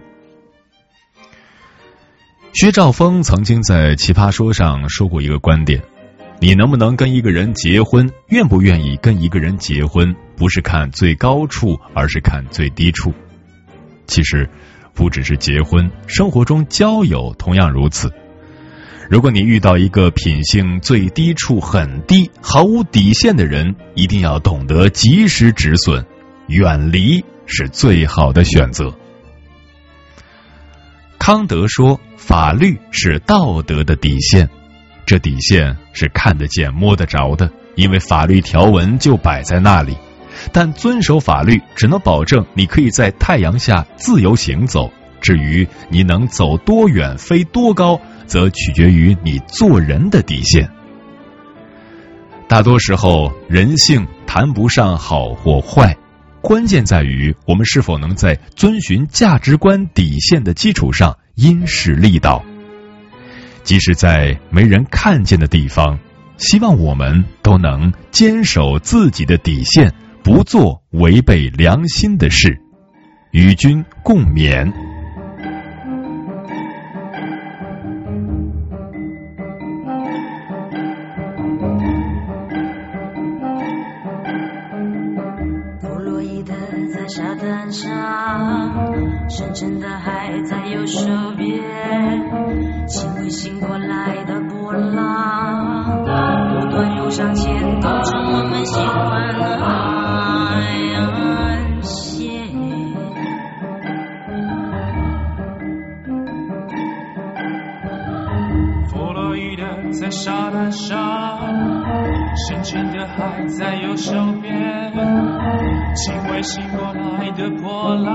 [2.52, 5.82] 薛兆丰曾经在《奇葩说》上说过一个观点：
[6.40, 13.12] 你能不能跟一个人结婚，愿不愿意跟一个人结婚，不是看最高处，而是看最低处。
[14.06, 14.48] 其实，
[14.92, 18.12] 不只是结婚，生活中交友同样如此。
[19.10, 26.04] 如果你遇到一个品性最低处很低、毫无底线的人，一定要懂得及时止损，
[26.46, 28.94] 远离是最好的选择。
[31.18, 34.48] 康德说：“法律是道德的底线，
[35.06, 39.96] 这底线是看得见、摸得着的，因为法律条文就摆在那里。
[40.52, 44.90] 但遵守法律，只能保证你可以在太阳下自由行走。
[45.20, 50.70] 至于你能走多远、飞多高，则取决于你做人的底线。
[52.48, 55.96] 大多时候，人性谈不上好或坏。”
[56.42, 62.44] 关键在于我们是否能在遵循价值观底线的基础上因势利导。
[63.62, 65.98] 即使在没人看见的地方，
[66.36, 72.60] 希望我们都能坚守自己的底线，不做违背良心的事。
[73.30, 74.70] 与君共勉。
[89.36, 99.58] 深沉的海在右手边轻微醒过来的波浪不断涌上前勾成我们喜欢的
[110.24, 110.96] 沙滩上，
[112.48, 114.10] 深沉的海在右手
[114.40, 114.90] 边，
[115.94, 118.08] 轻微醒过来的波浪，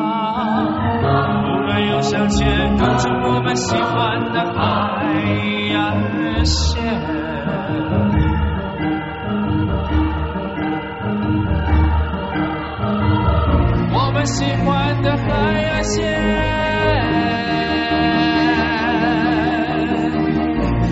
[1.03, 4.59] 我们又向前，跟着我们喜欢的海
[5.75, 6.81] 岸线。
[13.93, 15.27] 我们喜欢的海
[15.63, 16.03] 岸线，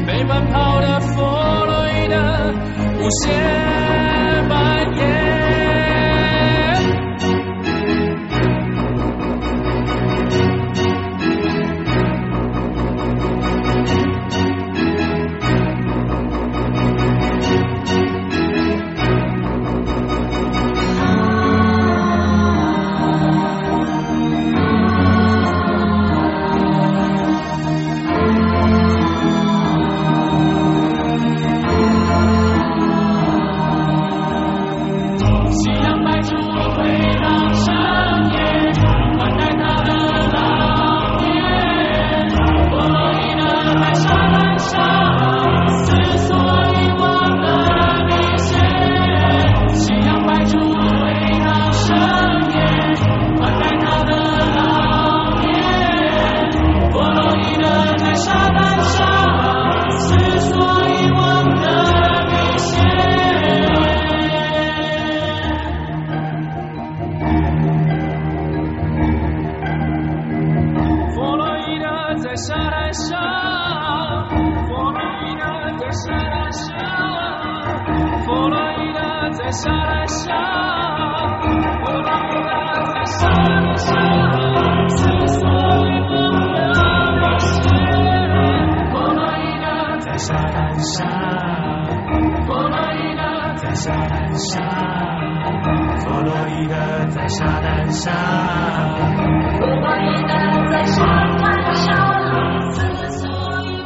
[0.06, 0.87] 飞奔跑的。
[3.10, 3.87] 出。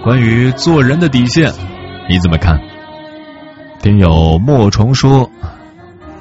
[0.03, 1.53] 关于做人的底线，
[2.09, 2.59] 你怎么看？
[3.79, 5.29] 听友莫虫说，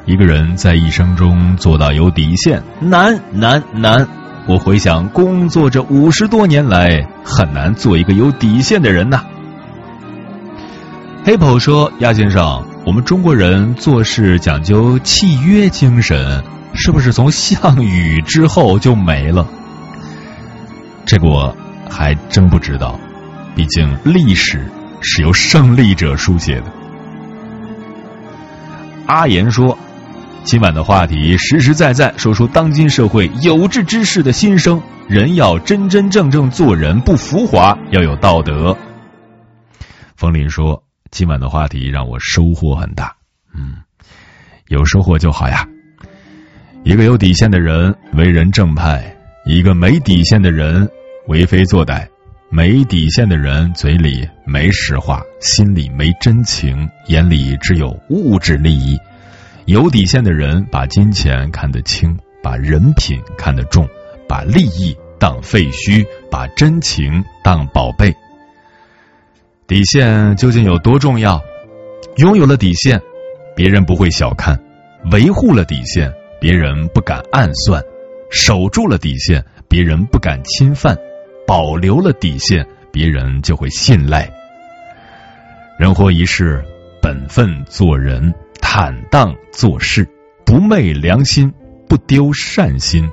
[0.05, 4.07] 一个人在一生中做到有底线，难难难。
[4.47, 9.24] 我回想工作这五十多年来，很难做一个有底线的人呐。
[11.24, 16.44] 黑跑说，亚先生，我们中国人做事讲究契约精神，
[16.74, 19.47] 是不是从项羽之后就没了？
[21.07, 21.57] 这个我
[21.89, 23.01] 还真不知道。
[23.55, 24.64] 毕竟历史
[25.01, 26.72] 是由胜利者书写的。
[29.06, 29.77] 阿言说
[30.44, 34.81] ：“今晚的话题实实在在说出当今社会有志之士的心声。
[35.09, 38.77] 人要真真正正做人，不浮华，要有道德。”
[40.14, 43.12] 风林说：“今晚的话题让我收获很大。
[43.52, 43.78] 嗯，
[44.68, 45.66] 有收获就好呀。
[46.85, 50.89] 一个有底线的人为人正派，一个没底线的人
[51.27, 52.06] 为非作歹。”
[52.52, 58.98] 没底线的人嘴里没实话，心里没真情，眼里只有物质利益；
[59.66, 63.89] 有底线的人把金钱看得轻，把人品看得重，
[64.28, 68.12] 把利益当废墟，把真情当宝贝。
[69.68, 71.40] 底线究竟有多重要？
[72.16, 73.01] 拥有了底线，
[73.55, 74.56] 别人不会小看；
[75.12, 77.81] 维护了底线，别人不敢暗算；
[78.28, 80.97] 守住了底线，别人不敢侵犯；
[81.51, 84.31] 保留了底线，别人就会信赖。
[85.81, 86.64] 人活一世，
[87.02, 90.09] 本分做人，坦荡做事，
[90.47, 91.52] 不昧良心，
[91.89, 93.10] 不丢善心，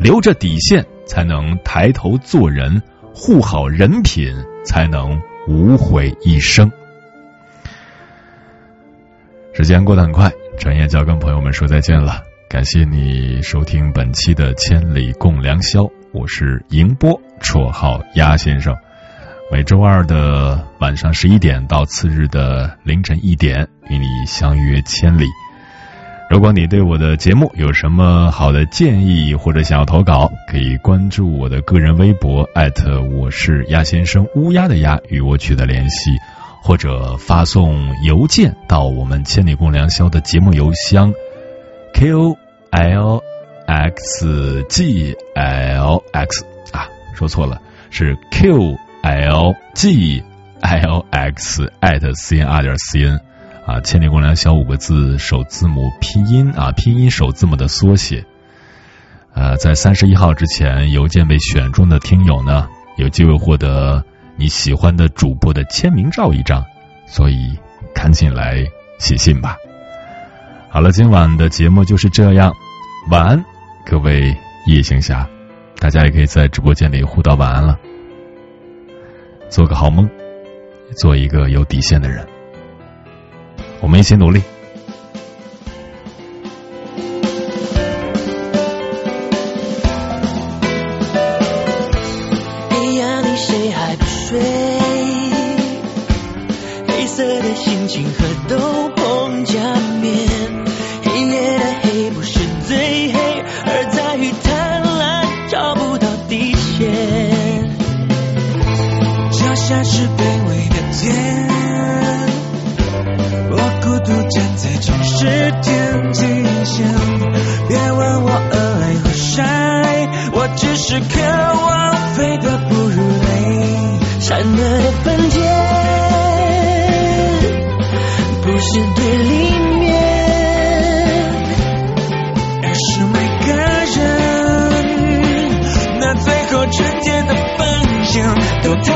[0.00, 2.82] 留着底线，才能抬头做人；
[3.14, 4.34] 护好人品，
[4.64, 6.68] 才能无悔一生。
[9.52, 12.20] 时间过得很快，转眼就要跟朋友们说再见了。
[12.50, 15.82] 感谢你收听本期的《千里共良宵》，
[16.12, 18.76] 我是迎波，绰号鸭先生。
[19.50, 25.26] 每周二的晚上十一点到次日的凌晨一点，与你相约千里。
[26.28, 32.48] 如果你对我的节目有什么好的建议或者想要投稿，可以关注我的个人微博，
[33.14, 36.10] 我是鸭先生，乌鸦的鸭，与我取得联系。
[36.62, 41.14] 或者发送邮件到我们千里共良宵的节目邮箱
[41.94, 42.36] q
[42.70, 43.22] l
[43.66, 47.60] x g l x 啊，说错了，
[47.90, 50.22] 是 q l g
[50.60, 52.62] l x at cnr.
[52.62, 53.20] 点 c n
[53.66, 58.24] 啊，千里共良宵五个字首字母拼音啊，拼音首字母的缩写。
[59.34, 64.04] 呃，在三十一号之前，邮件被选中的听友呢，有机会获得。
[64.38, 66.62] 你喜欢的主播的签名照一张，
[67.06, 67.58] 所以
[67.94, 68.62] 赶紧来
[68.98, 69.56] 写信吧。
[70.68, 72.52] 好了，今晚的节目就是这样，
[73.10, 73.44] 晚安，
[73.86, 74.36] 各位
[74.66, 75.26] 夜行侠，
[75.78, 77.78] 大家也可以在直播间里互道晚安了，
[79.48, 80.08] 做个好梦，
[80.96, 82.26] 做一个有底线的人，
[83.80, 84.42] 我们一起努力。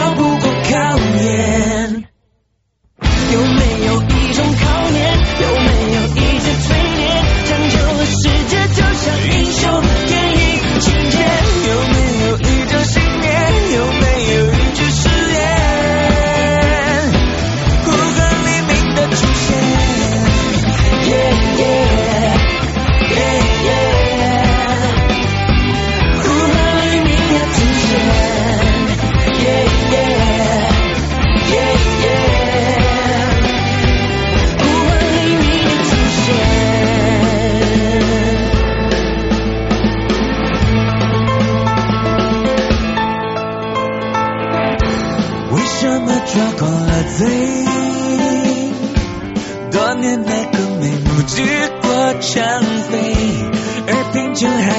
[0.01, 2.05] 逃不过考验。
[3.33, 5.10] 有没有一种考验？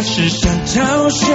[0.03, 1.28] 是想找谁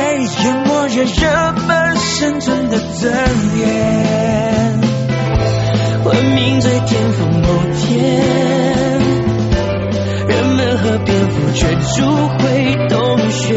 [0.43, 3.15] 淹没着人们生存的尊
[3.59, 4.81] 严
[6.05, 9.01] 文明最巅峰某天
[10.27, 13.55] 人们和蝙蝠却逐回洞穴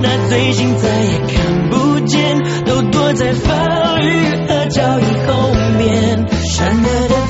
[0.00, 7.23] 那最近再也看不见都躲在法律和交易后面善恶的